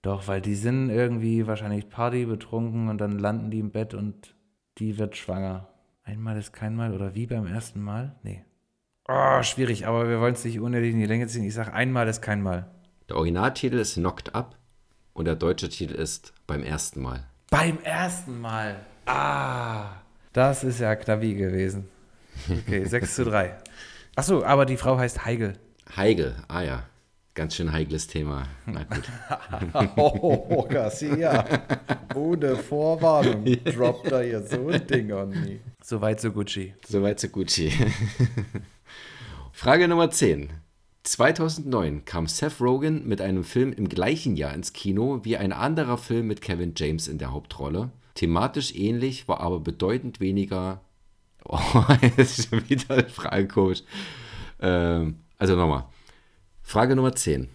Doch, 0.01 0.27
weil 0.27 0.41
die 0.41 0.55
sind 0.55 0.89
irgendwie 0.89 1.45
wahrscheinlich 1.45 1.89
Party 1.89 2.25
betrunken 2.25 2.89
und 2.89 2.97
dann 2.97 3.19
landen 3.19 3.51
die 3.51 3.59
im 3.59 3.69
Bett 3.69 3.93
und 3.93 4.33
die 4.79 4.97
wird 4.97 5.15
schwanger. 5.15 5.67
Einmal 6.03 6.39
ist 6.39 6.53
keinmal 6.53 6.91
oder 6.91 7.13
wie 7.13 7.27
beim 7.27 7.45
ersten 7.45 7.83
Mal? 7.83 8.15
Nee. 8.23 8.43
Oh, 9.07 9.43
schwierig, 9.43 9.85
aber 9.85 10.09
wir 10.09 10.19
wollen 10.19 10.33
es 10.33 10.43
nicht 10.43 10.59
unnötig 10.59 10.93
in 10.93 10.99
die 10.99 11.05
Länge 11.05 11.27
ziehen. 11.27 11.43
Ich 11.43 11.53
sage, 11.53 11.71
einmal 11.71 12.07
ist 12.07 12.23
keinmal. 12.23 12.71
Der 13.09 13.17
Originaltitel 13.17 13.77
ist 13.77 13.93
Knocked 13.93 14.33
Up 14.33 14.57
und 15.13 15.25
der 15.25 15.35
deutsche 15.35 15.69
Titel 15.69 15.93
ist 15.93 16.33
Beim 16.47 16.63
ersten 16.63 16.99
Mal. 16.99 17.27
Beim 17.51 17.77
ersten 17.83 18.41
Mal. 18.41 18.77
Ah, 19.05 19.97
das 20.33 20.63
ist 20.63 20.79
ja 20.79 20.95
Knabi 20.95 21.35
gewesen. 21.35 21.92
Okay, 22.49 22.85
6 22.85 23.15
zu 23.15 23.25
3. 23.25 23.55
Achso, 24.15 24.43
aber 24.43 24.65
die 24.65 24.77
Frau 24.77 24.97
heißt 24.97 25.25
Heigel. 25.25 25.53
Heigel, 25.95 26.35
ah 26.47 26.61
ja, 26.61 26.83
ganz 27.33 27.55
schön 27.55 27.71
heikles 27.71 28.07
Thema. 28.07 28.47
Na 28.65 28.83
gut. 28.83 29.03
Oh, 29.95 30.65
Garcia. 30.67 31.45
Ohne 32.15 32.55
Vorwarnung 32.55 33.45
droppt 33.65 34.11
er 34.11 34.23
hier 34.23 34.41
so 34.41 34.67
ein 34.69 34.85
Ding 34.87 35.11
an 35.11 35.29
mich. 35.29 35.59
Soweit 35.83 36.21
so 36.21 36.31
Gucci. 36.31 36.73
Soweit 36.87 37.19
so 37.19 37.29
Gucci. 37.29 37.71
Frage 39.51 39.87
Nummer 39.87 40.09
10. 40.09 40.49
2009 41.03 42.05
kam 42.05 42.27
Seth 42.27 42.61
Rogen 42.61 43.07
mit 43.07 43.19
einem 43.19 43.43
Film 43.43 43.73
im 43.73 43.89
gleichen 43.89 44.35
Jahr 44.37 44.53
ins 44.53 44.71
Kino 44.73 45.19
wie 45.23 45.35
ein 45.37 45.51
anderer 45.51 45.97
Film 45.97 46.27
mit 46.27 46.41
Kevin 46.41 46.73
James 46.75 47.07
in 47.07 47.17
der 47.17 47.31
Hauptrolle. 47.31 47.91
Thematisch 48.15 48.73
ähnlich, 48.75 49.27
war 49.27 49.41
aber 49.41 49.59
bedeutend 49.59 50.19
weniger. 50.19 50.81
Oh, 51.45 51.59
jetzt 52.01 52.39
ist 52.39 52.49
schon 52.49 52.69
wieder 52.69 52.95
eine 52.95 53.09
Frage 53.09 53.47
komisch. 53.47 53.83
Ähm, 54.59 55.19
also 55.37 55.55
nochmal. 55.55 55.85
Frage 56.61 56.95
Nummer 56.95 57.13
10. 57.13 57.49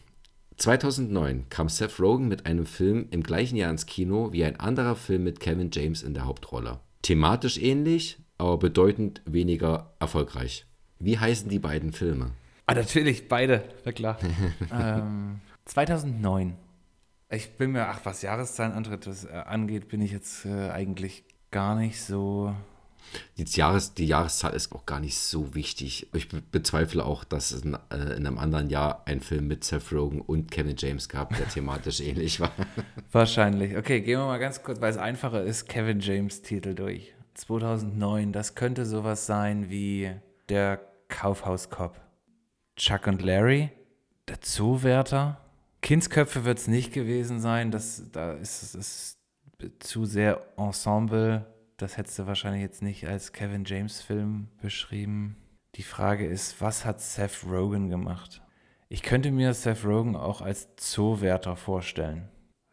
2009 0.58 1.46
kam 1.50 1.68
Seth 1.68 2.00
Rogen 2.00 2.28
mit 2.28 2.46
einem 2.46 2.66
Film 2.66 3.06
im 3.10 3.22
gleichen 3.22 3.56
Jahr 3.56 3.70
ins 3.70 3.86
Kino 3.86 4.32
wie 4.32 4.44
ein 4.44 4.58
anderer 4.58 4.96
Film 4.96 5.24
mit 5.24 5.40
Kevin 5.40 5.70
James 5.72 6.02
in 6.02 6.14
der 6.14 6.24
Hauptrolle. 6.24 6.80
Thematisch 7.02 7.58
ähnlich, 7.58 8.18
aber 8.38 8.58
bedeutend 8.58 9.22
weniger 9.24 9.94
erfolgreich. 10.00 10.66
Wie 10.98 11.18
heißen 11.18 11.48
die 11.48 11.60
beiden 11.60 11.92
Filme? 11.92 12.32
Ah, 12.66 12.74
natürlich, 12.74 13.28
beide, 13.28 13.62
na 13.84 13.92
klar. 13.92 14.18
ähm, 14.72 15.40
2009. 15.64 16.54
Ich 17.30 17.56
bin 17.56 17.72
mir, 17.72 17.88
ach, 17.88 18.00
was 18.04 18.22
Jahreszahlen 18.22 18.72
antritt, 18.72 19.06
das, 19.06 19.24
äh, 19.24 19.28
angeht, 19.28 19.88
bin 19.88 20.00
ich 20.00 20.12
jetzt 20.12 20.44
äh, 20.44 20.70
eigentlich 20.70 21.24
gar 21.50 21.76
nicht 21.76 22.02
so. 22.02 22.54
Die, 23.36 23.44
Jahres, 23.44 23.94
die 23.94 24.06
Jahreszahl 24.06 24.54
ist 24.54 24.72
auch 24.72 24.84
gar 24.84 25.00
nicht 25.00 25.18
so 25.18 25.54
wichtig. 25.54 26.08
Ich 26.12 26.28
be 26.28 26.42
bezweifle 26.50 27.04
auch, 27.04 27.24
dass 27.24 27.52
es 27.52 27.62
in, 27.62 27.74
äh, 27.90 27.96
in 28.16 28.26
einem 28.26 28.38
anderen 28.38 28.68
Jahr 28.68 29.02
einen 29.06 29.20
Film 29.20 29.46
mit 29.48 29.64
Seth 29.64 29.92
Rogen 29.92 30.20
und 30.20 30.50
Kevin 30.50 30.76
James 30.76 31.08
gab, 31.08 31.36
der 31.36 31.48
thematisch 31.48 32.00
ähnlich 32.08 32.40
war. 32.40 32.52
Wahrscheinlich. 33.12 33.76
Okay, 33.76 34.00
gehen 34.00 34.18
wir 34.18 34.26
mal 34.26 34.38
ganz 34.38 34.62
kurz, 34.62 34.80
weil 34.80 34.90
es 34.90 34.98
einfacher 34.98 35.42
ist, 35.42 35.68
Kevin 35.68 36.00
James 36.00 36.42
Titel 36.42 36.74
durch. 36.74 37.14
2009, 37.34 38.32
das 38.32 38.54
könnte 38.56 38.84
sowas 38.84 39.26
sein 39.26 39.70
wie 39.70 40.10
der 40.48 40.80
Kaufhauskopf. 41.08 41.96
Chuck 42.76 43.06
und 43.06 43.22
Larry, 43.22 43.70
der 44.28 44.40
Zoowärter. 44.40 45.40
Kindsköpfe 45.80 46.44
wird 46.44 46.58
es 46.58 46.66
nicht 46.66 46.92
gewesen 46.92 47.40
sein, 47.40 47.70
das, 47.70 48.02
da 48.12 48.32
ist 48.32 48.74
es 48.74 49.18
zu 49.78 50.04
sehr 50.04 50.42
Ensemble. 50.56 51.46
Das 51.78 51.96
hättest 51.96 52.18
du 52.18 52.26
wahrscheinlich 52.26 52.62
jetzt 52.62 52.82
nicht 52.82 53.06
als 53.06 53.32
Kevin 53.32 53.64
James 53.64 54.00
Film 54.00 54.48
beschrieben. 54.60 55.36
Die 55.76 55.84
Frage 55.84 56.26
ist, 56.26 56.60
was 56.60 56.84
hat 56.84 57.00
Seth 57.00 57.44
Rogen 57.48 57.88
gemacht? 57.88 58.42
Ich 58.88 59.02
könnte 59.02 59.30
mir 59.30 59.54
Seth 59.54 59.84
Rogen 59.84 60.16
auch 60.16 60.40
als 60.40 60.74
Zoowärter 60.74 61.54
vorstellen. 61.54 62.28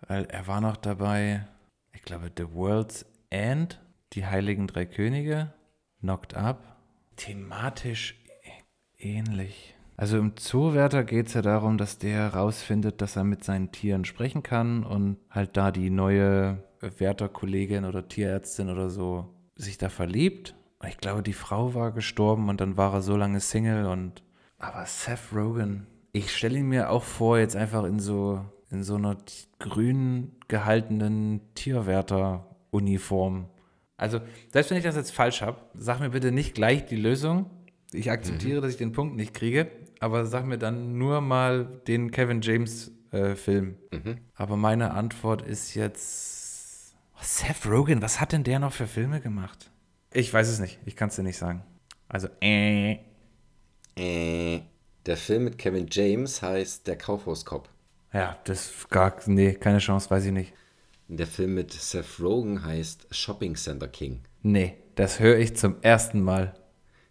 Weil 0.07 0.25
er 0.25 0.47
war 0.47 0.59
noch 0.59 0.75
dabei, 0.75 1.47
ich 1.93 2.01
glaube, 2.01 2.31
The 2.35 2.51
World's 2.53 3.05
End, 3.29 3.79
die 4.13 4.25
Heiligen 4.25 4.65
Drei 4.65 4.85
Könige, 4.85 5.53
Knocked 5.99 6.33
Up. 6.33 6.77
Thematisch 7.15 8.15
ähnlich. 8.97 9.75
Also 9.97 10.17
im 10.17 10.35
Zoowärter 10.35 11.03
geht 11.03 11.27
es 11.27 11.35
ja 11.35 11.43
darum, 11.43 11.77
dass 11.77 11.99
der 11.99 12.17
herausfindet, 12.17 13.01
dass 13.01 13.17
er 13.17 13.23
mit 13.23 13.43
seinen 13.43 13.71
Tieren 13.71 14.03
sprechen 14.03 14.41
kann 14.41 14.83
und 14.83 15.17
halt 15.29 15.55
da 15.57 15.69
die 15.69 15.91
neue 15.91 16.63
Wärterkollegin 16.97 17.85
oder 17.85 18.07
Tierärztin 18.07 18.69
oder 18.69 18.89
so 18.89 19.33
sich 19.55 19.77
da 19.77 19.89
verliebt. 19.89 20.55
Und 20.79 20.89
Ich 20.89 20.97
glaube, 20.97 21.23
die 21.23 21.33
Frau 21.33 21.73
war 21.73 21.91
gestorben 21.91 22.49
und 22.49 22.61
dann 22.61 22.77
war 22.77 22.93
er 22.93 23.01
so 23.01 23.15
lange 23.15 23.39
Single 23.39 23.85
und 23.85 24.23
aber 24.57 24.85
Seth 24.85 25.33
Rogen, 25.33 25.85
ich 26.11 26.35
stelle 26.35 26.59
ihn 26.59 26.69
mir 26.69 26.89
auch 26.89 27.03
vor, 27.03 27.37
jetzt 27.37 27.55
einfach 27.55 27.83
in 27.83 27.99
so 27.99 28.43
in 28.71 28.83
so 28.83 28.95
einer 28.95 29.17
grün 29.59 30.31
gehaltenen 30.47 31.41
Tierwärter-Uniform. 31.55 33.45
Also, 33.97 34.19
selbst 34.51 34.71
wenn 34.71 34.77
ich 34.77 34.83
das 34.83 34.95
jetzt 34.95 35.11
falsch 35.11 35.41
habe, 35.41 35.59
sag 35.73 35.99
mir 35.99 36.09
bitte 36.09 36.31
nicht 36.31 36.55
gleich 36.55 36.85
die 36.85 36.95
Lösung. 36.97 37.49
Ich 37.93 38.11
akzeptiere, 38.11 38.59
dass 38.61 38.71
ich 38.71 38.77
den 38.77 38.91
Punkt 38.91 39.15
nicht 39.15 39.33
kriege, 39.33 39.67
aber 39.99 40.25
sag 40.25 40.45
mir 40.45 40.57
dann 40.57 40.97
nur 40.97 41.21
mal 41.21 41.65
den 41.87 42.11
Kevin 42.11 42.41
James 42.41 42.91
äh, 43.11 43.35
Film. 43.35 43.77
Aber 44.33 44.57
meine 44.57 44.91
Antwort 44.91 45.41
ist 45.41 45.75
jetzt 45.75 46.34
Oh, 47.15 47.21
Seth 47.23 47.65
Rogen, 47.65 48.01
was 48.01 48.19
hat 48.19 48.31
denn 48.31 48.43
der 48.43 48.59
noch 48.59 48.73
für 48.73 48.87
Filme 48.87 49.21
gemacht? 49.21 49.71
Ich 50.13 50.33
weiß 50.33 50.47
es 50.47 50.59
nicht, 50.59 50.79
ich 50.85 50.95
kann 50.95 51.09
es 51.09 51.15
dir 51.15 51.23
nicht 51.23 51.37
sagen. 51.37 51.63
Also, 52.07 52.27
äh. 52.41 52.99
Äh, 53.95 54.61
der 55.05 55.17
Film 55.17 55.45
mit 55.45 55.57
Kevin 55.57 55.87
James 55.89 56.41
heißt 56.41 56.87
Der 56.87 56.97
Kaufhauskopf. 56.97 57.69
Ja, 58.13 58.37
das 58.45 58.87
gar, 58.89 59.13
nee, 59.27 59.53
keine 59.53 59.79
Chance, 59.79 60.09
weiß 60.09 60.25
ich 60.25 60.31
nicht. 60.31 60.53
Der 61.07 61.27
Film 61.27 61.53
mit 61.53 61.71
Seth 61.71 62.19
Rogen 62.19 62.63
heißt 62.63 63.07
Shopping 63.11 63.55
Center 63.55 63.87
King. 63.87 64.21
Nee, 64.41 64.77
das 64.95 65.19
höre 65.19 65.37
ich 65.37 65.55
zum 65.55 65.75
ersten 65.81 66.21
Mal. 66.21 66.55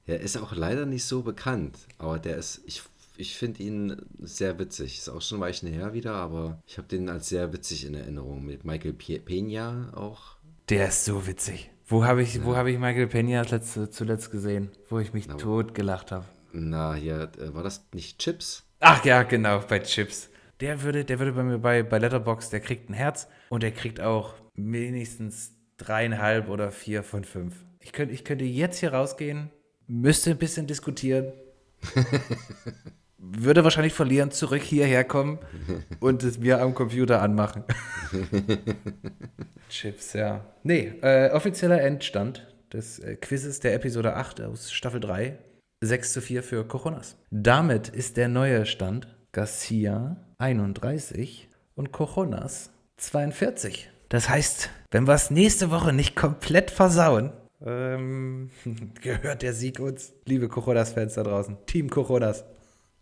Er 0.06 0.20
ist 0.20 0.36
auch 0.36 0.54
leider 0.54 0.84
nicht 0.86 1.04
so 1.04 1.22
bekannt, 1.22 1.78
aber 1.98 2.18
der 2.18 2.36
ist, 2.36 2.62
ich, 2.66 2.82
ich 3.16 3.36
finde 3.36 3.62
ihn 3.62 4.02
sehr 4.20 4.58
witzig. 4.58 4.98
Ist 4.98 5.08
auch 5.08 5.22
schon 5.22 5.38
ein 5.38 5.42
Weilchen 5.42 5.68
her 5.72 5.92
wieder, 5.92 6.14
aber 6.14 6.62
ich 6.66 6.78
habe 6.78 6.88
den 6.88 7.08
als 7.08 7.28
sehr 7.28 7.52
witzig 7.52 7.86
in 7.86 7.94
Erinnerung. 7.94 8.44
Mit 8.44 8.64
Michael 8.64 8.92
Pe- 8.94 9.20
Peña 9.24 9.92
auch. 9.94 10.36
Der 10.68 10.88
ist 10.88 11.04
so 11.04 11.26
witzig. 11.26 11.70
Wo 11.86 12.04
habe 12.04 12.22
ich, 12.22 12.42
wo 12.44 12.56
habe 12.56 12.70
ich 12.70 12.78
Michael 12.78 13.06
Peña 13.06 13.42
das 13.42 13.50
letzte, 13.50 13.90
zuletzt 13.90 14.30
gesehen? 14.30 14.70
Wo 14.88 14.98
ich 14.98 15.12
mich 15.12 15.26
tot 15.26 15.74
gelacht 15.74 16.12
habe. 16.12 16.24
Na, 16.52 16.94
hier, 16.94 17.30
äh, 17.38 17.52
war 17.52 17.62
das 17.62 17.86
nicht 17.92 18.18
Chips? 18.18 18.64
Ach 18.80 19.04
ja, 19.04 19.22
genau, 19.24 19.60
bei 19.68 19.80
Chips. 19.80 20.30
Der 20.60 20.82
würde, 20.82 21.04
der 21.04 21.18
würde 21.18 21.32
bei 21.32 21.42
mir 21.42 21.58
bei, 21.58 21.82
bei 21.82 21.98
Letterbox, 21.98 22.50
der 22.50 22.60
kriegt 22.60 22.88
ein 22.88 22.94
Herz 22.94 23.28
und 23.50 23.62
der 23.62 23.72
kriegt 23.72 24.00
auch 24.00 24.34
wenigstens 24.54 25.52
dreieinhalb 25.76 26.48
oder 26.48 26.70
vier 26.70 27.02
von 27.02 27.24
fünf. 27.24 27.64
Ich 27.80 27.92
könnte, 27.92 28.14
ich 28.14 28.24
könnte 28.24 28.44
jetzt 28.44 28.78
hier 28.78 28.94
rausgehen, 28.94 29.50
müsste 29.88 30.30
ein 30.30 30.38
bisschen 30.38 30.66
diskutieren, 30.66 31.32
würde 33.36 33.64
wahrscheinlich 33.64 33.94
verlieren, 33.94 34.30
zurück 34.30 34.62
hierher 34.62 35.04
kommen 35.04 35.38
und 36.00 36.22
es 36.22 36.38
mir 36.38 36.60
am 36.60 36.74
Computer 36.74 37.22
anmachen. 37.22 37.64
Chips, 39.68 40.12
ja. 40.12 40.44
Nee, 40.62 40.92
äh, 41.02 41.30
offizieller 41.30 41.80
Endstand 41.80 42.46
des 42.72 42.98
äh, 42.98 43.16
Quizzes 43.16 43.60
der 43.60 43.74
Episode 43.74 44.16
8 44.16 44.40
aus 44.42 44.72
Staffel 44.72 45.00
3. 45.00 45.38
6 45.80 46.12
zu 46.14 46.20
4 46.22 46.42
für 46.42 46.64
Coronas. 46.66 47.16
Damit 47.30 47.88
ist 47.88 48.16
der 48.16 48.28
neue 48.28 48.64
Stand 48.64 49.08
Garcia 49.32 50.16
31 50.38 51.48
und 51.74 51.92
Coronas 51.92 52.70
42. 52.96 53.90
Das 54.08 54.28
heißt, 54.28 54.70
Wenn 54.90 55.08
wir 55.08 55.14
es 55.14 55.30
nächste 55.30 55.70
Woche 55.70 55.92
nicht 55.92 56.14
komplett 56.14 56.70
versauen, 56.70 57.32
ähm, 57.64 58.50
gehört 59.02 59.42
der 59.42 59.52
Sieg 59.52 59.80
uns. 59.80 60.12
Liebe 60.24 60.48
Coronas-Fans 60.48 61.14
da 61.14 61.22
draußen. 61.22 61.56
Team 61.66 61.90
Coronas. 61.90 62.44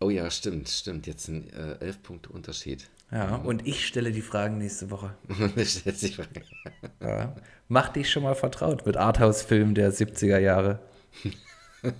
Oh 0.03 0.09
ja, 0.09 0.29
stimmt, 0.29 0.67
stimmt. 0.67 1.07
Jetzt 1.07 1.25
sind 1.25 1.53
äh, 1.53 1.77
elf 1.79 2.03
Punkte 2.03 2.29
Unterschied. 2.29 2.89
Ja, 3.09 3.35
und 3.35 3.65
ich 3.65 3.85
stelle 3.85 4.11
die 4.11 4.21
Fragen 4.21 4.57
nächste 4.57 4.89
Woche. 4.91 5.15
Ja. 6.99 7.35
Mach 7.69 7.89
dich 7.89 8.09
schon 8.11 8.23
mal 8.23 8.35
vertraut 8.35 8.85
mit 8.85 8.97
Arthouse-Filmen 8.97 9.75
der 9.75 9.93
70er 9.93 10.39
Jahre. 10.39 10.79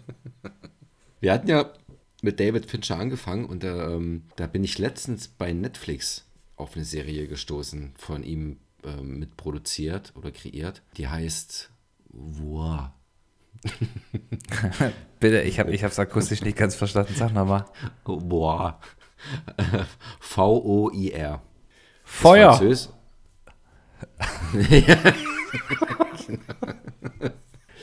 Wir 1.21 1.31
hatten 1.31 1.47
ja 1.47 1.71
mit 2.21 2.39
David 2.39 2.65
Fincher 2.65 2.97
angefangen 2.97 3.45
und 3.45 3.63
ähm, 3.63 4.23
da 4.35 4.47
bin 4.47 4.63
ich 4.63 4.79
letztens 4.79 5.29
bei 5.29 5.53
Netflix 5.53 6.25
auf 6.57 6.75
eine 6.75 6.83
Serie 6.83 7.27
gestoßen, 7.27 7.93
von 7.97 8.23
ihm 8.23 8.57
ähm, 8.83 9.19
mitproduziert 9.19 10.11
oder 10.15 10.31
kreiert. 10.31 10.81
Die 10.97 11.07
heißt 11.07 11.69
Wow. 12.09 12.89
Bitte, 15.19 15.41
ich 15.41 15.59
habe 15.59 15.71
es 15.71 15.99
akustisch 15.99 16.41
nicht 16.43 16.57
ganz 16.57 16.75
verstanden. 16.75 17.13
Sag 17.15 17.33
nochmal. 17.33 17.65
Boah. 18.03 18.79
V-O-I-R. 20.19 21.41
Feuer! 22.03 22.53
Französ. 22.53 22.93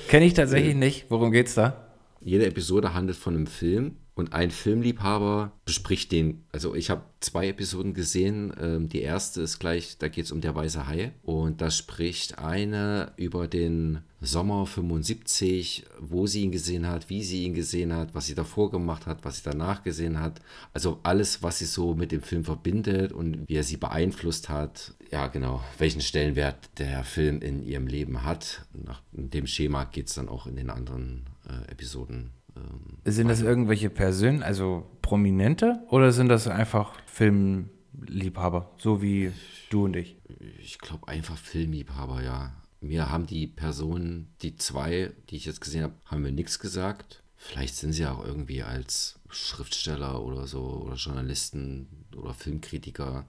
Kenne 0.08 0.26
ich 0.26 0.34
tatsächlich 0.34 0.74
nicht. 0.74 1.06
Worum 1.10 1.30
geht's 1.32 1.54
da? 1.54 1.86
Jede 2.20 2.46
Episode 2.46 2.92
handelt 2.94 3.16
von 3.16 3.34
einem 3.34 3.46
Film 3.46 3.96
und 4.20 4.32
ein 4.32 4.50
Filmliebhaber 4.50 5.52
bespricht 5.64 6.12
den. 6.12 6.44
Also 6.52 6.74
ich 6.74 6.90
habe 6.90 7.02
zwei 7.20 7.48
Episoden 7.48 7.94
gesehen. 7.94 8.52
Ähm, 8.60 8.88
die 8.88 9.00
erste 9.00 9.42
ist 9.42 9.58
gleich, 9.58 9.96
da 9.98 10.08
geht 10.08 10.26
es 10.26 10.32
um 10.32 10.40
der 10.40 10.54
weiße 10.54 10.86
Hai 10.86 11.12
und 11.22 11.60
da 11.60 11.70
spricht 11.70 12.38
eine 12.38 13.12
über 13.16 13.48
den 13.48 14.02
Sommer 14.20 14.66
75, 14.66 15.86
wo 15.98 16.26
sie 16.26 16.42
ihn 16.42 16.52
gesehen 16.52 16.86
hat, 16.86 17.08
wie 17.08 17.22
sie 17.22 17.44
ihn 17.44 17.54
gesehen 17.54 17.94
hat, 17.94 18.14
was 18.14 18.26
sie 18.26 18.34
davor 18.34 18.70
gemacht 18.70 19.06
hat, 19.06 19.24
was 19.24 19.38
sie 19.38 19.50
danach 19.50 19.82
gesehen 19.82 20.20
hat. 20.20 20.40
Also 20.74 21.00
alles, 21.02 21.42
was 21.42 21.58
sie 21.58 21.64
so 21.64 21.94
mit 21.94 22.12
dem 22.12 22.22
Film 22.22 22.44
verbindet 22.44 23.12
und 23.12 23.48
wie 23.48 23.54
er 23.54 23.64
sie 23.64 23.78
beeinflusst 23.78 24.50
hat. 24.50 24.94
Ja, 25.10 25.28
genau. 25.28 25.64
Welchen 25.78 26.02
Stellenwert 26.02 26.68
der 26.78 27.02
Film 27.04 27.40
in 27.40 27.64
ihrem 27.64 27.86
Leben 27.86 28.22
hat. 28.22 28.66
Nach 28.74 29.00
dem 29.12 29.46
Schema 29.46 29.84
geht 29.84 30.08
es 30.08 30.14
dann 30.14 30.28
auch 30.28 30.46
in 30.46 30.56
den 30.56 30.68
anderen 30.68 31.24
äh, 31.48 31.70
Episoden. 31.70 32.30
Ähm, 32.60 33.12
Sind 33.12 33.28
das 33.28 33.40
irgendwelche 33.40 33.90
Personen, 33.90 34.42
also 34.42 34.90
Prominente, 35.02 35.80
oder 35.88 36.12
sind 36.12 36.28
das 36.28 36.46
einfach 36.46 36.94
Filmliebhaber, 37.06 38.70
so 38.78 39.02
wie 39.02 39.32
du 39.70 39.84
und 39.84 39.96
ich? 39.96 40.16
ich 40.58 40.78
glaube 40.78 41.08
einfach 41.08 41.36
Filmliebhaber, 41.36 42.22
ja. 42.22 42.52
Mir 42.80 43.10
haben 43.10 43.26
die 43.26 43.46
Personen, 43.46 44.28
die 44.42 44.56
zwei, 44.56 45.12
die 45.28 45.36
ich 45.36 45.44
jetzt 45.44 45.60
gesehen 45.60 45.82
habe, 45.82 45.94
haben 46.06 46.22
mir 46.22 46.32
nichts 46.32 46.58
gesagt. 46.58 47.22
Vielleicht 47.36 47.74
sind 47.74 47.92
sie 47.92 48.06
auch 48.06 48.24
irgendwie 48.24 48.62
als 48.62 49.18
Schriftsteller 49.28 50.22
oder 50.22 50.46
so 50.46 50.84
oder 50.84 50.94
Journalisten 50.94 51.88
oder 52.16 52.34
Filmkritiker 52.34 53.26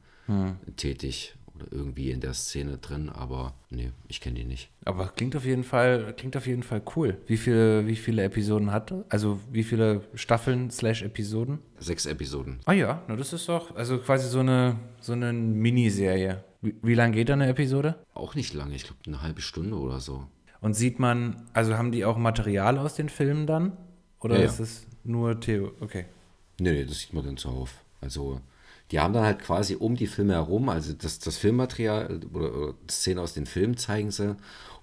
tätig 0.78 1.36
oder 1.36 1.41
irgendwie 1.70 2.12
in 2.12 2.20
der 2.22 2.34
Szene 2.34 2.78
drin, 2.78 3.10
aber 3.10 3.54
nee, 3.70 3.92
ich 4.08 4.22
kenne 4.22 4.36
die 4.40 4.46
nicht. 4.46 4.70
Aber 4.86 5.08
klingt 5.10 5.36
auf 5.36 5.46
jeden 5.46 5.64
Fall, 5.64 6.14
klingt 6.18 6.36
auf 6.38 6.48
jeden 6.48 6.64
Fall 6.64 6.82
cool. 6.96 7.18
Wie 7.28 7.38
viele, 7.38 7.86
wie 7.88 7.96
viele 7.96 8.24
Episoden 8.24 8.72
hat? 8.72 8.92
er? 8.92 9.06
Also 9.10 9.40
wie 9.52 9.64
viele 9.64 10.02
Staffeln 10.16 10.72
slash 10.72 11.04
Episoden? 11.04 11.60
Sechs 11.80 12.06
Episoden. 12.06 12.60
Ah 12.66 12.74
ja, 12.74 13.02
na 13.08 13.16
das 13.16 13.34
ist 13.34 13.48
doch, 13.50 13.76
also 13.76 13.98
quasi 14.00 14.28
so 14.28 14.40
eine, 14.40 14.78
so 15.00 15.14
eine 15.14 15.32
Miniserie. 15.34 16.44
Wie, 16.62 16.76
wie 16.82 16.94
lange 16.94 17.16
geht 17.16 17.30
da 17.30 17.34
eine 17.34 17.48
Episode? 17.48 17.96
Auch 18.14 18.36
nicht 18.36 18.54
lange, 18.54 18.76
ich 18.76 18.84
glaube 18.84 19.00
eine 19.08 19.22
halbe 19.22 19.42
Stunde 19.42 19.76
oder 19.78 20.00
so. 20.00 20.26
Und 20.60 20.76
sieht 20.76 21.00
man, 21.00 21.48
also 21.54 21.78
haben 21.78 21.92
die 21.92 22.06
auch 22.06 22.18
Material 22.18 22.78
aus 22.78 22.96
den 22.96 23.10
Filmen 23.10 23.48
dann? 23.48 23.78
Oder 24.20 24.36
Ja, 24.36 24.42
ja. 24.42 24.48
ist 24.48 24.60
es 24.60 24.88
nur 25.04 25.40
Theo? 25.40 25.72
Okay. 25.80 26.06
Nee, 26.60 26.74
nee, 26.74 26.86
das 26.86 27.00
sieht 27.00 27.14
man 27.14 27.26
dann 27.26 27.38
zuhauf. 27.38 27.74
Also, 28.02 28.40
die 28.92 29.00
haben 29.00 29.14
dann 29.14 29.24
halt 29.24 29.40
quasi 29.40 29.76
um 29.76 29.96
die 29.96 30.08
Filme 30.08 30.34
herum, 30.34 30.70
also 30.70 30.94
das, 30.94 31.20
das 31.20 31.38
Filmmaterial 31.38 32.22
oder, 32.34 32.56
oder 32.56 32.74
Szenen 32.90 33.20
aus 33.20 33.34
den 33.34 33.46
Filmen 33.46 33.78
zeigen 33.78 34.12
sie. 34.12 34.36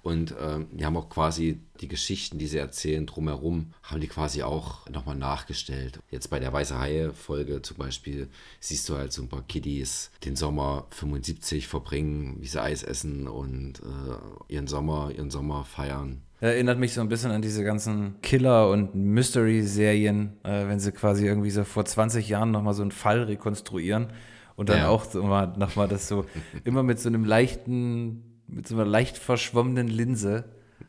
Und 0.03 0.35
ähm, 0.41 0.69
die 0.73 0.87
haben 0.87 0.97
auch 0.97 1.11
quasi 1.11 1.61
die 1.81 1.89
Geschichten, 1.89 2.39
die 2.39 2.47
sie 2.47 2.57
erzählen, 2.57 3.05
drumherum, 3.05 3.75
haben 3.83 4.01
die 4.01 4.07
quasi 4.07 4.43
auch 4.43 4.89
nochmal 4.89 5.17
nachgestellt. 5.17 5.99
Jetzt 6.11 6.31
bei 6.31 6.39
der 6.39 6.53
Weiße 6.53 6.79
Haie-Folge 6.79 7.63
zum 7.63 7.77
Beispiel 7.77 8.29
siehst 8.61 8.89
du 8.89 8.97
halt 8.97 9.13
so 9.13 9.23
ein 9.23 9.29
paar 9.29 9.43
Kiddies 9.43 10.11
den 10.25 10.37
Sommer 10.37 10.87
75 10.91 11.67
verbringen, 11.67 12.37
wie 12.41 12.47
sie 12.47 12.63
Eis 12.63 12.85
essen 12.85 13.27
und 13.29 13.81
äh, 13.81 14.53
ihren 14.53 14.69
Sommer, 14.69 15.11
ihren 15.15 15.31
Sommer 15.31 15.65
feiern. 15.65 16.23
Erinnert 16.41 16.79
mich 16.79 16.95
so 16.95 17.01
ein 17.01 17.09
bisschen 17.09 17.33
an 17.33 17.43
diese 17.43 17.65
ganzen 17.65 18.15
Killer- 18.23 18.71
und 18.71 18.95
Mystery-Serien, 18.95 20.35
äh, 20.45 20.69
wenn 20.69 20.79
sie 20.79 20.93
quasi 20.93 21.27
irgendwie 21.27 21.51
so 21.51 21.65
vor 21.65 21.85
20 21.85 22.29
Jahren 22.29 22.51
nochmal 22.53 22.75
so 22.75 22.83
einen 22.83 22.93
Fall 22.93 23.25
rekonstruieren 23.25 24.09
und 24.57 24.69
dann 24.69 24.79
Ja. 24.79 24.89
auch 24.89 25.05
so 25.05 25.23
mal 25.25 25.47
nochmal 25.57 25.89
das 25.89 26.07
so 26.07 26.25
immer 26.65 26.83
mit 26.83 27.01
so 27.01 27.09
einem 27.09 27.25
leichten, 27.25 28.41
mit 28.47 28.69
so 28.69 28.77
einer 28.77 28.85
leicht 28.85 29.19
verschwommenen 29.19 29.89
Linse 29.89 30.45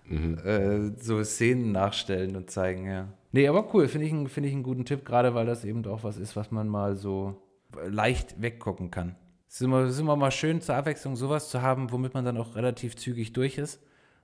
äh, 0.09 0.91
so 0.99 1.23
Szenen 1.23 1.71
nachstellen 1.71 2.35
und 2.35 2.49
zeigen, 2.51 2.85
ja. 2.87 3.07
Nee, 3.31 3.47
aber 3.47 3.73
cool, 3.73 3.87
finde 3.87 4.07
ich, 4.07 4.13
einen- 4.13 4.27
finde 4.27 4.49
ich 4.49 4.55
einen 4.55 4.63
guten 4.63 4.85
Tipp, 4.85 5.05
gerade 5.05 5.33
weil 5.35 5.45
das 5.45 5.65
eben 5.65 5.85
auch 5.85 6.03
was 6.03 6.17
ist, 6.17 6.35
was 6.35 6.51
man 6.51 6.67
mal 6.67 6.95
so 6.95 7.41
leicht 7.87 8.41
weggucken 8.41 8.89
kann. 8.91 9.15
Es 9.47 9.55
ist 9.55 9.61
immer, 9.61 9.79
es 9.81 9.93
ist 9.95 9.99
immer 9.99 10.15
mal 10.15 10.31
schön 10.31 10.61
zur 10.61 10.75
Abwechslung 10.75 11.15
sowas 11.15 11.49
zu 11.49 11.61
haben, 11.61 11.91
womit 11.91 12.13
man 12.13 12.25
dann 12.25 12.37
auch 12.37 12.55
relativ 12.55 12.95
zügig 12.95 13.33
durch 13.33 13.57
ist. 13.57 13.79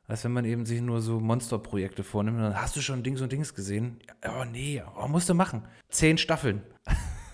Als 0.07 0.23
wenn 0.23 0.33
man 0.33 0.45
eben 0.45 0.65
sich 0.65 0.81
nur 0.81 1.01
so 1.01 1.19
Monsterprojekte 1.19 2.03
vornimmt. 2.03 2.39
Dann 2.39 2.61
hast 2.61 2.75
du 2.75 2.81
schon 2.81 3.01
Dings 3.01 3.21
und 3.21 3.31
Dings 3.31 3.55
gesehen? 3.55 3.99
Ja, 4.23 4.33
Oh 4.39 4.45
nee, 4.45 4.81
oh, 4.97 5.07
musst 5.07 5.29
du 5.29 5.33
machen. 5.33 5.63
Zehn 5.89 6.17
Staffeln. 6.17 6.61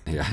Ja. 0.08 0.24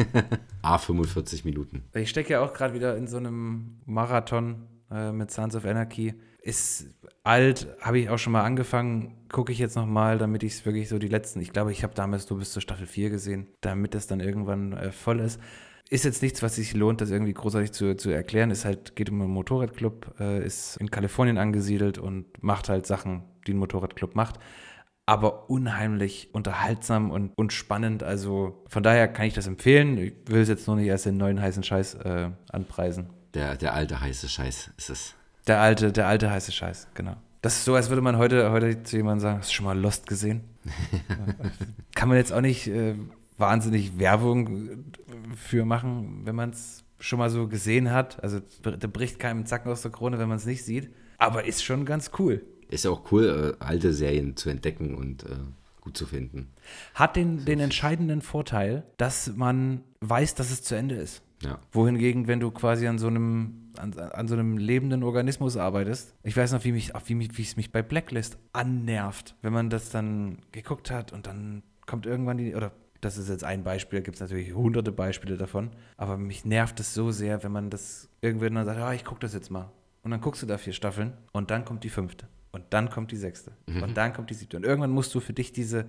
A 0.62 0.78
45 0.78 1.44
Minuten. 1.44 1.84
Ich 1.94 2.10
stecke 2.10 2.32
ja 2.34 2.40
auch 2.40 2.52
gerade 2.52 2.74
wieder 2.74 2.96
in 2.96 3.06
so 3.06 3.16
einem 3.16 3.80
Marathon 3.86 4.66
äh, 4.90 5.12
mit 5.12 5.30
Sons 5.30 5.54
of 5.54 5.64
Anarchy. 5.64 6.14
Ist 6.42 6.90
alt, 7.24 7.66
habe 7.80 7.98
ich 7.98 8.08
auch 8.08 8.18
schon 8.18 8.32
mal 8.32 8.44
angefangen, 8.44 9.26
gucke 9.30 9.52
ich 9.52 9.58
jetzt 9.58 9.74
nochmal, 9.74 10.18
damit 10.18 10.44
ich 10.44 10.52
es 10.52 10.66
wirklich 10.66 10.88
so 10.88 10.98
die 10.98 11.08
letzten, 11.08 11.40
ich 11.40 11.52
glaube, 11.52 11.72
ich 11.72 11.82
habe 11.82 11.94
damals 11.94 12.30
nur 12.30 12.38
bis 12.38 12.52
zur 12.52 12.62
Staffel 12.62 12.86
4 12.86 13.10
gesehen, 13.10 13.48
damit 13.62 13.94
das 13.94 14.06
dann 14.06 14.20
irgendwann 14.20 14.72
äh, 14.72 14.92
voll 14.92 15.18
ist. 15.20 15.40
Ist 15.88 16.04
jetzt 16.04 16.22
nichts, 16.22 16.42
was 16.42 16.56
sich 16.56 16.74
lohnt, 16.74 17.00
das 17.00 17.10
irgendwie 17.10 17.32
großartig 17.32 17.72
zu, 17.72 17.96
zu 17.96 18.10
erklären. 18.10 18.50
Es 18.50 18.64
halt, 18.64 18.96
geht 18.96 19.08
um 19.10 19.22
einen 19.22 19.30
Motorradclub, 19.30 20.14
äh, 20.18 20.44
ist 20.44 20.76
in 20.78 20.90
Kalifornien 20.90 21.38
angesiedelt 21.38 21.98
und 21.98 22.26
macht 22.42 22.68
halt 22.68 22.86
Sachen, 22.86 23.22
die 23.46 23.54
ein 23.54 23.58
Motorradclub 23.58 24.16
macht. 24.16 24.40
Aber 25.08 25.48
unheimlich 25.48 26.30
unterhaltsam 26.32 27.12
und, 27.12 27.30
und 27.36 27.52
spannend. 27.52 28.02
Also 28.02 28.64
von 28.66 28.82
daher 28.82 29.06
kann 29.06 29.26
ich 29.26 29.34
das 29.34 29.46
empfehlen. 29.46 29.96
Ich 29.98 30.14
will 30.26 30.40
es 30.40 30.48
jetzt 30.48 30.66
noch 30.66 30.74
nicht 30.74 30.88
erst 30.88 31.06
den 31.06 31.16
neuen 31.16 31.40
heißen 31.40 31.62
Scheiß 31.62 31.94
äh, 31.94 32.30
anpreisen. 32.50 33.10
Der, 33.34 33.54
der 33.56 33.74
alte 33.74 34.00
heiße 34.00 34.28
Scheiß 34.28 34.72
ist 34.76 34.90
es. 34.90 35.14
Der 35.46 35.60
alte, 35.60 35.92
der 35.92 36.08
alte 36.08 36.28
heiße 36.28 36.50
Scheiß, 36.50 36.88
genau. 36.94 37.16
Das 37.42 37.58
ist 37.58 37.64
so, 37.64 37.76
als 37.76 37.90
würde 37.90 38.02
man 38.02 38.16
heute, 38.16 38.50
heute 38.50 38.82
zu 38.82 38.96
jemandem 38.96 39.20
sagen, 39.20 39.38
hast 39.38 39.50
du 39.50 39.54
schon 39.54 39.66
mal 39.66 39.78
Lost 39.78 40.08
gesehen? 40.08 40.42
Kann 41.94 42.08
man 42.08 42.18
jetzt 42.18 42.32
auch 42.32 42.40
nicht 42.40 42.66
äh, 42.66 42.96
wahnsinnig 43.38 43.98
Werbung 43.98 44.48
äh, 44.48 44.76
für 45.36 45.64
machen, 45.64 46.22
wenn 46.24 46.34
man 46.34 46.50
es 46.50 46.84
schon 46.98 47.18
mal 47.18 47.30
so 47.30 47.48
gesehen 47.48 47.90
hat. 47.90 48.22
Also 48.22 48.40
da 48.62 48.86
bricht 48.86 49.18
keinem 49.18 49.40
ein 49.40 49.46
Zacken 49.46 49.70
aus 49.70 49.82
der 49.82 49.90
Krone, 49.90 50.18
wenn 50.18 50.28
man 50.28 50.38
es 50.38 50.46
nicht 50.46 50.64
sieht. 50.64 50.90
Aber 51.18 51.44
ist 51.44 51.64
schon 51.64 51.84
ganz 51.84 52.10
cool. 52.18 52.42
Ist 52.68 52.84
ja 52.84 52.90
auch 52.90 53.12
cool, 53.12 53.56
äh, 53.60 53.64
alte 53.64 53.92
Serien 53.92 54.36
zu 54.36 54.50
entdecken 54.50 54.94
und 54.94 55.24
äh, 55.24 55.36
gut 55.80 55.96
zu 55.96 56.06
finden. 56.06 56.48
Hat 56.94 57.16
den, 57.16 57.44
den 57.44 57.60
entscheidenden 57.60 58.22
Vorteil, 58.22 58.84
dass 58.96 59.36
man 59.36 59.82
weiß, 60.00 60.34
dass 60.34 60.50
es 60.50 60.62
zu 60.62 60.74
Ende 60.74 60.96
ist. 60.96 61.22
Ja. 61.42 61.60
Wohingegen, 61.70 62.26
wenn 62.26 62.40
du 62.40 62.50
quasi 62.50 62.88
an 62.88 62.98
so 62.98 63.06
einem, 63.06 63.70
an, 63.76 63.92
an 63.98 64.26
so 64.26 64.34
einem 64.34 64.56
lebenden 64.56 65.02
Organismus 65.02 65.56
arbeitest, 65.56 66.14
ich 66.22 66.36
weiß 66.36 66.52
noch, 66.52 66.64
wie 66.64 66.72
mich, 66.72 66.92
wie 67.04 67.14
mich, 67.14 67.36
wie 67.36 67.42
es 67.42 67.56
mich 67.56 67.72
bei 67.72 67.82
Blacklist 67.82 68.38
annervt, 68.52 69.36
wenn 69.42 69.52
man 69.52 69.70
das 69.70 69.90
dann 69.90 70.38
geguckt 70.50 70.90
hat 70.90 71.12
und 71.12 71.26
dann 71.26 71.62
kommt 71.84 72.06
irgendwann 72.06 72.38
die, 72.38 72.54
oder 72.54 72.72
das 73.00 73.18
ist 73.18 73.28
jetzt 73.28 73.44
ein 73.44 73.64
Beispiel, 73.64 74.00
da 74.00 74.04
gibt 74.04 74.16
es 74.16 74.20
natürlich 74.20 74.54
hunderte 74.54 74.92
Beispiele 74.92 75.36
davon, 75.36 75.70
aber 75.96 76.16
mich 76.16 76.44
nervt 76.44 76.80
es 76.80 76.94
so 76.94 77.10
sehr, 77.10 77.42
wenn 77.42 77.52
man 77.52 77.70
das 77.70 78.08
irgendwann 78.20 78.54
dann 78.54 78.64
sagt, 78.64 78.80
ah, 78.80 78.94
ich 78.94 79.04
gucke 79.04 79.20
das 79.20 79.34
jetzt 79.34 79.50
mal. 79.50 79.70
Und 80.02 80.10
dann 80.10 80.20
guckst 80.20 80.42
du 80.42 80.46
da 80.46 80.58
vier 80.58 80.72
Staffeln 80.72 81.14
und 81.32 81.50
dann 81.50 81.64
kommt 81.64 81.84
die 81.84 81.90
fünfte. 81.90 82.28
Und 82.52 82.64
dann 82.70 82.88
kommt 82.88 83.10
die 83.10 83.16
sechste. 83.16 83.52
Und 83.82 83.96
dann 83.96 84.12
kommt 84.12 84.30
die 84.30 84.34
siebte. 84.34 84.56
Und 84.56 84.64
irgendwann 84.64 84.90
musst 84.90 85.14
du 85.14 85.20
für 85.20 85.32
dich 85.32 85.52
diese, 85.52 85.86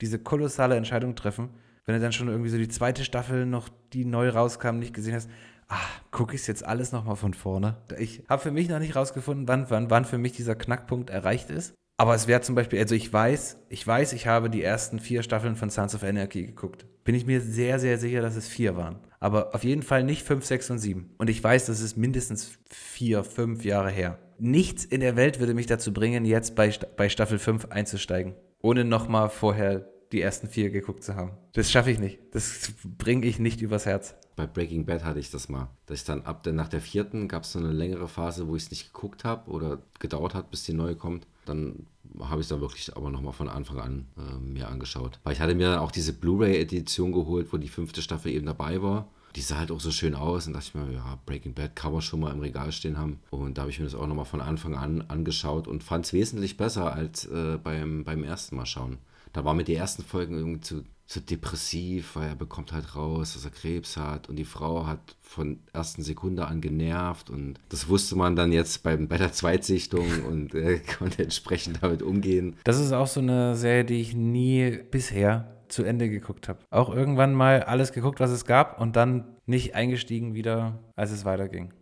diese 0.00 0.18
kolossale 0.18 0.76
Entscheidung 0.76 1.14
treffen, 1.14 1.48
wenn 1.86 1.94
du 1.94 2.00
dann 2.00 2.12
schon 2.12 2.28
irgendwie 2.28 2.50
so 2.50 2.58
die 2.58 2.68
zweite 2.68 3.04
Staffel 3.04 3.46
noch, 3.46 3.68
die 3.92 4.04
neu 4.04 4.28
rauskam, 4.28 4.78
nicht 4.78 4.94
gesehen 4.94 5.14
hast, 5.14 5.30
ah, 5.68 5.78
gucke 6.10 6.34
ich 6.34 6.46
jetzt 6.46 6.64
alles 6.64 6.92
nochmal 6.92 7.16
von 7.16 7.34
vorne. 7.34 7.76
Ich 7.98 8.22
habe 8.28 8.42
für 8.42 8.50
mich 8.50 8.68
noch 8.68 8.78
nicht 8.78 8.94
rausgefunden, 8.94 9.48
wann, 9.48 9.70
wann, 9.70 9.90
wann 9.90 10.04
für 10.04 10.18
mich 10.18 10.32
dieser 10.32 10.54
Knackpunkt 10.54 11.10
erreicht 11.10 11.50
ist. 11.50 11.74
Aber 12.02 12.16
es 12.16 12.26
wäre 12.26 12.40
zum 12.40 12.56
Beispiel, 12.56 12.80
also 12.80 12.96
ich 12.96 13.12
weiß, 13.12 13.58
ich 13.68 13.86
weiß, 13.86 14.12
ich 14.12 14.26
habe 14.26 14.50
die 14.50 14.64
ersten 14.64 14.98
vier 14.98 15.22
Staffeln 15.22 15.54
von 15.54 15.70
Sons 15.70 15.94
of 15.94 16.02
Anarchy 16.02 16.44
geguckt. 16.44 16.84
bin 17.04 17.14
ich 17.14 17.26
mir 17.26 17.40
sehr, 17.40 17.78
sehr 17.78 17.96
sicher, 17.96 18.20
dass 18.20 18.34
es 18.34 18.48
vier 18.48 18.76
waren. 18.76 18.98
Aber 19.20 19.54
auf 19.54 19.62
jeden 19.62 19.84
Fall 19.84 20.02
nicht 20.02 20.26
fünf, 20.26 20.44
sechs 20.44 20.68
und 20.68 20.80
sieben. 20.80 21.14
Und 21.18 21.30
ich 21.30 21.44
weiß, 21.44 21.66
das 21.66 21.80
ist 21.80 21.96
mindestens 21.96 22.58
vier, 22.68 23.22
fünf 23.22 23.64
Jahre 23.64 23.92
her. 23.92 24.18
Nichts 24.40 24.84
in 24.84 25.00
der 25.00 25.14
Welt 25.14 25.38
würde 25.38 25.54
mich 25.54 25.66
dazu 25.66 25.92
bringen, 25.92 26.24
jetzt 26.24 26.56
bei, 26.56 26.74
bei 26.96 27.08
Staffel 27.08 27.38
5 27.38 27.66
einzusteigen, 27.66 28.34
ohne 28.60 28.84
nochmal 28.84 29.30
vorher 29.30 29.88
die 30.10 30.20
ersten 30.20 30.48
vier 30.48 30.70
geguckt 30.70 31.04
zu 31.04 31.14
haben. 31.14 31.38
Das 31.52 31.70
schaffe 31.70 31.92
ich 31.92 32.00
nicht. 32.00 32.18
Das 32.32 32.72
bringe 32.98 33.26
ich 33.26 33.38
nicht 33.38 33.62
übers 33.62 33.86
Herz. 33.86 34.16
Bei 34.34 34.48
Breaking 34.48 34.86
Bad 34.86 35.04
hatte 35.04 35.20
ich 35.20 35.30
das 35.30 35.48
mal. 35.48 35.68
Dass 35.86 36.00
ich 36.00 36.04
dann 36.04 36.22
ab 36.22 36.42
der, 36.42 36.52
nach 36.52 36.68
der 36.68 36.80
vierten 36.80 37.28
gab 37.28 37.44
es 37.44 37.52
so 37.52 37.60
eine 37.60 37.72
längere 37.72 38.08
Phase, 38.08 38.48
wo 38.48 38.56
ich 38.56 38.64
es 38.64 38.70
nicht 38.70 38.92
geguckt 38.92 39.24
habe 39.24 39.50
oder 39.50 39.82
gedauert 40.00 40.34
hat, 40.34 40.50
bis 40.50 40.64
die 40.64 40.72
neue 40.72 40.96
kommt. 40.96 41.26
Dann 41.44 41.86
habe 42.20 42.40
ich 42.40 42.44
es 42.44 42.48
dann 42.48 42.60
wirklich 42.60 42.96
aber 42.96 43.10
nochmal 43.10 43.32
von 43.32 43.48
Anfang 43.48 43.78
an 43.78 44.06
äh, 44.16 44.38
mir 44.38 44.68
angeschaut. 44.68 45.18
Weil 45.24 45.34
ich 45.34 45.40
hatte 45.40 45.54
mir 45.54 45.70
dann 45.70 45.78
auch 45.78 45.90
diese 45.90 46.12
Blu-ray-Edition 46.12 47.12
geholt, 47.12 47.52
wo 47.52 47.56
die 47.56 47.68
fünfte 47.68 48.02
Staffel 48.02 48.32
eben 48.32 48.46
dabei 48.46 48.82
war. 48.82 49.08
Die 49.34 49.40
sah 49.40 49.58
halt 49.58 49.70
auch 49.70 49.80
so 49.80 49.90
schön 49.90 50.14
aus 50.14 50.46
und 50.46 50.52
dachte 50.52 50.66
ich 50.68 50.74
mir, 50.74 50.92
ja, 50.92 51.18
Breaking 51.24 51.54
Bad 51.54 51.74
kann 51.74 51.92
man 51.92 52.02
schon 52.02 52.20
mal 52.20 52.32
im 52.32 52.40
Regal 52.40 52.70
stehen 52.70 52.98
haben. 52.98 53.20
Und 53.30 53.56
da 53.56 53.62
habe 53.62 53.70
ich 53.70 53.78
mir 53.78 53.86
das 53.86 53.94
auch 53.94 54.06
nochmal 54.06 54.26
von 54.26 54.42
Anfang 54.42 54.74
an 54.74 55.02
angeschaut 55.08 55.66
und 55.68 55.82
fand 55.82 56.04
es 56.04 56.12
wesentlich 56.12 56.58
besser 56.58 56.92
als 56.92 57.24
äh, 57.26 57.58
beim, 57.62 58.04
beim 58.04 58.24
ersten 58.24 58.56
Mal 58.56 58.66
schauen. 58.66 58.98
Da 59.32 59.44
waren 59.44 59.56
mir 59.56 59.64
die 59.64 59.74
ersten 59.74 60.02
Folgen 60.02 60.36
irgendwie 60.36 60.60
zu, 60.60 60.84
zu 61.06 61.20
depressiv, 61.20 62.16
weil 62.16 62.28
er 62.28 62.34
bekommt 62.34 62.72
halt 62.72 62.96
raus, 62.96 63.34
dass 63.34 63.44
er 63.44 63.50
Krebs 63.50 63.96
hat 63.96 64.28
und 64.28 64.36
die 64.36 64.44
Frau 64.44 64.86
hat 64.86 65.16
von 65.20 65.60
ersten 65.72 66.02
Sekunde 66.02 66.46
an 66.46 66.60
genervt 66.60 67.30
und 67.30 67.58
das 67.68 67.88
wusste 67.88 68.16
man 68.16 68.36
dann 68.36 68.52
jetzt 68.52 68.82
beim, 68.82 69.08
bei 69.08 69.18
der 69.18 69.32
Zweitsichtung 69.32 70.06
und 70.28 70.54
äh, 70.54 70.80
konnte 70.98 71.22
entsprechend 71.22 71.82
damit 71.82 72.02
umgehen. 72.02 72.56
Das 72.64 72.78
ist 72.78 72.92
auch 72.92 73.06
so 73.06 73.20
eine 73.20 73.56
Serie, 73.56 73.84
die 73.84 74.00
ich 74.00 74.14
nie 74.14 74.78
bisher 74.90 75.56
zu 75.68 75.84
Ende 75.84 76.10
geguckt 76.10 76.48
habe. 76.48 76.60
Auch 76.70 76.94
irgendwann 76.94 77.34
mal 77.34 77.62
alles 77.62 77.92
geguckt, 77.92 78.20
was 78.20 78.30
es 78.30 78.44
gab 78.44 78.80
und 78.80 78.96
dann 78.96 79.36
nicht 79.46 79.74
eingestiegen 79.74 80.34
wieder, 80.34 80.78
als 80.96 81.10
es 81.10 81.24
weiterging. 81.24 81.72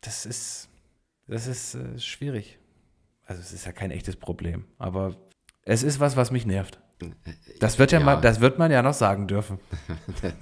Das 0.00 0.24
ist, 0.24 0.68
das 1.26 1.46
ist 1.46 1.74
äh, 1.74 1.98
schwierig. 1.98 2.58
Also 3.24 3.42
es 3.42 3.52
ist 3.52 3.66
ja 3.66 3.72
kein 3.72 3.90
echtes 3.90 4.16
Problem, 4.16 4.64
aber 4.78 5.16
es 5.62 5.82
ist 5.82 6.00
was, 6.00 6.16
was 6.16 6.30
mich 6.30 6.46
nervt. 6.46 6.80
Das 7.58 7.78
wird 7.78 7.92
ja, 7.92 7.98
ja. 7.98 8.04
mal, 8.04 8.20
das 8.20 8.40
wird 8.40 8.58
man 8.58 8.70
ja 8.70 8.82
noch 8.82 8.94
sagen 8.94 9.26
dürfen. 9.26 9.58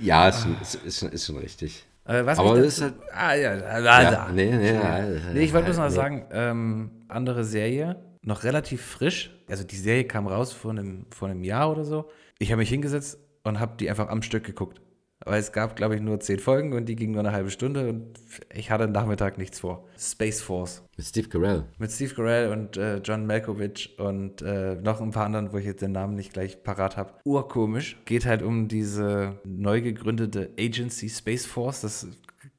ja, 0.00 0.28
ist 0.28 0.42
schon, 0.42 0.60
ist, 0.60 0.74
ist, 0.74 0.98
schon, 1.00 1.08
ist 1.10 1.26
schon 1.26 1.38
richtig. 1.38 1.86
Äh, 2.04 2.18
Aber 2.18 2.56
das 2.56 2.66
ist 2.66 2.82
halt. 2.82 2.94
Ah, 3.12 3.34
ja, 3.34 3.54
ja, 3.54 4.02
ja 4.02 4.28
nee, 4.32 4.50
nee, 4.50 4.78
nee, 5.34 5.40
ich 5.40 5.52
wollte 5.52 5.66
bloß 5.66 5.78
noch 5.78 5.88
nee. 5.88 5.94
sagen, 5.94 6.26
ähm, 6.32 6.90
andere 7.08 7.44
Serie, 7.44 7.96
noch 8.22 8.44
relativ 8.44 8.82
frisch. 8.84 9.30
Also 9.48 9.64
die 9.64 9.76
Serie 9.76 10.04
kam 10.04 10.26
raus 10.26 10.52
vor 10.52 10.72
einem, 10.72 11.06
vor 11.10 11.28
einem 11.28 11.44
Jahr 11.44 11.70
oder 11.70 11.84
so. 11.84 12.10
Ich 12.38 12.50
habe 12.50 12.58
mich 12.58 12.68
hingesetzt 12.70 13.18
und 13.44 13.60
habe 13.60 13.76
die 13.78 13.88
einfach 13.88 14.08
am 14.08 14.22
Stück 14.22 14.44
geguckt. 14.44 14.80
Weil 15.24 15.40
es 15.40 15.52
gab, 15.52 15.76
glaube 15.76 15.96
ich, 15.96 16.00
nur 16.00 16.20
zehn 16.20 16.38
Folgen 16.38 16.72
und 16.72 16.86
die 16.86 16.96
gingen 16.96 17.12
nur 17.12 17.20
eine 17.20 17.32
halbe 17.32 17.50
Stunde 17.50 17.88
und 17.88 18.06
ich 18.54 18.70
hatte 18.70 18.84
am 18.84 18.92
Nachmittag 18.92 19.38
nichts 19.38 19.60
vor. 19.60 19.88
Space 19.98 20.40
Force. 20.40 20.82
Mit 20.96 21.06
Steve 21.06 21.28
Carell. 21.28 21.64
Mit 21.78 21.90
Steve 21.90 22.14
Carell 22.14 22.50
und 22.52 22.76
äh, 22.76 22.98
John 22.98 23.26
Malkovich 23.26 23.98
und 23.98 24.42
äh, 24.42 24.76
noch 24.76 25.00
ein 25.00 25.10
paar 25.10 25.26
anderen, 25.26 25.52
wo 25.52 25.58
ich 25.58 25.64
jetzt 25.64 25.82
den 25.82 25.92
Namen 25.92 26.14
nicht 26.14 26.32
gleich 26.32 26.62
parat 26.62 26.96
habe. 26.96 27.14
Urkomisch. 27.24 27.96
Geht 28.04 28.26
halt 28.26 28.42
um 28.42 28.68
diese 28.68 29.40
neu 29.44 29.80
gegründete 29.80 30.50
Agency 30.58 31.08
Space 31.08 31.46
Force. 31.46 31.82
Das 31.82 32.06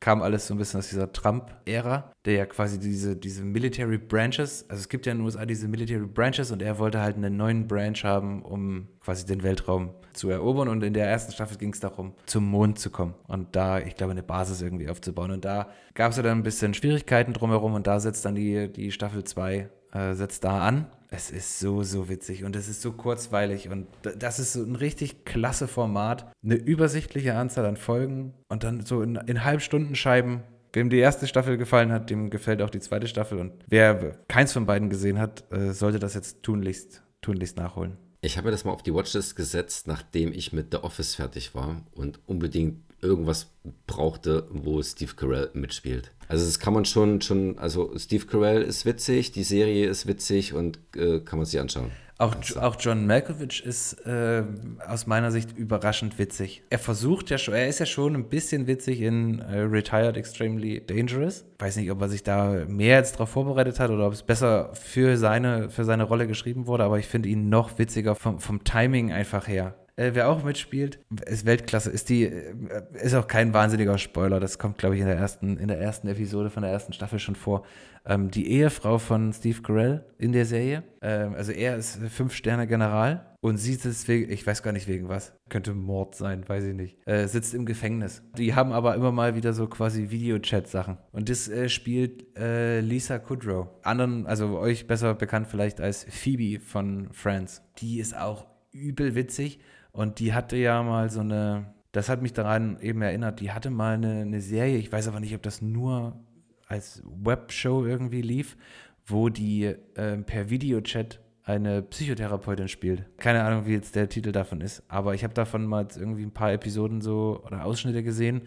kam 0.04 0.22
alles 0.22 0.48
so 0.48 0.54
ein 0.54 0.58
bisschen 0.58 0.80
aus 0.80 0.90
dieser 0.90 1.14
Trump-Ära, 1.14 2.12
der 2.26 2.34
ja 2.34 2.46
quasi 2.46 2.78
diese, 2.78 3.16
diese 3.16 3.44
Military 3.44 3.98
Branches, 3.98 4.66
also 4.70 4.82
es 4.82 4.90
gibt 4.90 5.06
ja 5.06 5.14
in 5.14 5.20
den 5.20 5.26
USA 5.26 5.46
diese 5.46 5.70
Military 5.70 6.06
Branches 6.06 6.52
und 6.52 6.62
er 6.62 6.78
wollte 6.78 7.00
halt 7.02 7.16
einen 7.16 7.38
neuen 7.38 7.68
Branch 7.68 8.04
haben, 8.04 8.42
um 8.42 8.90
quasi 9.00 9.26
den 9.26 9.44
Weltraum 9.44 9.92
zu 10.14 10.30
erobern 10.30 10.68
und 10.68 10.84
in 10.84 10.94
der 10.94 11.08
ersten 11.08 11.32
Staffel 11.32 11.58
ging 11.58 11.74
es 11.74 11.80
darum, 11.80 12.14
zum 12.26 12.46
Mond 12.46 12.80
zu 12.80 12.90
kommen 12.90 13.14
und 13.28 13.56
da, 13.56 13.80
ich 13.80 13.96
glaube, 13.96 14.12
eine 14.12 14.24
Basis 14.24 14.62
irgendwie 14.62 14.90
aufzubauen 14.90 15.32
und 15.32 15.46
da 15.46 15.70
gab 15.94 16.12
es 16.12 16.18
ja 16.18 16.24
dann 16.24 16.40
ein 16.40 16.44
bisschen 16.44 16.74
Schwierigkeiten 16.74 17.34
drumherum 17.34 17.74
und 17.74 17.88
da 17.88 18.00
setzt 18.00 18.26
dann 18.26 18.36
die, 18.36 18.72
die 18.72 18.92
Staffel 18.92 19.24
2 19.24 19.70
äh, 19.94 20.14
setzt 20.14 20.44
da 20.44 20.62
an. 20.68 20.88
Es 21.10 21.30
ist 21.30 21.60
so, 21.60 21.84
so 21.84 22.10
witzig 22.10 22.44
und 22.44 22.56
es 22.56 22.68
ist 22.68 22.82
so 22.82 22.92
kurzweilig 22.92 23.70
und 23.70 23.88
das 24.18 24.40
ist 24.40 24.54
so 24.54 24.64
ein 24.64 24.76
richtig 24.76 25.26
klasse 25.26 25.68
Format. 25.68 26.32
Eine 26.44 26.56
übersichtliche 26.56 27.36
Anzahl 27.36 27.66
an 27.66 27.78
Folgen 27.78 28.34
und 28.50 28.64
dann 28.64 28.84
so 28.84 29.04
in, 29.04 29.16
in 29.28 29.44
Halbstundenscheiben. 29.44 30.42
Wem 30.76 30.90
die 30.90 30.98
erste 30.98 31.28
Staffel 31.28 31.58
gefallen 31.58 31.92
hat, 31.92 32.10
dem 32.10 32.32
gefällt 32.32 32.64
auch 32.64 32.72
die 32.72 32.80
zweite 32.80 33.06
Staffel 33.06 33.38
und 33.38 33.54
wer 33.68 34.18
keins 34.28 34.54
von 34.54 34.66
beiden 34.66 34.90
gesehen 34.90 35.20
hat, 35.20 35.44
äh, 35.52 35.72
sollte 35.72 36.00
das 36.00 36.16
jetzt 36.16 36.42
tunlichst, 36.42 37.04
tunlichst 37.22 37.58
nachholen. 37.58 37.98
Ich 38.26 38.38
habe 38.38 38.46
mir 38.46 38.52
das 38.52 38.64
mal 38.64 38.72
auf 38.72 38.82
die 38.82 38.94
Watchlist 38.94 39.36
gesetzt, 39.36 39.86
nachdem 39.86 40.32
ich 40.32 40.54
mit 40.54 40.68
The 40.72 40.78
Office 40.78 41.16
fertig 41.16 41.54
war 41.56 41.82
und 41.94 42.22
unbedingt 42.26 42.80
irgendwas 43.02 43.48
brauchte, 43.86 44.48
wo 44.50 44.82
Steve 44.82 45.14
Carell 45.14 45.50
mitspielt. 45.54 46.10
Also 46.30 46.46
das 46.46 46.58
kann 46.58 46.74
man 46.74 46.86
schon, 46.86 47.22
schon, 47.22 47.60
also 47.60 47.92
Steve 47.98 48.26
Carell 48.26 48.62
ist 48.62 48.86
witzig, 48.86 49.34
die 49.34 49.44
Serie 49.44 49.90
ist 49.90 50.08
witzig 50.08 50.54
und 50.54 50.80
äh, 50.96 51.20
kann 51.20 51.38
man 51.38 51.46
sich 51.46 51.60
anschauen. 51.60 51.92
Auch, 52.18 52.36
also. 52.36 52.60
auch 52.60 52.76
John 52.80 53.08
Malkovich 53.08 53.66
ist 53.66 53.94
äh, 54.06 54.44
aus 54.88 55.08
meiner 55.08 55.32
Sicht 55.32 55.58
überraschend 55.58 56.20
witzig. 56.20 56.64
Er 56.70 56.80
versucht 56.80 57.30
ja 57.30 57.38
schon, 57.38 57.56
er 57.56 57.68
ist 57.68 57.80
ja 57.80 57.86
schon 57.86 58.16
ein 58.16 58.30
bisschen 58.30 58.68
witzig 58.68 59.02
in 59.02 59.40
äh, 59.40 59.60
Retired 59.62 60.16
Extremely 60.16 60.86
Dangerous. 60.86 61.46
Weiß 61.60 61.76
nicht, 61.78 61.90
ob 61.92 62.02
er 62.02 62.10
sich 62.10 62.24
da 62.24 62.66
mehr 62.68 62.98
jetzt 62.98 63.16
darauf 63.16 63.30
vorbereitet 63.30 63.80
hat 63.80 63.90
oder 63.90 64.08
ob 64.08 64.14
es 64.14 64.24
besser 64.24 64.70
für 64.74 65.18
seine, 65.18 65.70
für 65.70 65.86
seine 65.86 66.04
Rolle 66.04 66.28
geschrieben 66.28 66.68
wurde, 66.68 66.84
aber 66.84 67.00
ich 67.00 67.08
finde 67.08 67.30
ihn 67.30 67.50
noch 67.50 67.78
witziger 67.80 68.16
vom, 68.16 68.40
vom 68.40 68.64
Timing 68.64 69.12
einfach 69.12 69.48
her. 69.48 69.76
Äh, 69.96 70.12
wer 70.14 70.30
auch 70.30 70.44
mitspielt, 70.44 71.00
ist 71.26 71.46
Weltklasse. 71.46 71.92
Ist 71.92 72.10
die, 72.10 72.24
äh, 72.24 72.54
ist 72.94 73.14
auch 73.14 73.28
kein 73.28 73.54
wahnsinniger 73.54 73.98
Spoiler. 73.98 74.40
Das 74.40 74.58
kommt, 74.58 74.78
glaube 74.78 74.96
ich, 74.96 75.02
in 75.02 75.08
der 75.08 75.18
ersten, 75.18 75.58
in 75.58 75.68
der 75.68 75.80
ersten 75.80 76.08
Episode 76.08 76.50
von 76.50 76.64
der 76.64 76.72
ersten 76.72 76.94
Staffel 76.94 77.20
schon 77.20 77.36
vor. 77.36 77.64
Ähm, 78.06 78.32
die 78.32 78.52
Ehefrau 78.52 78.98
von 78.98 79.32
Steve 79.34 79.62
Carell 79.62 80.04
in 80.18 80.32
der 80.32 80.46
Serie. 80.46 80.84
Ähm, 81.02 81.36
also 81.36 81.52
er 81.52 81.78
ist 81.78 81.98
Fünf-Sterne-General 81.98 83.38
und 83.40 83.58
sie 83.58 83.76
sitzt 83.76 84.08
wegen, 84.08 84.32
ich 84.32 84.46
weiß 84.46 84.64
gar 84.64 84.72
nicht 84.72 84.88
wegen 84.88 85.10
was, 85.10 85.34
könnte 85.50 85.74
Mord 85.74 86.16
sein, 86.16 86.48
weiß 86.48 86.64
ich 86.64 86.74
nicht, 86.74 87.08
äh, 87.08 87.28
sitzt 87.28 87.54
im 87.54 87.66
Gefängnis. 87.66 88.24
Die 88.38 88.56
haben 88.56 88.74
aber 88.74 88.96
immer 88.96 89.12
mal 89.12 89.36
wieder 89.36 89.54
so 89.54 89.68
quasi 89.68 90.10
Videochat-Sachen. 90.10 90.98
Und 91.12 91.30
das 91.30 91.48
äh, 91.50 91.70
spielt 91.70 92.36
äh, 92.38 92.80
Lisa 92.80 93.20
Kudrow. 93.20 93.68
Anderen, 93.84 94.26
also 94.26 94.58
euch 94.58 94.88
besser 94.88 95.14
bekannt 95.14 95.48
vielleicht 95.48 95.80
als 95.80 96.06
Phoebe 96.10 96.60
von 96.60 97.10
Friends. 97.14 97.62
Die 97.78 98.00
ist 98.00 98.18
auch 98.18 98.48
übel 98.72 99.14
witzig 99.16 99.60
und 99.94 100.20
die 100.20 100.34
hatte 100.34 100.58
ja 100.58 100.84
mal 100.84 101.10
so 101.10 101.22
eine, 101.22 101.74
das 101.94 102.10
hat 102.10 102.22
mich 102.22 102.34
daran 102.34 102.80
eben 102.82 103.02
erinnert, 103.02 103.40
die 103.40 103.52
hatte 103.52 103.70
mal 103.70 103.94
eine, 103.94 104.22
eine 104.22 104.42
Serie, 104.42 104.78
ich 104.78 104.92
weiß 104.92 105.08
aber 105.08 105.20
nicht, 105.20 105.36
ob 105.36 105.44
das 105.44 105.62
nur 105.62 106.20
als 106.68 107.02
Webshow 107.06 107.86
irgendwie 107.86 108.22
lief, 108.22 108.58
wo 109.06 109.30
die 109.30 109.66
äh, 109.66 110.18
per 110.18 110.50
Videochat 110.50 111.20
eine 111.44 111.82
Psychotherapeutin 111.84 112.70
spielt. 112.70 113.06
Keine 113.18 113.44
Ahnung, 113.44 113.66
wie 113.66 113.74
jetzt 113.74 113.96
der 113.96 114.10
Titel 114.10 114.32
davon 114.32 114.62
ist, 114.62 114.84
aber 114.88 115.14
ich 115.14 115.24
habe 115.24 115.34
davon 115.34 115.66
mal 115.66 115.88
irgendwie 115.96 116.24
ein 116.24 116.34
paar 116.34 116.52
Episoden 116.52 117.02
so 117.02 117.44
oder 117.46 117.64
Ausschnitte 117.64 118.02
gesehen 118.02 118.42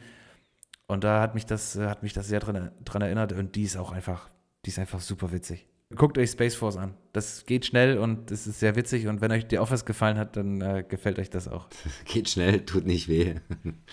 und 0.89 1.05
da 1.05 1.21
hat 1.21 1.35
mich 1.35 1.47
das, 1.47 1.77
hat 1.79 2.03
mich 2.03 2.13
das 2.13 2.27
sehr 2.27 2.41
dran, 2.41 2.73
dran 2.85 3.03
erinnert 3.03 3.33
und 3.33 3.55
die 3.55 3.63
ist 3.63 3.77
auch 3.77 3.93
einfach, 3.93 4.31
die 4.65 4.71
ist 4.71 4.79
einfach 4.79 5.01
super 5.01 5.31
witzig. 5.31 5.69
Guckt 5.95 6.19
euch 6.19 6.31
Space 6.31 6.57
Force 6.57 6.77
an. 6.77 6.95
Das 7.13 7.47
geht 7.47 7.65
schnell 7.65 7.99
und 7.99 8.33
es 8.33 8.49
ist 8.49 8.59
sehr 8.59 8.75
witzig. 8.75 9.07
Und 9.07 9.21
wenn 9.21 9.31
euch 9.31 9.47
die 9.47 9.61
Office 9.61 9.85
gefallen 9.85 10.19
hat, 10.19 10.37
dann 10.37 10.61
äh, 10.61 10.85
gefällt 10.87 11.21
euch 11.21 11.31
das 11.31 11.47
auch. 11.47 11.69
Geht 12.05 12.29
schnell, 12.29 12.67
tut 12.67 12.87
nicht 12.87 13.07
weh. 13.07 13.37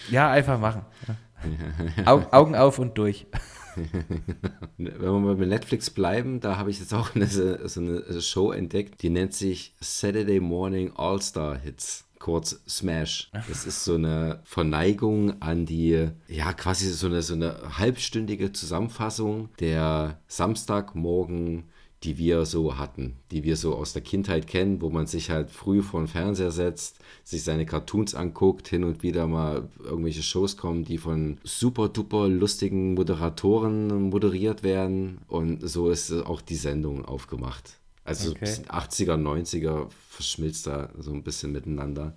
Ja, 0.09 0.31
einfach 0.31 0.59
machen. 0.59 0.85
Ja. 1.07 2.07
Au 2.07 2.25
Augen 2.31 2.55
auf 2.55 2.79
und 2.79 2.97
durch. 2.97 3.27
Wenn 4.77 5.01
wir 5.01 5.11
mal 5.19 5.35
bei 5.35 5.45
Netflix 5.45 5.91
bleiben, 5.91 6.39
da 6.39 6.57
habe 6.57 6.71
ich 6.71 6.79
jetzt 6.79 6.93
auch 6.93 7.15
eine, 7.15 7.27
so 7.27 7.79
eine 7.79 8.21
Show 8.21 8.51
entdeckt, 8.51 9.03
die 9.03 9.09
nennt 9.09 9.33
sich 9.33 9.75
Saturday 9.79 10.39
Morning 10.39 10.93
All-Star 10.95 11.57
Hits 11.57 12.05
kurz 12.17 12.61
Smash. 12.67 13.29
Das 13.33 13.65
ist 13.65 13.83
so 13.83 13.95
eine 13.95 14.39
Verneigung 14.45 15.41
an 15.41 15.65
die, 15.65 16.07
ja, 16.27 16.53
quasi 16.53 16.89
so 16.89 17.07
eine, 17.07 17.21
so 17.21 17.33
eine 17.33 17.77
halbstündige 17.77 18.53
Zusammenfassung 18.53 19.49
der 19.59 20.19
Samstagmorgen 20.27 21.65
die 22.03 22.17
wir 22.17 22.45
so 22.45 22.77
hatten, 22.77 23.15
die 23.31 23.43
wir 23.43 23.55
so 23.55 23.75
aus 23.75 23.93
der 23.93 24.01
Kindheit 24.01 24.47
kennen, 24.47 24.81
wo 24.81 24.89
man 24.89 25.07
sich 25.07 25.29
halt 25.29 25.49
früh 25.49 25.81
vor 25.81 26.01
den 26.01 26.07
Fernseher 26.07 26.51
setzt, 26.51 26.99
sich 27.23 27.43
seine 27.43 27.65
Cartoons 27.65 28.13
anguckt, 28.13 28.67
hin 28.67 28.83
und 28.83 29.03
wieder 29.03 29.25
mal 29.25 29.69
irgendwelche 29.83 30.23
Shows 30.23 30.57
kommen, 30.57 30.83
die 30.83 30.97
von 30.97 31.39
super 31.43 31.87
duper 31.87 32.27
lustigen 32.27 32.93
Moderatoren 32.93 34.09
moderiert 34.09 34.63
werden 34.63 35.19
und 35.27 35.67
so 35.67 35.89
ist 35.89 36.11
auch 36.11 36.41
die 36.41 36.55
Sendung 36.55 37.05
aufgemacht. 37.05 37.77
Also 38.03 38.31
okay. 38.31 38.45
80er, 38.45 39.15
90er 39.15 39.87
verschmilzt 40.09 40.67
da 40.67 40.89
so 40.99 41.13
ein 41.13 41.23
bisschen 41.23 41.53
miteinander. 41.53 42.15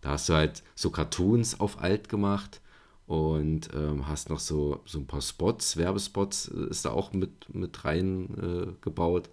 Da 0.00 0.10
hast 0.10 0.30
du 0.30 0.32
halt 0.32 0.62
so 0.74 0.88
Cartoons 0.90 1.60
auf 1.60 1.82
alt 1.82 2.08
gemacht 2.08 2.62
und 3.06 3.70
ähm, 3.74 4.08
hast 4.08 4.30
noch 4.30 4.40
so, 4.40 4.80
so 4.84 4.98
ein 4.98 5.06
paar 5.06 5.22
Spots, 5.22 5.76
Werbespots 5.76 6.48
äh, 6.48 6.70
ist 6.70 6.84
da 6.84 6.90
auch 6.90 7.12
mit, 7.12 7.54
mit 7.54 7.84
rein 7.84 8.28
äh, 8.36 8.72
gebaut. 8.82 9.30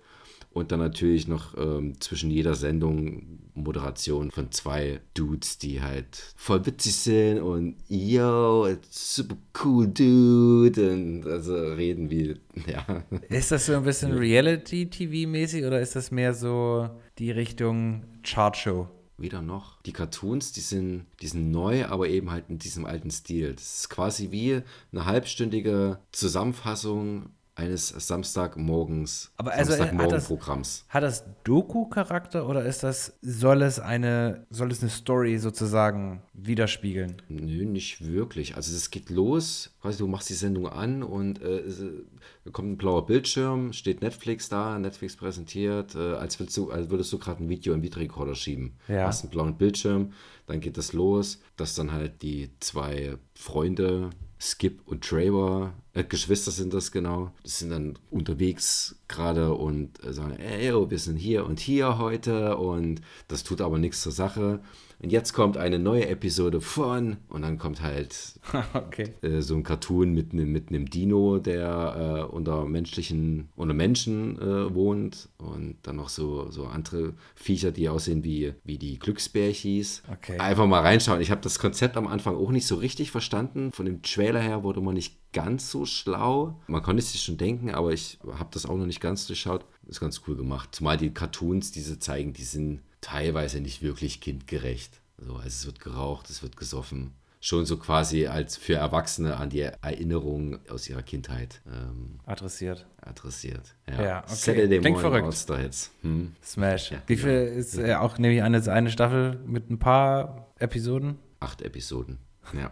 Und 0.51 0.71
dann 0.71 0.79
natürlich 0.79 1.27
noch 1.27 1.57
ähm, 1.57 1.99
zwischen 1.99 2.29
jeder 2.29 2.53
Sendung 2.53 3.39
Moderation 3.55 4.29
von 4.29 4.51
zwei 4.51 5.01
Dudes, 5.15 5.57
die 5.57 5.81
halt 5.81 6.33
voll 6.35 6.63
witzig 6.67 6.95
sind 6.95 7.39
und 7.39 7.75
yo, 7.87 8.67
super 8.91 9.35
cool 9.63 9.87
Dude 9.87 10.93
und 10.93 11.25
also 11.25 11.55
reden 11.55 12.11
wie, 12.11 12.35
ja. 12.67 13.03
Ist 13.29 13.51
das 13.51 13.65
so 13.65 13.73
ein 13.73 13.83
bisschen 13.83 14.13
Reality-TV-mäßig 14.13 15.65
oder 15.65 15.81
ist 15.81 15.95
das 15.95 16.11
mehr 16.11 16.35
so 16.35 16.87
die 17.17 17.31
Richtung 17.31 18.03
Chartshow? 18.21 18.87
Weder 19.17 19.41
noch. 19.41 19.81
Die 19.83 19.93
Cartoons, 19.93 20.51
die 20.53 20.61
sind, 20.61 21.05
die 21.21 21.27
sind 21.27 21.51
neu, 21.51 21.85
aber 21.85 22.07
eben 22.07 22.31
halt 22.31 22.45
in 22.49 22.57
diesem 22.57 22.85
alten 22.85 23.11
Stil. 23.11 23.53
Das 23.53 23.81
ist 23.81 23.89
quasi 23.89 24.31
wie 24.31 24.61
eine 24.91 25.05
halbstündige 25.05 25.99
Zusammenfassung 26.11 27.29
eines 27.55 27.89
Samstagmorgens 27.89 29.31
Aber 29.37 29.51
also, 29.51 29.73
äh, 29.73 29.75
hat 29.75 29.79
das- 29.79 29.87
Samstagmorgenprogramms. 29.89 30.85
Hat 30.89 31.03
das 31.03 31.23
Doku-Charakter 31.43 32.47
oder 32.49 32.65
ist 32.65 32.83
das, 32.83 33.13
soll 33.21 33.61
es 33.61 33.79
eine, 33.79 34.45
soll 34.49 34.71
es 34.71 34.81
eine 34.81 34.89
Story 34.89 35.37
sozusagen 35.37 36.23
widerspiegeln? 36.33 37.21
Nö, 37.29 37.65
nicht 37.65 38.05
wirklich. 38.05 38.55
Also 38.55 38.75
es 38.75 38.89
geht 38.89 39.09
los, 39.09 39.75
quasi 39.81 39.99
du 39.99 40.07
machst 40.07 40.29
die 40.29 40.33
Sendung 40.33 40.67
an 40.67 41.03
und 41.03 41.41
äh, 41.41 41.59
äh, 41.59 42.05
kommt 42.51 42.71
ein 42.71 42.77
blauer 42.77 43.05
Bildschirm, 43.05 43.71
steht 43.71 44.01
Netflix 44.01 44.49
da, 44.49 44.79
Netflix 44.79 45.15
präsentiert, 45.15 45.93
äh, 45.95 46.15
als, 46.15 46.39
willst 46.39 46.57
du, 46.57 46.71
als 46.71 46.89
würdest 46.89 47.13
du 47.13 47.19
gerade 47.19 47.43
ein 47.43 47.49
Video 47.49 47.73
im 47.75 47.83
Videorekorder 47.83 48.35
schieben. 48.35 48.77
Ja. 48.87 49.05
Hast 49.07 49.23
einen 49.23 49.29
blauen 49.31 49.57
Bildschirm, 49.57 50.13
dann 50.47 50.59
geht 50.59 50.77
das 50.77 50.93
los, 50.93 51.39
dass 51.55 51.75
dann 51.75 51.91
halt 51.91 52.21
die 52.23 52.49
zwei 52.59 53.17
Freunde, 53.35 54.09
Skip 54.39 54.81
und 54.85 55.03
Trevor, 55.05 55.73
äh, 55.93 56.03
Geschwister 56.03 56.51
sind 56.51 56.73
das 56.73 56.91
genau, 56.91 57.31
die 57.45 57.49
sind 57.49 57.69
dann 57.69 57.99
unterwegs 58.09 58.95
gerade 59.07 59.53
und 59.53 60.03
äh, 60.03 60.13
sagen, 60.13 60.37
ey, 60.37 60.73
wir 60.89 60.99
sind 60.99 61.17
hier 61.17 61.45
und 61.45 61.59
hier 61.59 61.97
heute 61.97 62.57
und 62.57 63.01
das 63.27 63.43
tut 63.43 63.61
aber 63.61 63.77
nichts 63.77 64.01
zur 64.01 64.11
Sache. 64.11 64.61
Und 65.03 65.11
jetzt 65.11 65.33
kommt 65.33 65.57
eine 65.57 65.79
neue 65.79 66.07
Episode 66.07 66.61
von 66.61 67.17
und 67.27 67.41
dann 67.41 67.57
kommt 67.57 67.81
halt 67.81 68.39
okay. 68.73 69.13
äh, 69.21 69.41
so 69.41 69.53
ein 69.53 69.63
Cartoon 69.63 70.13
mit 70.13 70.31
einem 70.31 70.49
mit 70.53 70.69
einem 70.69 70.89
Dino, 70.89 71.39
der 71.39 72.27
äh, 72.29 72.33
unter 72.33 72.63
menschlichen, 72.65 73.49
unter 73.57 73.73
Menschen 73.73 74.41
äh, 74.41 74.73
wohnt 74.73 75.27
und 75.39 75.75
dann 75.83 75.97
noch 75.97 76.07
so, 76.07 76.49
so 76.51 76.67
andere 76.67 77.15
Viecher, 77.35 77.71
die 77.71 77.89
aussehen 77.89 78.23
wie, 78.23 78.53
wie 78.63 78.77
die 78.77 78.97
Glücksbärchis. 78.97 80.03
Okay. 80.09 80.37
Einfach 80.39 80.67
mal 80.67 80.79
reinschauen. 80.79 81.19
Ich 81.19 81.31
habe 81.31 81.41
das 81.41 81.59
Konzept 81.59 81.97
am 81.97 82.07
Anfang 82.07 82.37
auch 82.37 82.51
nicht 82.51 82.65
so 82.65 82.75
richtig 82.75 83.11
verstanden. 83.11 83.73
Von 83.73 83.85
dem 83.85 84.03
Trailer 84.03 84.39
her 84.39 84.63
wurde 84.63 84.79
man 84.79 84.93
nicht 84.93 85.17
ganz 85.33 85.69
so 85.69 85.85
schlau. 85.85 86.61
Man 86.67 86.81
konnte 86.81 87.01
es 87.01 87.11
sich 87.11 87.21
schon 87.21 87.37
denken, 87.37 87.71
aber 87.71 87.91
ich 87.91 88.19
habe 88.25 88.51
das 88.53 88.65
auch 88.65 88.77
noch 88.77 88.85
nicht 88.85 89.01
ganz 89.01 89.27
durchschaut. 89.27 89.65
Ist 89.85 89.99
ganz 89.99 90.21
cool 90.27 90.37
gemacht. 90.37 90.69
Zumal 90.71 90.95
die 90.95 91.13
Cartoons, 91.13 91.73
die 91.73 91.81
sie 91.81 91.99
zeigen, 91.99 92.31
die 92.31 92.43
sind 92.43 92.79
teilweise 93.03 93.59
nicht 93.59 93.81
wirklich 93.81 94.21
kindgerecht. 94.21 95.01
So, 95.17 95.35
also 95.35 95.47
es 95.47 95.65
wird 95.65 95.79
geraucht, 95.79 96.29
es 96.29 96.41
wird 96.41 96.57
gesoffen. 96.57 97.13
Schon 97.39 97.65
so 97.65 97.75
quasi 97.75 98.25
als 98.27 98.55
für 98.55 98.75
Erwachsene 98.75 99.35
an 99.35 99.49
die 99.49 99.59
Erinnerungen 99.59 100.59
aus 100.69 100.89
ihrer 100.89 101.01
Kindheit 101.03 101.61
ähm, 101.67 102.19
Adressiert. 102.25 102.85
adressiert. 103.01 103.75
Ja, 103.89 104.19
okay. 104.19 104.33
Saturday 104.33 104.79
Klingt 104.79 104.99
verrückt. 104.99 105.25
All-Star 105.25 105.59
Hits. 105.59 105.91
Hm. 106.03 106.33
Smash. 106.41 106.91
Ja, 106.91 107.01
Wie 107.05 107.17
viel 107.17 107.31
ist 107.31 107.77
äh, 107.77 107.95
auch, 107.95 108.17
nehme 108.17 108.33
ich 108.33 108.43
an, 108.43 108.53
ist 108.53 108.69
eine 108.69 108.89
Staffel 108.89 109.41
mit 109.45 109.69
ein 109.69 109.77
paar 109.77 110.47
Episoden? 110.57 111.19
Acht 111.41 111.61
Episoden. 111.61 112.17
Ja, 112.53 112.71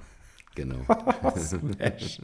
genau. 0.55 0.79
Smash. 1.37 2.21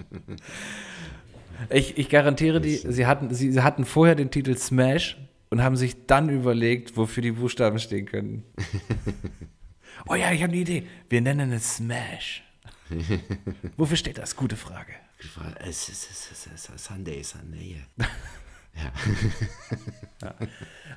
Ich, 1.70 1.98
ich 1.98 2.08
garantiere 2.10 2.62
die, 2.62 2.78
sie 2.78 3.06
hatten, 3.08 3.34
sie, 3.34 3.52
sie 3.52 3.62
hatten 3.62 3.84
vorher 3.84 4.16
den 4.16 4.32
Titel 4.32 4.56
Smash 4.56 5.18
und 5.50 5.64
haben 5.64 5.76
sich 5.76 6.06
dann 6.06 6.30
überlegt, 6.30 6.98
wofür 6.98 7.24
die 7.24 7.32
Buchstaben 7.32 7.80
stehen 7.80 8.06
können. 8.06 8.44
oh 10.08 10.16
ja, 10.16 10.32
ich 10.32 10.44
habe 10.44 10.52
eine 10.52 10.62
Idee. 10.62 10.88
Wir 11.10 11.22
nennen 11.22 11.52
es 11.52 11.78
Smash. 11.78 12.44
wofür 13.78 13.98
steht 13.98 14.18
das? 14.18 14.36
Gute 14.36 14.56
Frage. 14.56 14.94
Es 15.60 15.90
ist, 15.90 16.78
Sunday, 16.78 17.24
Sunday. 17.24 17.84
Ja. 20.22 20.36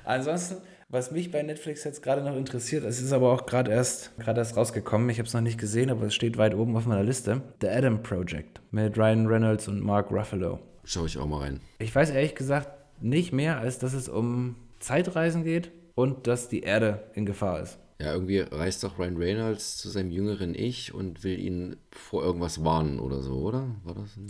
Ansonsten, 0.03 0.57
was 0.89 1.09
mich 1.09 1.31
bei 1.31 1.41
Netflix 1.41 1.83
jetzt 1.83 2.03
gerade 2.03 2.21
noch 2.21 2.35
interessiert, 2.35 2.83
es 2.83 3.01
ist 3.01 3.11
aber 3.11 3.31
auch 3.31 3.47
gerade 3.47 3.71
erst, 3.71 4.15
gerade 4.19 4.39
erst 4.39 4.55
rausgekommen, 4.55 5.09
ich 5.09 5.17
habe 5.17 5.25
es 5.25 5.33
noch 5.33 5.41
nicht 5.41 5.57
gesehen, 5.57 5.89
aber 5.89 6.05
es 6.05 6.13
steht 6.13 6.37
weit 6.37 6.53
oben 6.53 6.77
auf 6.77 6.85
meiner 6.85 7.03
Liste. 7.03 7.41
The 7.59 7.69
Adam 7.69 8.03
Project 8.03 8.61
mit 8.69 8.99
Ryan 8.99 9.25
Reynolds 9.25 9.67
und 9.67 9.81
Mark 9.81 10.11
Ruffalo. 10.11 10.59
Schau 10.83 11.07
ich 11.07 11.17
auch 11.17 11.25
mal 11.25 11.39
rein. 11.39 11.59
Ich 11.79 11.95
weiß 11.95 12.11
ehrlich 12.11 12.35
gesagt 12.35 12.69
nicht 13.01 13.33
mehr, 13.33 13.59
als 13.59 13.79
dass 13.79 13.93
es 13.93 14.09
um 14.09 14.55
Zeitreisen 14.79 15.43
geht 15.43 15.71
und 15.95 16.27
dass 16.27 16.49
die 16.49 16.61
Erde 16.61 17.03
in 17.13 17.25
Gefahr 17.25 17.61
ist. 17.61 17.79
Ja, 18.01 18.13
irgendwie 18.13 18.39
reist 18.39 18.83
doch 18.83 18.97
Ryan 18.97 19.17
Reynolds 19.17 19.77
zu 19.77 19.89
seinem 19.89 20.09
jüngeren 20.09 20.55
Ich 20.55 20.91
und 20.91 21.23
will 21.23 21.39
ihn 21.39 21.75
vor 21.91 22.23
irgendwas 22.23 22.63
warnen 22.63 22.99
oder 22.99 23.21
so, 23.21 23.35
oder? 23.35 23.75
War 23.83 23.93
das 23.93 24.15
so? 24.15 24.21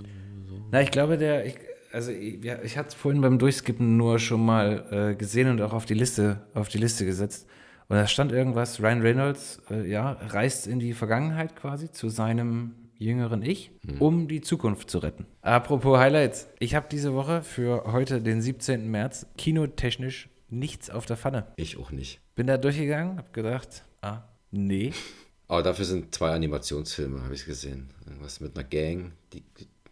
Na, 0.71 0.81
ich 0.81 0.91
glaube, 0.91 1.17
der, 1.17 1.45
ich, 1.45 1.55
also 1.93 2.11
ich, 2.11 2.43
ja, 2.43 2.61
ich 2.63 2.77
hatte 2.77 2.89
es 2.89 2.95
vorhin 2.95 3.21
beim 3.21 3.39
Durchskippen 3.39 3.95
nur 3.95 4.19
schon 4.19 4.45
mal 4.45 5.11
äh, 5.11 5.15
gesehen 5.15 5.49
und 5.49 5.61
auch 5.61 5.71
auf 5.71 5.85
die 5.85 5.93
Liste, 5.93 6.41
auf 6.53 6.67
die 6.67 6.79
Liste 6.79 7.05
gesetzt. 7.05 7.47
Und 7.87 7.95
da 7.95 8.07
stand 8.07 8.33
irgendwas, 8.33 8.81
Ryan 8.81 9.01
Reynolds, 9.01 9.61
äh, 9.69 9.89
ja, 9.89 10.11
reist 10.11 10.67
in 10.67 10.79
die 10.79 10.93
Vergangenheit 10.93 11.55
quasi 11.55 11.91
zu 11.91 12.09
seinem 12.09 12.73
jüngeren 13.05 13.41
Ich, 13.41 13.71
um 13.99 14.27
die 14.27 14.41
Zukunft 14.41 14.89
zu 14.89 14.99
retten. 14.99 15.25
Apropos 15.41 15.97
Highlights. 15.97 16.47
Ich 16.59 16.75
habe 16.75 16.87
diese 16.91 17.13
Woche 17.13 17.41
für 17.41 17.91
heute, 17.91 18.21
den 18.21 18.41
17. 18.41 18.89
März, 18.89 19.25
kinotechnisch 19.37 20.29
nichts 20.49 20.89
auf 20.89 21.05
der 21.05 21.17
Pfanne. 21.17 21.47
Ich 21.55 21.77
auch 21.77 21.91
nicht. 21.91 22.19
Bin 22.35 22.47
da 22.47 22.57
durchgegangen, 22.57 23.17
habe 23.17 23.29
gedacht, 23.31 23.83
ah, 24.01 24.23
nee. 24.51 24.91
Aber 25.47 25.63
dafür 25.63 25.83
sind 25.85 26.13
zwei 26.15 26.29
Animationsfilme, 26.31 27.23
habe 27.23 27.33
ich 27.33 27.45
gesehen. 27.45 27.89
Irgendwas 28.05 28.39
mit 28.39 28.55
einer 28.57 28.63
Gang, 28.67 29.11
die, 29.33 29.43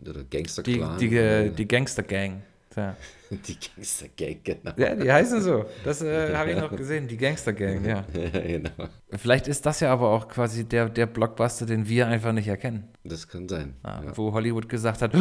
oder 0.07 0.23
Die, 0.23 0.29
Gangster-Clan. 0.29 0.97
die, 0.99 1.07
oder- 1.09 1.49
die 1.49 1.67
Gangster-Gang. 1.67 2.43
Ja. 2.75 2.95
die 3.31 3.57
Gangster-Gang, 3.75 4.37
genau. 4.43 4.71
ja, 4.77 4.95
die 4.95 5.11
heißen 5.11 5.41
so. 5.41 5.65
Das 5.83 6.01
äh, 6.01 6.33
habe 6.35 6.51
ich 6.51 6.57
noch 6.57 6.75
gesehen, 6.75 7.07
die 7.07 7.17
Gangster-Gang, 7.17 7.83
ja. 7.85 8.05
Ja, 8.13 8.29
genau. 8.41 8.69
Vielleicht 9.17 9.47
ist 9.47 9.65
das 9.65 9.79
ja 9.79 9.91
aber 9.91 10.09
auch 10.09 10.27
quasi 10.27 10.65
der, 10.65 10.87
der 10.89 11.05
Blockbuster, 11.07 11.65
den 11.65 11.87
wir 11.87 12.07
einfach 12.07 12.31
nicht 12.31 12.47
erkennen. 12.47 12.87
Das 13.03 13.27
kann 13.27 13.47
sein. 13.49 13.75
Ah, 13.83 14.01
Ja. 14.05 14.17
Wo 14.17 14.33
Hollywood 14.33 14.69
gesagt 14.69 15.01
hat, 15.01 15.13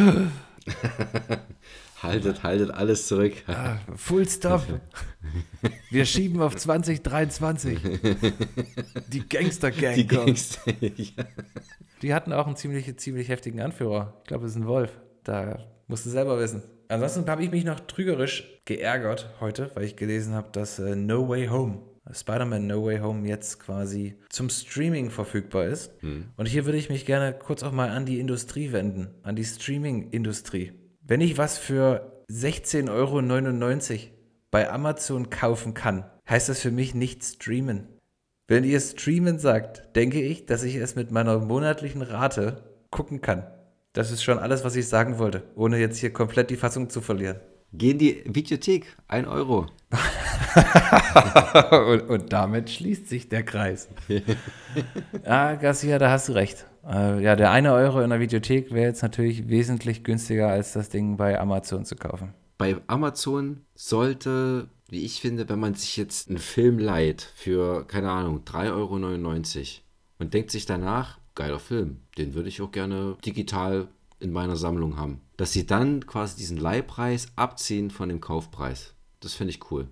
Haltet, 2.01 2.43
haltet 2.43 2.71
alles 2.71 3.07
zurück. 3.07 3.33
ah, 3.47 3.77
Full 3.95 4.27
Stop. 4.29 4.65
Wir 5.89 6.05
schieben 6.05 6.41
auf 6.41 6.55
2023. 6.55 7.77
Die 9.09 9.27
Gangster-Gang 9.27 9.95
Die 9.95 10.07
kommt. 10.07 10.25
Gangster. 10.27 10.71
ja. 10.79 11.25
Die 12.01 12.13
hatten 12.13 12.31
auch 12.31 12.47
einen 12.47 12.55
ziemlich, 12.55 12.95
ziemlich 12.97 13.27
heftigen 13.27 13.59
Anführer. 13.59 14.13
Ich 14.23 14.27
glaube, 14.29 14.45
es 14.45 14.51
ist 14.51 14.57
ein 14.57 14.67
Wolf. 14.67 14.91
Da 15.25 15.59
musst 15.87 16.05
du 16.05 16.09
selber 16.09 16.39
wissen. 16.39 16.63
Ansonsten 16.89 17.29
habe 17.29 17.43
ich 17.43 17.51
mich 17.51 17.65
noch 17.65 17.79
trügerisch 17.81 18.61
geärgert 18.65 19.29
heute, 19.39 19.69
weil 19.75 19.83
ich 19.83 19.95
gelesen 19.95 20.33
habe, 20.33 20.49
dass 20.51 20.79
äh, 20.79 20.95
No 20.95 21.29
Way 21.29 21.47
Home, 21.47 21.83
Spider-Man 22.11 22.65
No 22.65 22.83
Way 22.83 22.99
Home 22.99 23.27
jetzt 23.27 23.59
quasi 23.59 24.15
zum 24.29 24.49
Streaming 24.49 25.11
verfügbar 25.11 25.65
ist. 25.65 25.91
Und 26.35 26.47
hier 26.47 26.65
würde 26.65 26.79
ich 26.79 26.89
mich 26.89 27.05
gerne 27.05 27.33
kurz 27.33 27.61
auch 27.61 27.71
mal 27.71 27.89
an 27.89 28.07
die 28.07 28.19
Industrie 28.19 28.71
wenden, 28.71 29.13
an 29.21 29.35
die 29.35 29.45
Streaming-Industrie. 29.45 30.73
Wenn 31.01 31.21
ich 31.21 31.37
was 31.37 31.59
für 31.59 32.23
16,99 32.31 32.89
Euro 32.89 33.99
bei 34.49 34.71
Amazon 34.71 35.29
kaufen 35.29 35.75
kann, 35.75 36.05
heißt 36.27 36.49
das 36.49 36.59
für 36.59 36.71
mich 36.71 36.95
nicht 36.95 37.23
streamen. 37.23 37.87
Wenn 38.47 38.63
ihr 38.63 38.79
streamen 38.79 39.37
sagt, 39.37 39.95
denke 39.95 40.23
ich, 40.23 40.47
dass 40.47 40.63
ich 40.63 40.75
es 40.75 40.95
mit 40.95 41.11
meiner 41.11 41.37
monatlichen 41.37 42.01
Rate 42.01 42.63
gucken 42.89 43.21
kann. 43.21 43.45
Das 43.99 44.11
ist 44.11 44.23
schon 44.23 44.39
alles, 44.39 44.63
was 44.63 44.77
ich 44.77 44.87
sagen 44.87 45.19
wollte, 45.19 45.43
ohne 45.55 45.77
jetzt 45.77 45.97
hier 45.97 46.13
komplett 46.13 46.49
die 46.51 46.55
Fassung 46.55 46.89
zu 46.89 47.01
verlieren. 47.01 47.35
Geh 47.73 47.91
in 47.91 47.97
die 47.97 48.23
Videothek, 48.25 48.95
1 49.09 49.27
Euro. 49.27 49.65
und, 51.71 52.09
und 52.09 52.31
damit 52.31 52.69
schließt 52.69 53.09
sich 53.09 53.27
der 53.27 53.43
Kreis. 53.43 53.89
ah, 55.25 55.55
Garcia, 55.55 55.99
da 55.99 56.11
hast 56.11 56.29
du 56.29 56.31
recht. 56.31 56.65
Äh, 56.87 57.21
ja, 57.21 57.35
der 57.35 57.51
eine 57.51 57.73
Euro 57.73 57.99
in 57.99 58.09
der 58.09 58.21
Videothek 58.21 58.71
wäre 58.71 58.87
jetzt 58.87 59.03
natürlich 59.03 59.49
wesentlich 59.49 60.05
günstiger, 60.05 60.47
als 60.47 60.71
das 60.71 60.87
Ding 60.87 61.17
bei 61.17 61.37
Amazon 61.37 61.83
zu 61.83 61.97
kaufen. 61.97 62.33
Bei 62.57 62.77
Amazon 62.87 63.65
sollte, 63.75 64.69
wie 64.87 65.03
ich 65.03 65.19
finde, 65.19 65.49
wenn 65.49 65.59
man 65.59 65.73
sich 65.73 65.97
jetzt 65.97 66.29
einen 66.29 66.37
Film 66.37 66.79
leiht 66.79 67.33
für, 67.35 67.85
keine 67.85 68.11
Ahnung, 68.11 68.43
3,99 68.45 68.69
Euro 68.71 69.65
und 70.19 70.33
denkt 70.33 70.51
sich 70.51 70.65
danach, 70.65 71.18
geiler 71.35 71.59
Film, 71.59 72.01
den 72.17 72.33
würde 72.33 72.49
ich 72.49 72.61
auch 72.61 72.71
gerne 72.71 73.17
digital 73.25 73.87
in 74.19 74.31
meiner 74.31 74.55
Sammlung 74.55 74.97
haben. 74.97 75.21
Dass 75.37 75.53
sie 75.53 75.65
dann 75.65 76.05
quasi 76.05 76.37
diesen 76.37 76.57
Leihpreis 76.57 77.27
abziehen 77.35 77.91
von 77.91 78.09
dem 78.09 78.19
Kaufpreis. 78.19 78.93
Das 79.21 79.33
finde 79.33 79.51
ich 79.51 79.71
cool. 79.71 79.87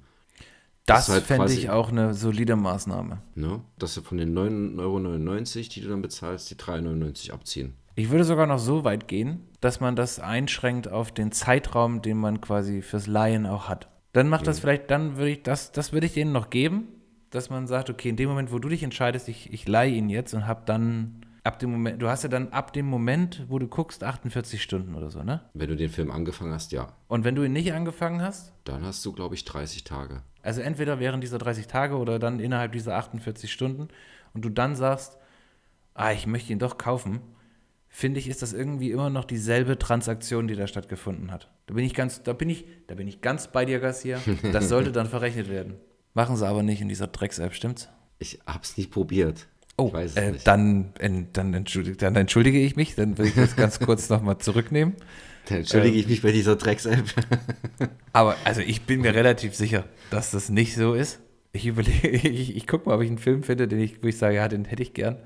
Das, 0.86 1.10
ist 1.10 1.14
halt 1.14 1.24
fände 1.26 1.52
ich 1.52 1.70
auch 1.70 1.90
eine 1.90 2.14
solide 2.14 2.56
Maßnahme. 2.56 3.22
Ne? 3.36 3.62
Dass 3.78 3.94
sie 3.94 4.02
von 4.02 4.18
den 4.18 4.38
9,99 4.38 4.80
Euro, 4.80 5.70
die 5.70 5.82
du 5.82 5.90
dann 5.90 6.02
bezahlst, 6.02 6.50
die 6.50 6.56
3,99 6.56 7.28
Euro 7.28 7.36
abziehen. 7.36 7.74
Ich 7.96 8.10
würde 8.10 8.24
sogar 8.24 8.48
noch 8.48 8.60
so 8.60 8.84
weit 8.84 9.08
gehen, 9.08 9.42
dass 9.60 9.80
man 9.80 9.96
das 9.96 10.20
einschränkt 10.20 10.88
auf 10.88 11.12
den 11.12 11.32
Zeitraum, 11.32 12.02
den 12.02 12.18
man 12.18 12.40
quasi 12.42 12.82
fürs 12.82 13.08
Laien 13.08 13.46
auch 13.46 13.68
hat. 13.68 13.90
Dann 14.14 14.30
macht 14.30 14.48
das 14.48 14.60
vielleicht, 14.60 14.90
dann 14.90 15.18
würde 15.18 15.32
ich, 15.32 15.44
das, 15.44 15.72
das 15.72 15.92
würde 15.92 16.06
ich 16.06 16.14
denen 16.14 16.32
noch 16.32 16.50
geben, 16.50 16.88
dass 17.32 17.50
man 17.50 17.68
sagt, 17.68 17.90
okay, 17.90 18.10
in 18.10 18.16
dem 18.16 18.30
Moment, 18.30 18.52
wo 18.52 18.60
du 18.60 18.70
dich 18.70 18.84
entscheidest, 18.84 19.28
ich, 19.28 19.52
ich 19.52 19.68
leihe 19.68 19.94
ihn 19.94 20.10
jetzt 20.10 20.34
und 20.34 20.48
hab 20.48 20.66
dann 20.66 21.26
ab 21.48 21.60
dem 21.60 21.72
Moment, 21.72 22.02
du 22.02 22.08
hast 22.10 22.24
ja 22.24 22.30
dann 22.30 22.50
ab 22.50 22.74
dem 22.74 22.86
Moment, 22.86 23.46
wo 23.48 23.58
du 23.58 23.68
guckst, 23.68 24.04
48 24.04 24.62
Stunden 24.62 24.96
oder 24.96 25.10
so, 25.10 25.24
ne? 25.24 25.42
Wenn 25.54 25.70
du 25.70 25.76
den 25.76 25.90
Film 25.90 26.12
angefangen 26.12 26.54
hast, 26.54 26.72
ja. 26.72 26.94
Und 27.08 27.24
wenn 27.24 27.36
du 27.36 27.44
ihn 27.44 27.54
nicht 27.54 27.74
angefangen 27.74 28.22
hast, 28.22 28.54
Dann 28.66 28.86
hast 28.86 29.06
du, 29.06 29.14
glaube 29.14 29.36
ich, 29.36 29.46
30 29.46 29.84
Tage. 29.84 30.22
also 30.44 30.62
entweder 30.62 31.00
während 31.00 31.24
dieser 31.24 31.38
30 31.38 31.68
Tage 31.68 31.96
oder 31.98 32.20
dann 32.20 32.40
innerhalb 32.40 32.72
dieser 32.74 32.96
48 32.96 33.52
Stunden 33.52 33.88
und 34.34 34.44
du 34.46 34.50
dann 34.50 34.76
sagst, 34.76 35.18
ah, 35.94 36.12
ich 36.12 36.28
möchte 36.28 36.52
ihn 36.54 36.60
doch 36.60 36.78
kaufen, 36.78 37.22
finde 37.88 38.20
ich, 38.20 38.28
ist 38.28 38.42
das 38.42 38.54
irgendwie 38.54 38.92
immer 38.92 39.10
noch 39.10 39.26
dieselbe 39.26 39.80
Transaktion, 39.80 40.48
die 40.48 40.56
da 40.56 40.68
stattgefunden 40.68 41.32
hat. 41.32 41.50
Da 41.66 41.74
bin 41.74 41.86
ich 41.86 41.94
ganz, 41.94 42.22
da 42.24 42.34
bin 42.34 42.50
ich, 42.50 42.66
da 42.88 42.96
bin 42.96 43.08
ich 43.08 43.22
ganz 43.22 43.48
bei 43.48 43.66
dir, 43.66 43.80
Garcia. 43.80 44.20
Das 44.54 44.70
sollte 44.70 44.92
dann 44.92 45.08
verrechnet 45.08 45.50
werden. 45.50 45.76
Machen 46.14 46.36
sie 46.36 46.48
aber 46.48 46.62
nicht 46.64 46.82
in 46.82 46.90
dieser 46.90 47.08
Drecks-App, 47.08 47.54
stimmt's? 47.54 47.90
Ich 48.20 48.40
hab's 48.46 48.78
nicht 48.78 48.92
probiert. 48.92 49.48
Oh, 49.78 49.92
äh. 49.96 50.34
Dann, 50.44 50.92
en- 51.00 51.28
dann, 51.34 51.54
entschuldige, 51.54 51.98
dann 51.98 52.16
entschuldige 52.16 52.60
ich 52.60 52.76
mich, 52.76 52.96
dann 52.96 53.18
will 53.18 53.28
ich 53.28 53.36
das 53.36 53.56
ganz 53.56 53.80
kurz 53.80 54.10
nochmal 54.10 54.40
zurücknehmen. 54.40 54.96
Dann 55.48 55.60
entschuldige 55.60 55.94
ähm, 55.94 56.00
ich 56.02 56.08
mich 56.08 56.22
bei 56.24 56.32
dieser 56.32 56.56
Drecks-App. 56.56 57.06
Aber 58.14 58.36
also 58.44 58.62
ich 58.62 58.82
bin 58.82 59.02
mir 59.02 59.14
relativ 59.14 59.56
sicher, 59.56 59.86
dass 60.10 60.32
das 60.32 60.50
nicht 60.50 60.76
so 60.76 60.94
ist. 60.96 61.20
Ich 61.54 61.68
überlege, 61.68 62.08
ich, 62.10 62.56
ich 62.58 62.68
gucke 62.68 62.90
mal, 62.90 62.96
ob 62.96 63.02
ich 63.02 63.08
einen 63.10 63.20
Film 63.20 63.44
finde, 63.44 63.68
den 63.68 63.80
ich, 63.80 64.02
wo 64.04 64.08
ich 64.08 64.18
sage, 64.18 64.36
ja, 64.36 64.48
den 64.48 64.66
hätte 64.66 64.82
ich 64.82 64.94
gern. 64.94 65.18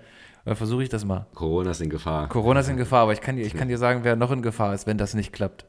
Dann 0.44 0.56
versuche 0.58 0.84
ich 0.84 0.90
das 0.90 1.06
mal. 1.06 1.28
Corona 1.34 1.72
ist 1.72 1.82
in 1.82 1.90
Gefahr. 1.90 2.28
Corona 2.28 2.60
ist 2.60 2.68
in 2.70 2.78
Gefahr, 2.78 3.04
aber 3.04 3.14
ich 3.14 3.22
kann, 3.22 3.38
dir, 3.38 3.46
ich 3.46 3.54
kann 3.54 3.68
dir 3.70 3.78
sagen, 3.78 4.02
wer 4.04 4.16
noch 4.16 4.32
in 4.32 4.42
Gefahr 4.42 4.74
ist, 4.76 4.86
wenn 4.86 4.98
das 4.98 5.14
nicht 5.14 5.32
klappt. 5.34 5.66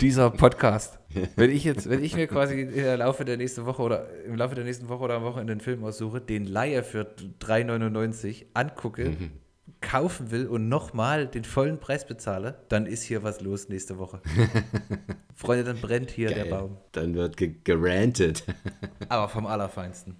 Dieser 0.00 0.30
Podcast. 0.30 0.99
Wenn 1.36 1.50
ich 1.50 1.64
jetzt, 1.64 1.88
wenn 1.88 2.04
ich 2.04 2.14
mir 2.14 2.26
quasi 2.26 2.60
im 2.60 2.98
Laufe 2.98 3.24
der 3.24 3.36
nächsten 3.36 3.66
Woche 3.66 3.82
oder 3.82 4.06
im 4.24 4.36
Laufe 4.36 4.54
der 4.54 4.64
nächsten 4.64 4.88
Woche 4.88 5.04
oder 5.04 5.14
am 5.16 5.24
Wochenende 5.24 5.52
einen 5.52 5.60
Film 5.60 5.84
aussuche, 5.84 6.20
den 6.20 6.44
Leihe 6.44 6.82
für 6.82 7.02
3,99 7.40 8.46
angucke, 8.54 9.16
kaufen 9.80 10.30
will 10.30 10.46
und 10.46 10.68
nochmal 10.68 11.26
den 11.26 11.44
vollen 11.44 11.78
Preis 11.78 12.06
bezahle, 12.06 12.62
dann 12.68 12.86
ist 12.86 13.02
hier 13.02 13.22
was 13.22 13.40
los 13.40 13.68
nächste 13.68 13.98
Woche. 13.98 14.20
Freunde, 15.34 15.64
dann 15.64 15.80
brennt 15.80 16.10
hier 16.10 16.28
der 16.28 16.44
Geil. 16.44 16.50
Baum. 16.50 16.76
Dann 16.92 17.14
wird 17.14 17.36
ge 17.36 17.54
gerantet. 17.64 18.44
Aber 19.08 19.28
vom 19.28 19.46
Allerfeinsten. 19.46 20.16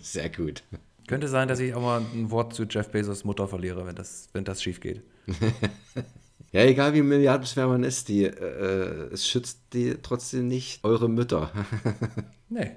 Sehr 0.00 0.30
gut. 0.30 0.64
Könnte 1.06 1.28
sein, 1.28 1.48
dass 1.48 1.60
ich 1.60 1.74
auch 1.74 1.82
mal 1.82 2.00
ein 2.00 2.30
Wort 2.30 2.54
zu 2.54 2.64
Jeff 2.64 2.88
Bezos 2.88 3.24
Mutter 3.24 3.46
verliere, 3.46 3.86
wenn 3.86 3.94
das, 3.94 4.28
wenn 4.32 4.44
das 4.44 4.62
schief 4.62 4.80
geht. 4.80 5.02
Ja, 6.54 6.62
egal 6.62 6.94
wie 6.94 7.02
milliardenschwer 7.02 7.66
man 7.66 7.82
ist, 7.82 8.06
die, 8.08 8.26
äh, 8.26 9.12
es 9.12 9.26
schützt 9.26 9.58
die 9.72 9.96
trotzdem 10.00 10.46
nicht 10.46 10.84
eure 10.84 11.08
Mütter. 11.08 11.50
Nee. 12.48 12.70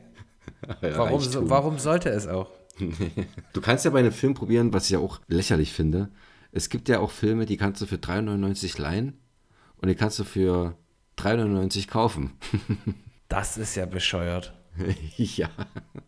Warum, 0.81 1.21
so, 1.21 1.47
warum 1.49 1.77
sollte 1.77 2.09
es 2.09 2.25
auch? 2.25 2.49
Du 3.53 3.61
kannst 3.61 3.85
ja 3.85 3.91
bei 3.91 3.99
einem 3.99 4.11
Film 4.11 4.33
probieren, 4.33 4.73
was 4.73 4.85
ich 4.85 4.91
ja 4.91 4.99
auch 4.99 5.19
lächerlich 5.27 5.73
finde. 5.73 6.09
Es 6.51 6.69
gibt 6.69 6.89
ja 6.89 6.99
auch 6.99 7.11
Filme, 7.11 7.45
die 7.45 7.57
kannst 7.57 7.79
du 7.81 7.85
für 7.85 7.97
3,99 7.97 8.81
leihen 8.81 9.19
und 9.79 9.89
die 9.89 9.95
kannst 9.95 10.17
du 10.17 10.23
für 10.23 10.75
3,99 11.19 11.87
kaufen. 11.87 12.31
Das 13.29 13.57
ist 13.57 13.75
ja 13.75 13.85
bescheuert. 13.85 14.53
ja, 15.17 15.49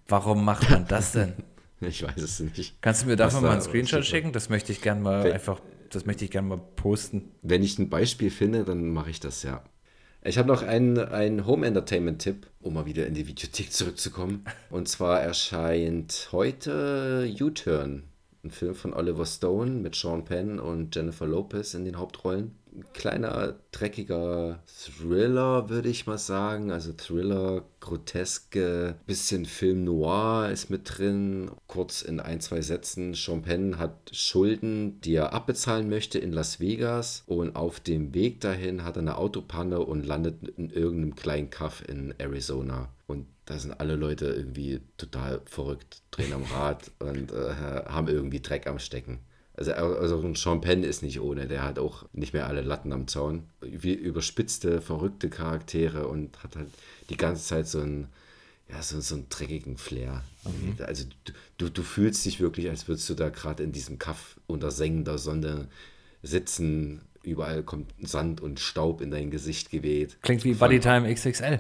Warum 0.07 0.45
macht 0.45 0.70
man 0.72 0.88
das 0.88 1.11
denn? 1.11 1.34
ich 1.82 2.01
weiß 2.01 2.17
es 2.22 2.39
nicht. 2.39 2.82
Kannst 2.82 3.03
du 3.03 3.07
mir 3.07 3.17
davon 3.17 3.43
mal 3.43 3.51
einen 3.51 3.61
Screenshot 3.61 4.05
schicken? 4.05 4.32
Das 4.32 4.47
möchte 4.49 4.72
ich 4.72 4.82
gern 4.82 5.01
mal 5.01 5.30
einfach, 5.30 5.61
das 5.89 6.05
möchte 6.05 6.25
ich 6.25 6.31
gern 6.31 6.47
mal 6.47 6.61
posten. 6.75 7.31
Wenn 7.41 7.63
ich 7.63 7.77
ein 7.79 7.89
Beispiel 7.89 8.31
finde, 8.31 8.63
dann 8.63 8.89
mache 8.89 9.09
ich 9.09 9.19
das 9.19 9.43
ja. 9.43 9.63
Ich 10.21 10.37
habe 10.37 10.49
noch 10.49 10.63
einen, 10.63 10.97
einen 10.97 11.45
Home 11.45 11.65
Entertainment-Tipp, 11.65 12.47
um 12.59 12.73
mal 12.73 12.85
wieder 12.85 13.07
in 13.07 13.13
die 13.13 13.27
Videothek 13.27 13.71
zurückzukommen. 13.71 14.43
Und 14.69 14.89
zwar 14.89 15.21
erscheint 15.21 16.29
heute 16.31 17.33
U-Turn, 17.39 18.09
ein 18.43 18.51
Film 18.51 18.73
von 18.73 18.93
Oliver 18.93 19.25
Stone 19.25 19.71
mit 19.71 19.95
Sean 19.95 20.23
Penn 20.23 20.59
und 20.59 20.95
Jennifer 20.95 21.27
Lopez 21.27 21.73
in 21.73 21.83
den 21.83 21.97
Hauptrollen. 21.97 22.55
Ein 22.73 22.85
kleiner, 22.93 23.55
dreckiger 23.71 24.63
Thriller, 24.65 25.69
würde 25.69 25.89
ich 25.89 26.05
mal 26.05 26.19
sagen. 26.19 26.71
Also 26.71 26.93
Thriller, 26.93 27.63
groteske, 27.79 28.95
bisschen 29.07 29.45
Film 29.45 29.83
Noir 29.83 30.49
ist 30.51 30.69
mit 30.69 30.83
drin. 30.85 31.51
Kurz 31.67 32.01
in 32.01 32.19
ein, 32.19 32.39
zwei 32.39 32.61
Sätzen. 32.61 33.13
Sean 33.13 33.41
Penn 33.41 33.77
hat 33.79 34.11
Schulden, 34.13 35.01
die 35.01 35.15
er 35.15 35.33
abbezahlen 35.33 35.89
möchte 35.89 36.19
in 36.19 36.31
Las 36.31 36.59
Vegas. 36.59 37.23
Und 37.25 37.55
auf 37.55 37.79
dem 37.79 38.13
Weg 38.13 38.39
dahin 38.39 38.83
hat 38.83 38.95
er 38.95 39.01
eine 39.01 39.17
Autopanne 39.17 39.79
und 39.79 40.05
landet 40.05 40.47
in 40.47 40.69
irgendeinem 40.69 41.15
kleinen 41.15 41.49
Kaff 41.49 41.83
in 41.85 42.13
Arizona. 42.19 42.89
Und 43.07 43.25
da 43.49 43.57
sind 43.57 43.79
alle 43.79 43.95
Leute 43.95 44.27
irgendwie 44.27 44.79
total 44.97 45.41
verrückt, 45.45 46.03
drehen 46.11 46.33
am 46.33 46.43
Rad 46.43 46.91
und 46.99 47.31
äh, 47.31 47.55
haben 47.87 48.07
irgendwie 48.07 48.41
Dreck 48.41 48.67
am 48.67 48.77
Stecken. 48.77 49.19
Also, 49.57 49.73
also 49.73 50.21
ein 50.21 50.35
Sean 50.35 50.61
Penn 50.61 50.83
ist 50.83 51.01
nicht 51.01 51.19
ohne, 51.19 51.47
der 51.47 51.63
hat 51.63 51.79
auch 51.79 52.05
nicht 52.13 52.33
mehr 52.33 52.45
alle 52.47 52.61
Latten 52.61 52.93
am 52.93 53.07
Zaun. 53.07 53.49
Wie 53.59 53.93
überspitzte, 53.93 54.81
verrückte 54.81 55.29
Charaktere 55.29 56.07
und 56.07 56.41
hat 56.43 56.55
halt 56.55 56.69
die 57.09 57.17
ganze 57.17 57.43
Zeit 57.43 57.67
so 57.67 57.79
einen, 57.79 58.07
ja, 58.69 58.81
so, 58.83 59.01
so 59.01 59.15
einen 59.15 59.27
dreckigen 59.29 59.77
Flair. 59.77 60.23
Also 60.85 61.05
du, 61.57 61.69
du, 61.69 61.81
fühlst 61.81 62.23
dich 62.25 62.39
wirklich, 62.39 62.69
als 62.69 62.87
würdest 62.87 63.09
du 63.09 63.15
da 63.15 63.29
gerade 63.29 63.63
in 63.63 63.71
diesem 63.71 63.97
Kaff 63.97 64.39
unter 64.45 64.69
sengender 64.69 65.17
Sonne 65.17 65.67
sitzen. 66.21 67.01
Überall 67.23 67.63
kommt 67.63 67.93
Sand 68.01 68.41
und 68.41 68.59
Staub 68.59 69.01
in 69.01 69.11
dein 69.11 69.31
Gesicht 69.31 69.71
geweht. 69.71 70.17
Klingt 70.21 70.45
wie 70.45 70.53
Bodytime 70.53 71.11
XXL. 71.13 71.59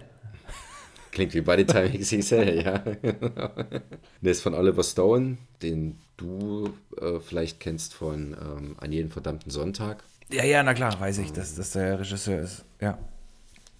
Klingt 1.11 1.33
wie 1.33 1.41
Bodytime 1.41 1.97
XXL, 1.97 2.63
ja. 2.63 2.77
Der 4.21 4.31
ist 4.31 4.41
von 4.41 4.53
Oliver 4.53 4.83
Stone, 4.83 5.37
den 5.61 5.97
du 6.17 6.73
äh, 7.01 7.19
vielleicht 7.19 7.59
kennst 7.59 7.93
von 7.93 8.33
ähm, 8.39 8.75
An 8.79 8.91
jeden 8.91 9.09
verdammten 9.09 9.51
Sonntag. 9.51 10.03
Ja, 10.31 10.45
ja, 10.45 10.61
na 10.61 10.73
klar, 10.73 10.99
weiß 10.99 11.17
ich, 11.19 11.33
dass 11.33 11.55
das 11.55 11.71
der 11.71 11.99
Regisseur 11.99 12.41
ist. 12.41 12.63
Ja. 12.79 12.99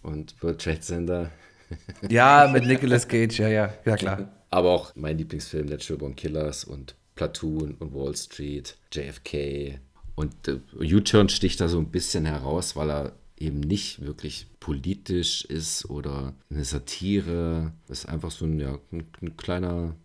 Und 0.02 0.42
World 0.42 0.62
Trade 0.62 0.80
Center. 0.80 1.32
Ja, 2.10 2.50
mit 2.52 2.66
Nicolas 2.66 3.08
Cage, 3.08 3.38
ja, 3.38 3.48
ja, 3.48 3.74
ja 3.86 3.96
klar. 3.96 4.28
Aber 4.50 4.72
auch 4.72 4.96
mein 4.96 5.20
Lieblingsfilm, 5.20 5.68
Natural 5.68 6.00
Born 6.00 6.16
Killers 6.16 6.64
und 6.64 6.96
Platoon 7.14 7.76
und 7.76 7.94
Wall 7.94 8.16
Street, 8.16 8.76
JFK. 8.92 9.80
Und 10.16 10.34
äh, 10.48 10.60
U-Turn 10.96 11.30
sticht 11.30 11.62
da 11.62 11.68
so 11.68 11.78
ein 11.78 11.92
bisschen 11.92 12.26
heraus, 12.26 12.76
weil 12.76 12.90
er 12.90 13.12
eben 13.40 13.60
nicht 13.60 14.02
wirklich 14.06 14.48
politisch 14.60 15.46
ist 15.46 15.90
oder 15.90 16.34
eine 16.50 16.64
Satire. 16.64 17.74
Das 17.88 18.00
ist 18.00 18.06
einfach 18.10 18.32
so 18.32 18.46
ein, 18.46 18.60
ja, 18.60 18.78
ein, 18.92 19.06
ein 19.22 19.38
kleiner, 19.38 19.96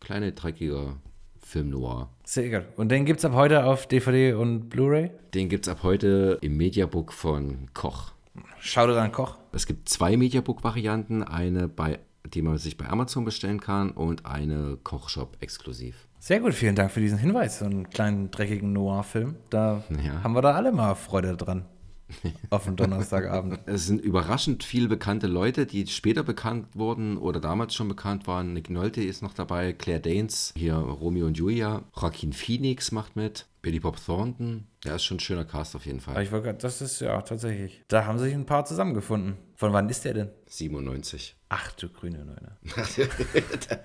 kleiner, 0.00 0.30
dreckiger 0.32 0.96
Film 1.40 1.70
noir. 1.70 2.08
Sehr 2.24 2.44
egal. 2.46 2.66
Und 2.76 2.90
den 2.90 3.04
gibt's 3.04 3.24
ab 3.24 3.32
heute 3.34 3.64
auf 3.64 3.86
DVD 3.86 4.32
und 4.34 4.68
Blu-ray? 4.68 5.10
Den 5.34 5.48
gibt 5.48 5.66
es 5.66 5.72
ab 5.72 5.82
heute 5.82 6.38
im 6.40 6.56
Mediabook 6.56 7.12
von 7.12 7.68
Koch. 7.74 8.12
Schau 8.60 8.86
dir 8.86 9.00
an 9.00 9.12
Koch. 9.12 9.36
Es 9.52 9.66
gibt 9.66 9.88
zwei 9.88 10.16
Mediabook-Varianten, 10.16 11.22
eine 11.22 11.68
bei 11.68 12.00
die 12.26 12.40
man 12.40 12.56
sich 12.56 12.78
bei 12.78 12.88
Amazon 12.88 13.26
bestellen 13.26 13.60
kann 13.60 13.90
und 13.90 14.24
eine 14.24 14.78
Kochshop 14.82 15.36
exklusiv. 15.40 16.08
Sehr 16.18 16.40
gut, 16.40 16.54
vielen 16.54 16.74
Dank 16.74 16.90
für 16.90 17.00
diesen 17.00 17.18
Hinweis. 17.18 17.58
So 17.58 17.66
einen 17.66 17.90
kleinen 17.90 18.30
dreckigen 18.30 18.72
Noir-Film. 18.72 19.36
Da 19.50 19.84
Ja. 20.02 20.24
haben 20.24 20.34
wir 20.34 20.40
da 20.40 20.52
alle 20.52 20.72
mal 20.72 20.94
Freude 20.94 21.36
dran. 21.36 21.66
auf 22.50 22.64
dem 22.64 22.76
Donnerstagabend. 22.76 23.58
Es 23.66 23.86
sind 23.86 24.00
überraschend 24.00 24.62
viele 24.64 24.88
bekannte 24.88 25.26
Leute, 25.26 25.66
die 25.66 25.86
später 25.86 26.22
bekannt 26.22 26.66
wurden 26.74 27.16
oder 27.16 27.40
damals 27.40 27.74
schon 27.74 27.88
bekannt 27.88 28.26
waren. 28.26 28.52
Nick 28.52 28.70
Nolte 28.70 29.02
ist 29.02 29.22
noch 29.22 29.34
dabei, 29.34 29.72
Claire 29.72 30.00
Danes, 30.00 30.52
hier 30.56 30.74
Romeo 30.74 31.26
und 31.26 31.36
Julia, 31.38 31.82
Joaquin 31.96 32.32
Phoenix 32.32 32.92
macht 32.92 33.16
mit, 33.16 33.46
Billy 33.62 33.80
Bob 33.80 33.96
Thornton. 34.04 34.66
Ja, 34.84 34.96
ist 34.96 35.04
schon 35.04 35.16
ein 35.16 35.20
schöner 35.20 35.44
Cast 35.44 35.74
auf 35.76 35.86
jeden 35.86 36.00
Aber 36.00 36.12
Fall. 36.14 36.22
ich 36.22 36.30
wollte 36.32 36.48
grad- 36.48 36.62
das 36.64 36.82
ist 36.82 37.00
ja 37.00 37.20
tatsächlich. 37.22 37.82
Da 37.88 38.04
haben 38.04 38.18
sich 38.18 38.34
ein 38.34 38.44
paar 38.46 38.64
zusammengefunden. 38.66 39.36
Von 39.56 39.72
wann 39.72 39.88
ist 39.88 40.04
der 40.04 40.14
denn? 40.14 40.30
97. 40.48 41.36
Ach 41.48 41.72
du 41.72 41.88
grüne 41.88 42.18
Neune. 42.18 42.56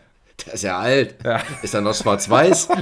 Der 0.46 0.54
ist 0.54 0.64
ja 0.64 0.80
alt. 0.80 1.16
Ja. 1.26 1.42
Ist 1.62 1.74
er 1.74 1.82
noch 1.82 1.94
schwarz-weiß? 1.94 2.70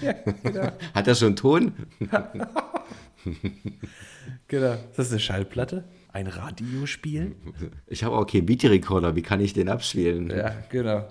Ja, 0.00 0.12
genau. 0.42 0.70
Hat 0.94 1.08
er 1.08 1.14
schon 1.16 1.34
Ton? 1.34 1.72
genau. 4.48 4.72
Ist 4.72 4.98
das 4.98 5.10
eine 5.10 5.20
Schallplatte? 5.20 5.84
Ein 6.12 6.26
Radiospiel? 6.26 7.34
Ich 7.86 8.02
habe 8.04 8.16
auch 8.16 8.26
keinen 8.26 8.48
Videorekorder. 8.48 9.14
Wie 9.14 9.22
kann 9.22 9.40
ich 9.40 9.52
den 9.52 9.68
abspielen? 9.68 10.30
Ja, 10.30 10.54
genau. 10.70 11.06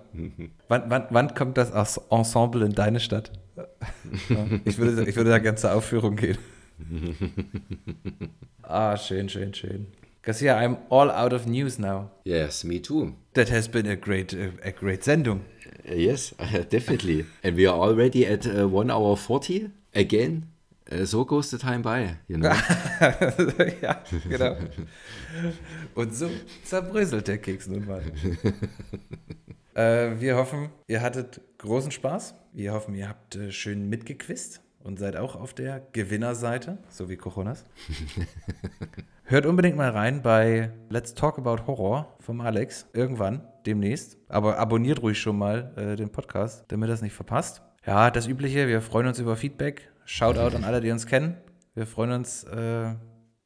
Wann, 0.67 0.83
wann, 0.89 1.07
wann 1.11 1.33
kommt 1.35 1.57
das 1.57 1.71
As- 1.71 2.01
Ensemble 2.09 2.65
in 2.65 2.73
deine 2.73 2.99
Stadt? 2.99 3.31
Ich 4.65 4.77
würde, 4.77 5.07
ich 5.09 5.15
würde 5.15 5.29
da 5.29 5.39
gerne 5.39 5.57
zur 5.57 5.73
Aufführung 5.73 6.15
gehen. 6.15 6.37
Ah, 8.63 8.97
schön, 8.97 9.29
schön, 9.29 9.53
schön. 9.53 9.87
Garcia, 10.21 10.59
I'm 10.59 10.75
all 10.89 11.09
out 11.09 11.31
of 11.31 11.45
news 11.47 11.79
now. 11.79 12.09
Yes, 12.25 12.65
me 12.65 12.81
too. 12.81 13.13
That 13.33 13.49
has 13.49 13.69
been 13.69 13.87
a 13.87 13.95
great, 13.95 14.35
a 14.61 14.71
great 14.71 15.03
Sendung. 15.05 15.39
Yes, 15.89 16.35
definitely. 16.69 17.25
And 17.43 17.55
we 17.55 17.65
are 17.65 17.77
already 17.77 18.25
at 18.25 18.45
uh, 18.45 18.67
1 18.67 18.91
hour 18.91 19.15
40 19.15 19.69
again. 19.95 20.47
Äh, 20.89 21.05
so 21.05 21.25
goes 21.25 21.49
the 21.49 21.57
time 21.57 21.79
by. 21.79 22.15
You 22.27 22.37
know? 22.37 22.49
ja, 23.81 24.01
genau. 24.27 24.55
Und 25.95 26.15
so 26.15 26.29
zerbröselt 26.63 27.27
der 27.27 27.37
Keks 27.39 27.67
nun 27.67 27.85
mal. 27.85 28.01
äh, 29.73 30.19
wir 30.19 30.35
hoffen, 30.37 30.69
ihr 30.87 31.01
hattet 31.01 31.41
großen 31.57 31.91
Spaß. 31.91 32.35
Wir 32.53 32.73
hoffen, 32.73 32.95
ihr 32.95 33.09
habt 33.09 33.35
äh, 33.35 33.51
schön 33.51 33.89
mitgequist 33.89 34.61
und 34.83 34.97
seid 34.97 35.17
auch 35.17 35.35
auf 35.35 35.53
der 35.53 35.81
Gewinnerseite, 35.91 36.77
so 36.89 37.09
wie 37.09 37.17
Cojonas. 37.17 37.65
Hört 39.25 39.45
unbedingt 39.45 39.75
mal 39.75 39.89
rein 39.89 40.21
bei 40.21 40.71
Let's 40.89 41.13
Talk 41.13 41.37
About 41.37 41.67
Horror 41.67 42.15
vom 42.21 42.39
Alex. 42.39 42.87
Irgendwann, 42.93 43.45
demnächst. 43.65 44.17
Aber 44.29 44.57
abonniert 44.57 45.01
ruhig 45.01 45.19
schon 45.19 45.37
mal 45.37 45.73
äh, 45.75 45.97
den 45.97 46.09
Podcast, 46.09 46.63
damit 46.69 46.87
ihr 46.87 46.91
das 46.91 47.01
nicht 47.01 47.13
verpasst. 47.13 47.61
Ja, 47.85 48.09
das 48.09 48.27
Übliche, 48.27 48.69
wir 48.69 48.81
freuen 48.81 49.07
uns 49.07 49.19
über 49.19 49.35
Feedback. 49.35 49.91
Shoutout 50.07 50.55
an 50.55 50.63
alle, 50.63 50.79
die 50.81 50.89
uns 50.89 51.05
kennen. 51.05 51.35
Wir 51.75 51.85
freuen 51.85 52.11
uns, 52.13 52.43
äh, 52.45 52.95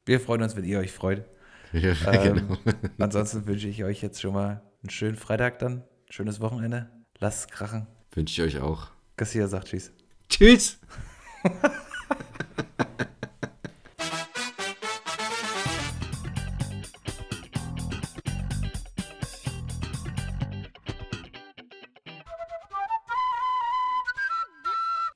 wir 0.06 0.20
freuen 0.20 0.42
uns, 0.42 0.54
wenn 0.56 0.64
ihr 0.64 0.78
euch 0.78 0.92
freut. 0.92 1.24
Ja, 1.72 1.94
Ähm, 2.12 2.48
genau. 2.48 2.58
ansonsten 2.98 3.46
wünsche 3.46 3.66
ich 3.66 3.82
euch 3.82 4.02
jetzt 4.02 4.20
schon 4.20 4.34
mal 4.34 4.60
einen 4.82 4.90
schönen 4.90 5.16
Freitag 5.16 5.58
dann, 5.58 5.82
schönes 6.10 6.38
Wochenende. 6.40 6.90
Lasst 7.18 7.40
es 7.40 7.48
krachen. 7.48 7.86
Wünsche 8.12 8.42
ich 8.46 8.56
euch 8.56 8.62
auch. 8.62 8.88
Garcia 9.16 9.48
sagt 9.48 9.68
Tschüss. 9.68 9.90
Tschüss! 10.28 10.78